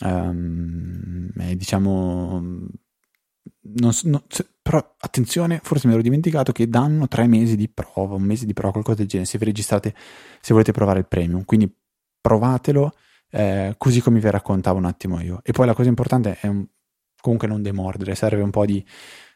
Um, 0.00 1.30
eh, 1.38 1.56
diciamo, 1.56 2.40
non, 2.40 3.92
non, 4.02 4.22
però 4.60 4.94
attenzione, 4.98 5.60
forse 5.62 5.86
mi 5.86 5.92
ero 5.92 6.02
dimenticato 6.02 6.52
che 6.52 6.68
danno 6.68 7.06
tre 7.08 7.26
mesi 7.26 7.56
di 7.56 7.68
prova, 7.68 8.14
un 8.14 8.22
mese 8.22 8.46
di 8.46 8.52
prova, 8.52 8.72
qualcosa 8.72 8.98
del 8.98 9.06
genere, 9.06 9.28
se 9.28 9.38
vi 9.38 9.44
registrate, 9.44 9.94
se 10.40 10.52
volete 10.52 10.72
provare 10.72 11.00
il 11.00 11.06
premium. 11.06 11.44
Quindi 11.44 11.72
provatelo 12.20 12.94
eh, 13.30 13.74
così 13.76 14.00
come 14.00 14.20
vi 14.20 14.30
raccontavo 14.30 14.78
un 14.78 14.84
attimo 14.84 15.20
io. 15.20 15.40
E 15.42 15.52
poi 15.52 15.66
la 15.66 15.74
cosa 15.74 15.88
importante 15.88 16.38
è 16.40 16.46
un, 16.46 16.64
comunque 17.20 17.48
non 17.48 17.62
demordere, 17.62 18.14
serve 18.14 18.42
un 18.42 18.50
po' 18.50 18.64
di, 18.64 18.84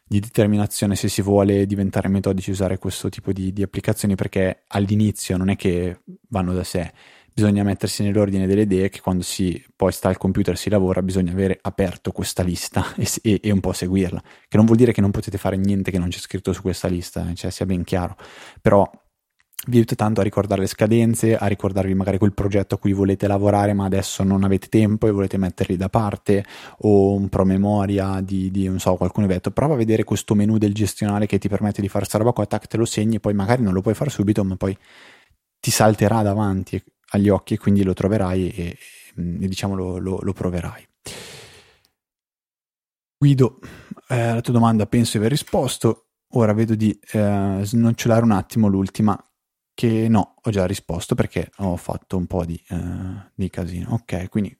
di, 0.03 0.19
determinazione 0.19 0.95
se 0.95 1.09
si 1.09 1.21
vuole 1.21 1.65
diventare 1.65 2.07
metodici 2.07 2.51
usare 2.51 2.77
questo 2.77 3.09
tipo 3.09 3.31
di, 3.31 3.51
di 3.51 3.61
applicazioni 3.61 4.15
perché 4.15 4.63
all'inizio 4.67 5.37
non 5.37 5.49
è 5.49 5.55
che 5.55 6.01
vanno 6.29 6.53
da 6.53 6.63
sé 6.63 6.91
bisogna 7.33 7.63
mettersi 7.63 8.03
nell'ordine 8.03 8.47
delle 8.47 8.61
idee 8.61 8.89
che 8.89 9.01
quando 9.01 9.23
si 9.23 9.63
poi 9.75 9.91
sta 9.91 10.09
al 10.09 10.17
computer 10.17 10.53
e 10.53 10.57
si 10.57 10.69
lavora 10.69 11.01
bisogna 11.01 11.31
avere 11.31 11.57
aperto 11.61 12.11
questa 12.11 12.43
lista 12.43 12.93
e, 12.95 13.07
e, 13.21 13.39
e, 13.43 13.51
un 13.51 13.59
po' 13.59 13.73
seguirla, 13.73 14.21
che 14.47 14.57
non 14.57 14.65
vuol 14.65 14.77
dire 14.77 14.91
che 14.91 15.01
non 15.01 15.11
potete 15.11 15.37
fare 15.37 15.57
niente 15.57 15.91
che 15.91 15.99
non 15.99 16.09
c'è 16.09 16.19
scritto 16.19 16.53
su 16.53 16.61
questa 16.61 16.87
lista, 16.87 17.29
eh, 17.29 17.35
cioè 17.35 17.51
sia 17.51 17.65
ben 17.65 17.83
chiaro, 17.83 18.15
però 18.61 18.89
vi 19.67 19.75
aiuta 19.75 19.95
tanto 19.95 20.21
a 20.21 20.23
ricordare 20.23 20.61
le 20.61 20.67
scadenze, 20.67 21.35
a 21.35 21.45
ricordarvi 21.47 21.93
magari 21.93 22.17
quel 22.17 22.33
progetto 22.33 22.75
a 22.75 22.77
cui 22.77 22.93
volete 22.93 23.27
lavorare 23.27 23.73
ma 23.73 23.85
adesso 23.85 24.23
non 24.23 24.43
avete 24.45 24.67
tempo 24.69 25.05
e 25.05 25.11
volete 25.11 25.37
metterli 25.37 25.75
da 25.75 25.89
parte 25.89 26.45
o 26.79 27.13
un 27.13 27.27
promemoria 27.27 28.21
di, 28.21 28.49
di 28.51 28.67
non 28.67 28.79
so, 28.79 28.95
qualcuno 28.95 29.27
vi 29.27 29.33
ha 29.33 29.35
detto 29.35 29.51
prova 29.51 29.73
a 29.73 29.77
vedere 29.77 30.05
questo 30.05 30.33
menu 30.33 30.57
del 30.57 30.73
gestionale 30.73 31.25
che 31.25 31.37
ti 31.39 31.49
permette 31.49 31.81
di 31.81 31.89
fare 31.89 32.05
sta 32.05 32.17
roba 32.17 32.31
qua, 32.31 32.45
tac 32.45 32.67
te 32.67 32.77
lo 32.77 32.85
segni 32.85 33.17
e 33.17 33.19
poi 33.19 33.33
magari 33.33 33.61
non 33.61 33.73
lo 33.73 33.81
puoi 33.81 33.95
fare 33.95 34.09
subito 34.09 34.43
ma 34.45 34.55
poi 34.55 34.75
ti 35.59 35.71
salterà 35.71 36.21
davanti 36.21 36.81
agli 37.11 37.29
occhi 37.29 37.55
e 37.55 37.57
quindi 37.57 37.83
lo 37.83 37.93
troverai 37.93 38.49
e, 38.51 38.77
e 39.15 39.47
diciamo 39.47 39.75
lo, 39.75 39.97
lo, 39.97 40.19
lo, 40.21 40.33
proverai. 40.33 40.87
Guido, 43.17 43.59
eh, 44.07 44.19
alla 44.19 44.41
tua 44.41 44.53
domanda 44.53 44.85
penso 44.85 45.11
di 45.13 45.17
aver 45.17 45.31
risposto, 45.31 46.07
ora 46.33 46.53
vedo 46.53 46.75
di 46.75 46.97
eh, 47.11 47.59
snocciolare 47.63 48.23
un 48.23 48.31
attimo 48.31 48.67
l'ultima 48.67 49.17
che 49.73 50.09
no, 50.09 50.35
ho 50.41 50.49
già 50.49 50.65
risposto 50.65 51.15
perché 51.15 51.51
ho 51.59 51.77
fatto 51.77 52.17
un 52.17 52.27
po' 52.27 52.43
di, 52.43 52.61
eh, 52.67 53.31
di 53.33 53.49
casino. 53.49 53.93
Ok, 53.93 54.29
quindi 54.29 54.53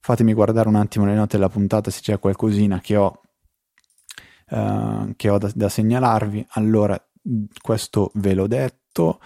fatemi 0.00 0.32
guardare 0.32 0.68
un 0.68 0.74
attimo 0.74 1.04
le 1.04 1.14
note 1.14 1.36
della 1.36 1.48
puntata 1.48 1.90
se 1.90 2.00
c'è 2.00 2.18
qualcosina 2.18 2.80
che 2.80 2.96
ho, 2.96 3.20
uh, 4.50 5.14
che 5.14 5.28
ho 5.28 5.38
da, 5.38 5.50
da, 5.54 5.68
segnalarvi. 5.68 6.46
Allora, 6.50 7.00
questo 7.60 8.10
ve 8.14 8.34
l'ho 8.34 8.46
detto. 8.46 9.20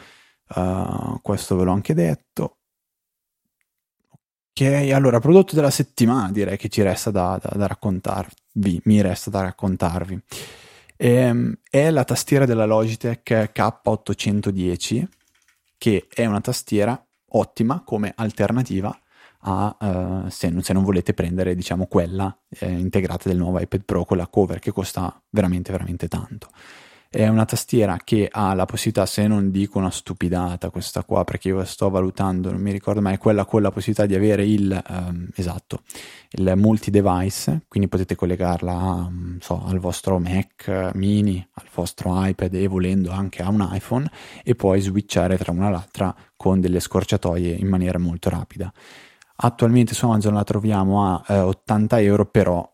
Uh, 0.55 1.21
questo 1.23 1.57
ve 1.57 1.65
l'ho 1.65 1.73
anche 1.73 1.95
detto. 1.95 2.59
Ok, 4.55 4.91
allora, 4.93 5.19
prodotto 5.19 5.55
della 5.55 5.71
settimana 5.71 6.31
direi 6.31 6.59
che 6.59 6.69
ci 6.69 6.83
resta 6.83 7.11
da, 7.11 7.39
da, 7.41 7.57
da 7.57 7.67
raccontarvi, 7.67 8.83
mi 8.85 9.01
resta 9.01 9.31
da 9.31 9.41
raccontarvi. 9.43 10.21
Ehm, 10.97 11.59
è 11.69 11.91
la 11.91 12.05
tastiera 12.05 12.45
della 12.45 12.67
Logitech 12.67 13.51
K810, 13.55 15.07
che 15.79 16.07
è 16.13 16.27
una 16.27 16.41
tastiera 16.41 17.03
ottima 17.31 17.83
come 17.83 18.13
alternativa 18.15 18.97
a, 19.45 19.77
uh, 19.81 20.29
se, 20.29 20.51
non, 20.51 20.63
se, 20.63 20.73
non, 20.73 20.85
volete 20.85 21.15
prendere 21.15 21.55
diciamo 21.55 21.87
quella 21.87 22.37
eh, 22.61 22.71
integrata 22.71 23.29
del 23.29 23.39
nuovo 23.39 23.59
iPad 23.59 23.83
Pro 23.83 24.05
con 24.05 24.17
la 24.17 24.29
cover 24.29 24.61
che 24.61 24.71
costa 24.71 25.21
veramente 25.31 25.73
veramente 25.73 26.07
tanto 26.07 26.49
è 27.13 27.29
una 27.29 27.45
tastiera 27.45 27.99
che 28.03 28.27
ha 28.33 28.55
la 28.55 28.65
possibilità, 28.65 29.05
se 29.05 29.27
non 29.27 29.51
dico 29.51 29.77
una 29.77 29.91
stupidata 29.91 30.71
questa 30.71 31.05
qua, 31.05 31.25
perché 31.25 31.49
io 31.49 31.63
sto 31.65 31.91
valutando, 31.91 32.51
non 32.51 32.63
mi 32.63 32.73
ricordo 32.73 33.03
mai, 33.03 33.19
quella 33.19 33.45
con 33.45 33.61
la 33.61 33.71
possibilità 33.71 34.07
di 34.07 34.15
avere 34.15 34.47
il, 34.47 34.83
um, 34.89 35.29
esatto, 35.37 35.83
il 36.31 36.55
multi-device, 36.57 37.65
quindi 37.69 37.91
potete 37.91 38.15
collegarla 38.15 38.73
a, 38.73 39.11
so, 39.41 39.63
al 39.67 39.79
vostro 39.79 40.19
Mac 40.19 40.93
mini, 40.95 41.47
al 41.53 41.67
vostro 41.75 42.15
iPad 42.25 42.55
e 42.55 42.67
volendo 42.67 43.11
anche 43.11 43.43
a 43.43 43.51
un 43.51 43.69
iPhone 43.71 44.11
e 44.43 44.55
poi 44.55 44.81
switchare 44.81 45.37
tra 45.37 45.53
una 45.53 45.69
e 45.69 45.71
l'altra 45.71 46.15
con 46.35 46.63
delle 46.63 46.81
scorciatoie 46.81 47.53
in 47.53 47.69
maniera 47.69 47.99
molto 47.99 48.31
rapida. 48.31 48.73
Attualmente 49.37 49.93
su 49.93 50.07
Amazon 50.07 50.33
la 50.33 50.45
troviamo 50.45 51.13
a 51.13 51.25
eh, 51.29 51.41
80 51.41 52.01
euro, 52.01 52.25
però, 52.25 52.67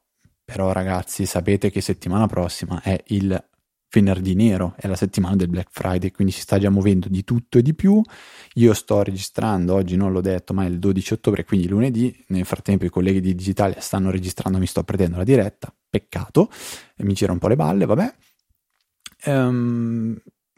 però 0.44 0.70
ragazzi 0.70 1.26
sapete 1.26 1.70
che 1.70 1.80
settimana 1.80 2.28
prossima 2.28 2.80
è 2.82 3.02
il 3.06 3.47
venerdì 3.90 4.34
nero, 4.34 4.74
è 4.76 4.86
la 4.86 4.96
settimana 4.96 5.36
del 5.36 5.48
Black 5.48 5.68
Friday, 5.70 6.10
quindi 6.10 6.32
si 6.32 6.40
sta 6.40 6.58
già 6.58 6.70
muovendo 6.70 7.08
di 7.08 7.24
tutto 7.24 7.58
e 7.58 7.62
di 7.62 7.74
più. 7.74 8.00
Io 8.54 8.74
sto 8.74 9.02
registrando, 9.02 9.74
oggi 9.74 9.96
non 9.96 10.12
l'ho 10.12 10.20
detto, 10.20 10.52
ma 10.52 10.64
è 10.64 10.68
il 10.68 10.78
12 10.78 11.14
ottobre, 11.14 11.44
quindi 11.44 11.68
lunedì. 11.68 12.24
Nel 12.28 12.44
frattempo 12.44 12.84
i 12.84 12.90
colleghi 12.90 13.20
di 13.20 13.34
Digitalia 13.34 13.80
stanno 13.80 14.10
registrando, 14.10 14.58
mi 14.58 14.66
sto 14.66 14.82
prendendo 14.82 15.16
la 15.16 15.24
diretta, 15.24 15.74
peccato, 15.88 16.50
e 16.96 17.04
mi 17.04 17.14
gira 17.14 17.32
un 17.32 17.38
po' 17.38 17.48
le 17.48 17.56
balle, 17.56 17.86
vabbè. 17.86 18.14
Um, 19.24 20.16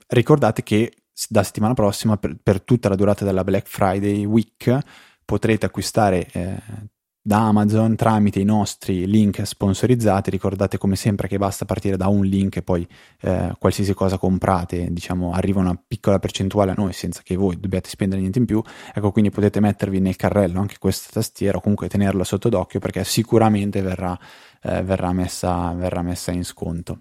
ricordate 0.08 0.62
che 0.62 0.94
da 1.28 1.42
settimana 1.42 1.74
prossima, 1.74 2.16
per, 2.16 2.36
per, 2.42 2.62
tutta 2.62 2.88
la 2.88 2.94
durata 2.94 3.24
della 3.24 3.44
Black 3.44 3.68
Friday 3.68 4.24
Week, 4.24 4.78
potrete 5.24 5.66
acquistare 5.66 6.26
eh, 6.32 6.58
da 7.22 7.48
Amazon 7.48 7.96
tramite 7.96 8.40
i 8.40 8.44
nostri 8.44 9.06
link 9.06 9.46
sponsorizzati. 9.46 10.30
Ricordate 10.30 10.78
come 10.78 10.96
sempre 10.96 11.28
che 11.28 11.38
basta 11.38 11.64
partire 11.64 11.96
da 11.96 12.08
un 12.08 12.24
link 12.24 12.56
e 12.56 12.62
poi 12.62 12.86
eh, 13.20 13.54
qualsiasi 13.58 13.92
cosa 13.94 14.16
comprate, 14.18 14.88
diciamo, 14.90 15.32
arriva 15.32 15.60
una 15.60 15.78
piccola 15.86 16.18
percentuale 16.18 16.70
a 16.70 16.74
noi 16.76 16.92
senza 16.92 17.20
che 17.22 17.36
voi 17.36 17.58
dobbiate 17.60 17.88
spendere 17.88 18.20
niente 18.20 18.38
in 18.38 18.46
più. 18.46 18.62
Ecco, 18.94 19.12
quindi 19.12 19.30
potete 19.30 19.60
mettervi 19.60 20.00
nel 20.00 20.16
carrello 20.16 20.60
anche 20.60 20.76
questa 20.78 21.10
tastiera 21.12 21.58
o 21.58 21.60
comunque 21.60 21.88
tenerla 21.88 22.24
sotto 22.24 22.48
d'occhio 22.48 22.80
perché 22.80 23.04
sicuramente 23.04 23.82
verrà, 23.82 24.18
eh, 24.62 24.82
verrà, 24.82 25.12
messa, 25.12 25.72
verrà 25.72 26.02
messa 26.02 26.32
in 26.32 26.44
sconto. 26.44 26.98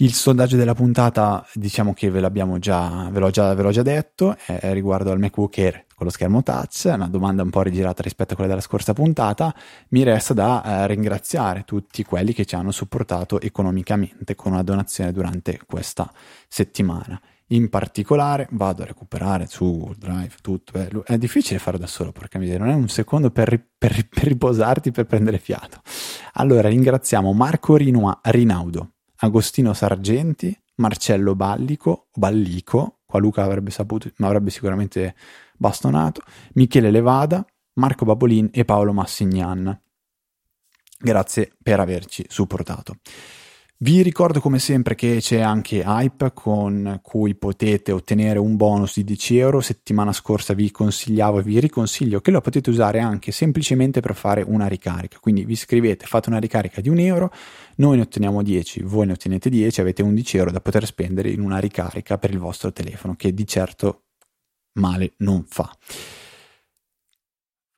Il 0.00 0.14
sondaggio 0.14 0.56
della 0.56 0.72
puntata, 0.72 1.46
diciamo 1.52 1.92
che 1.92 2.10
ve 2.10 2.20
l'abbiamo 2.20 2.58
già, 2.58 3.10
ve 3.10 3.18
l'ho 3.18 3.28
già, 3.28 3.52
ve 3.52 3.60
l'ho 3.60 3.70
già 3.70 3.82
detto, 3.82 4.34
è 4.46 4.72
riguardo 4.72 5.10
al 5.10 5.18
MacBook 5.18 5.58
Air 5.58 5.84
con 5.94 6.06
lo 6.06 6.10
schermo 6.10 6.42
touch, 6.42 6.84
una 6.86 7.06
domanda 7.06 7.42
un 7.42 7.50
po' 7.50 7.60
rigirata 7.60 8.02
rispetto 8.02 8.32
a 8.32 8.34
quella 8.34 8.48
della 8.48 8.62
scorsa 8.62 8.94
puntata. 8.94 9.54
Mi 9.88 10.02
resta 10.02 10.32
da 10.32 10.64
eh, 10.64 10.86
ringraziare 10.86 11.64
tutti 11.66 12.02
quelli 12.02 12.32
che 12.32 12.46
ci 12.46 12.54
hanno 12.54 12.70
supportato 12.70 13.42
economicamente 13.42 14.34
con 14.34 14.52
una 14.52 14.62
donazione 14.62 15.12
durante 15.12 15.60
questa 15.66 16.10
settimana. 16.48 17.20
In 17.48 17.68
particolare 17.68 18.48
vado 18.52 18.80
a 18.80 18.86
recuperare 18.86 19.48
su 19.48 19.92
Drive 19.98 20.36
tutto. 20.40 20.78
È, 20.78 20.88
è 21.04 21.18
difficile 21.18 21.58
farlo 21.58 21.78
da 21.78 21.86
solo, 21.86 22.10
porca 22.10 22.38
miseria, 22.38 22.64
non 22.64 22.72
è 22.72 22.74
un 22.74 22.88
secondo 22.88 23.30
per, 23.30 23.62
per, 23.76 24.08
per 24.08 24.24
riposarti, 24.24 24.92
per 24.92 25.04
prendere 25.04 25.36
fiato. 25.36 25.82
Allora 26.34 26.70
ringraziamo 26.70 27.34
Marco 27.34 27.76
Rinua, 27.76 28.18
Rinaudo, 28.22 28.92
Agostino 29.22 29.74
Sargenti, 29.74 30.56
Marcello 30.76 31.34
Ballico, 31.34 32.08
Ballico, 32.14 33.00
qua 33.04 33.20
Luca 33.20 33.42
avrebbe 33.42 33.70
saputo, 33.70 34.10
ma 34.16 34.26
avrebbe 34.28 34.50
sicuramente 34.50 35.14
bastonato, 35.56 36.22
Michele 36.54 36.90
Levada, 36.90 37.44
Marco 37.74 38.04
Babolin 38.04 38.48
e 38.52 38.64
Paolo 38.64 38.92
Massignan. 38.92 39.78
Grazie 40.98 41.52
per 41.62 41.80
averci 41.80 42.24
supportato. 42.28 42.96
Vi 43.82 44.02
ricordo 44.02 44.40
come 44.40 44.58
sempre 44.58 44.94
che 44.94 45.20
c'è 45.20 45.40
anche 45.40 45.82
Hype 45.82 46.32
con 46.34 46.98
cui 47.00 47.34
potete 47.34 47.92
ottenere 47.92 48.38
un 48.38 48.54
bonus 48.54 48.96
di 48.96 49.04
10 49.04 49.38
euro. 49.38 49.62
Settimana 49.62 50.12
scorsa 50.12 50.52
vi 50.52 50.70
consigliavo 50.70 51.38
e 51.38 51.42
vi 51.42 51.58
riconsiglio 51.58 52.20
che 52.20 52.30
lo 52.30 52.42
potete 52.42 52.68
usare 52.68 52.98
anche 52.98 53.32
semplicemente 53.32 54.00
per 54.00 54.14
fare 54.14 54.42
una 54.42 54.66
ricarica. 54.66 55.18
Quindi 55.18 55.46
vi 55.46 55.54
iscrivete, 55.54 56.04
fate 56.04 56.28
una 56.28 56.38
ricarica 56.38 56.82
di 56.82 56.90
un 56.90 56.98
euro, 56.98 57.32
noi 57.76 57.96
ne 57.96 58.02
otteniamo 58.02 58.42
10, 58.42 58.82
voi 58.82 59.06
ne 59.06 59.12
ottenete 59.12 59.48
10, 59.48 59.80
avete 59.80 60.02
11 60.02 60.36
euro 60.36 60.50
da 60.50 60.60
poter 60.60 60.84
spendere 60.84 61.30
in 61.30 61.40
una 61.40 61.56
ricarica 61.56 62.18
per 62.18 62.32
il 62.32 62.38
vostro 62.38 62.72
telefono, 62.72 63.16
che 63.16 63.32
di 63.32 63.46
certo 63.46 64.08
male 64.74 65.14
non 65.20 65.46
fa. 65.48 65.74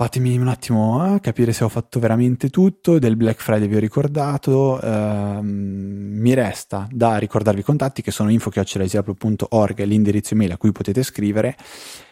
Fatemi 0.02 0.36
un 0.36 0.48
attimo 0.48 1.14
eh, 1.14 1.20
capire 1.20 1.52
se 1.52 1.62
ho 1.62 1.68
fatto 1.68 2.00
veramente 2.00 2.50
tutto. 2.50 2.98
Del 2.98 3.14
Black 3.14 3.40
Friday 3.40 3.68
vi 3.68 3.76
ho 3.76 3.78
ricordato. 3.78 4.80
Ehm, 4.80 5.46
mi 6.18 6.34
resta 6.34 6.88
da 6.90 7.18
ricordarvi 7.18 7.60
i 7.60 7.62
contatti 7.62 8.02
che 8.02 8.10
sono 8.10 8.28
info.org, 8.28 9.82
l'indirizzo 9.84 10.34
email 10.34 10.50
a 10.50 10.56
cui 10.56 10.72
potete 10.72 11.04
scrivere 11.04 11.56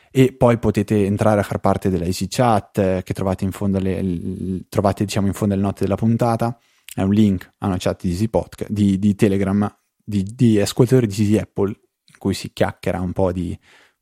e 0.09 0.32
poi 0.32 0.59
potete 0.59 1.05
entrare 1.05 1.41
a 1.41 1.43
far 1.43 1.59
parte 1.59 1.91
della 1.91 2.05
Easy 2.05 2.28
Chat 2.28 2.78
eh, 2.78 3.01
che 3.03 3.12
trovate 3.12 3.43
in 3.43 3.51
fondo 3.51 3.78
alle, 3.78 4.66
trovate 4.68 5.05
diciamo 5.05 5.26
in 5.26 5.32
fondo 5.32 5.55
alle 5.55 5.62
note 5.64 5.82
della 5.82 5.97
puntata. 5.97 6.57
È 6.95 7.03
un 7.03 7.11
link 7.11 7.51
a 7.59 7.66
una 7.66 7.76
chat 7.76 8.03
di 8.03 8.11
Easy 8.11 8.28
Podcast, 8.28 8.70
di, 8.70 9.01
di 9.01 9.16
Telegram, 9.16 9.68
di, 9.97 10.22
di 10.22 10.61
ascoltatori 10.61 11.09
di 11.09 11.36
Apple 11.36 11.70
in 11.70 12.18
cui 12.18 12.34
si 12.34 12.53
chiacchiera 12.53 13.01
un 13.01 13.11
po' 13.11 13.32
di 13.32 13.59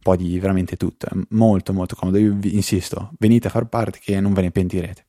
po' 0.09 0.17
di 0.17 0.39
veramente 0.39 0.77
tutto, 0.77 1.07
è 1.07 1.11
molto 1.31 1.75
molto 1.75 1.95
comodo, 1.95 2.17
io 2.17 2.33
vi 2.35 2.55
insisto, 2.55 3.11
venite 3.19 3.49
a 3.49 3.51
far 3.51 3.67
parte 3.67 3.99
che 4.01 4.19
non 4.21 4.33
ve 4.33 4.43
ne 4.43 4.51
pentirete. 4.51 5.05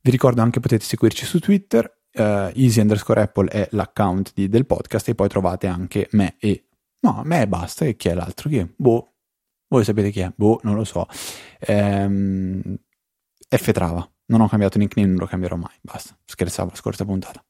Vi 0.00 0.10
ricordo 0.10 0.42
anche 0.42 0.58
potete 0.58 0.84
seguirci 0.84 1.24
su 1.24 1.38
Twitter, 1.38 2.00
uh, 2.14 2.50
easy 2.54 2.80
underscore 2.80 3.20
apple 3.20 3.48
è 3.48 3.68
l'account 3.70 4.32
di, 4.34 4.48
del 4.48 4.66
podcast 4.66 5.08
e 5.08 5.14
poi 5.14 5.28
trovate 5.28 5.68
anche 5.68 6.08
me 6.12 6.34
e... 6.38 6.64
No, 7.00 7.22
me 7.24 7.42
e 7.42 7.46
basta, 7.46 7.84
e 7.84 7.94
chi 7.94 8.08
è 8.08 8.14
l'altro? 8.14 8.48
Chi 8.48 8.58
è? 8.58 8.68
Boh, 8.74 9.12
voi 9.68 9.84
sapete 9.84 10.10
chi 10.10 10.18
è? 10.18 10.32
Boh, 10.34 10.58
non 10.64 10.74
lo 10.74 10.82
so. 10.82 11.06
Ehm, 11.60 12.76
F 13.48 13.70
Trava, 13.70 14.10
non 14.26 14.40
ho 14.40 14.48
cambiato 14.48 14.78
nickname, 14.78 15.10
non 15.10 15.18
lo 15.18 15.26
cambierò 15.26 15.54
mai, 15.54 15.76
basta, 15.80 16.18
scherzavo 16.24 16.70
la 16.70 16.76
scorsa 16.76 17.04
puntata. 17.04 17.44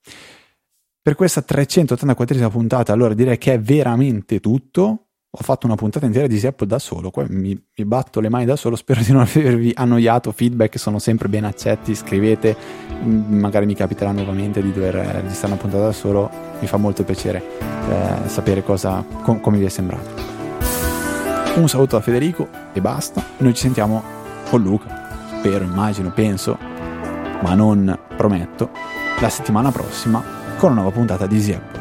Per 1.01 1.15
questa 1.15 1.43
384esima 1.49 2.51
puntata, 2.51 2.93
allora 2.93 3.15
direi 3.15 3.39
che 3.39 3.55
è 3.55 3.61
veramente 3.61 4.41
tutto 4.41 5.08
ho 5.41 5.45
fatto 5.45 5.67
una 5.67 5.77
puntata 5.77 6.05
intera 6.05 6.27
di 6.27 6.45
Apple 6.45 6.67
da 6.67 6.81
solo, 6.81 7.13
mi, 7.29 7.57
mi, 7.77 7.85
batto 7.85 8.19
le 8.19 8.29
mani 8.29 8.45
da 8.45 8.57
solo, 8.57 8.75
spero 8.77 9.01
di 9.01 9.13
non 9.13 9.21
avervi 9.21 9.71
annoiato, 9.73 10.33
feedback 10.33 10.79
sono 10.79 10.99
sempre 10.99 11.29
ben 11.29 11.45
accetti, 11.45 11.95
scrivete, 11.95 12.57
magari 13.03 13.65
mi 13.65 13.75
capiterà 13.75 14.11
nuovamente 14.11 14.61
di 14.61 14.73
dover 14.73 14.95
registrare 14.95 15.53
una 15.53 15.63
puntata 15.63 15.85
da 15.85 15.93
solo, 15.93 16.29
mi 16.59 16.67
fa 16.67 16.77
molto 16.77 17.05
piacere 17.05 17.41
eh, 17.89 18.29
sapere 18.29 18.65
cosa, 18.65 19.05
com- 19.23 19.41
come 19.41 19.59
vi 19.59 19.65
è 19.65 19.69
sembrato. 19.69 20.27
Un 21.55 21.69
saluto 21.69 21.97
da 21.97 22.03
Federico 22.03 22.49
e 22.73 22.81
basta, 22.81 23.25
noi 23.39 23.55
ci 23.55 23.63
sentiamo 23.63 24.03
con 24.51 24.61
Luca, 24.61 25.39
spero, 25.39 25.63
immagino, 25.63 26.11
penso, 26.11 26.59
ma 27.43 27.55
non 27.55 27.97
prometto, 28.17 28.71
la 29.21 29.29
settimana 29.29 29.71
prossima 29.71 30.21
con 30.57 30.73
una 30.73 30.81
nuova 30.81 30.97
puntata 30.97 31.27
di 31.27 31.37
Easy. 31.37 31.78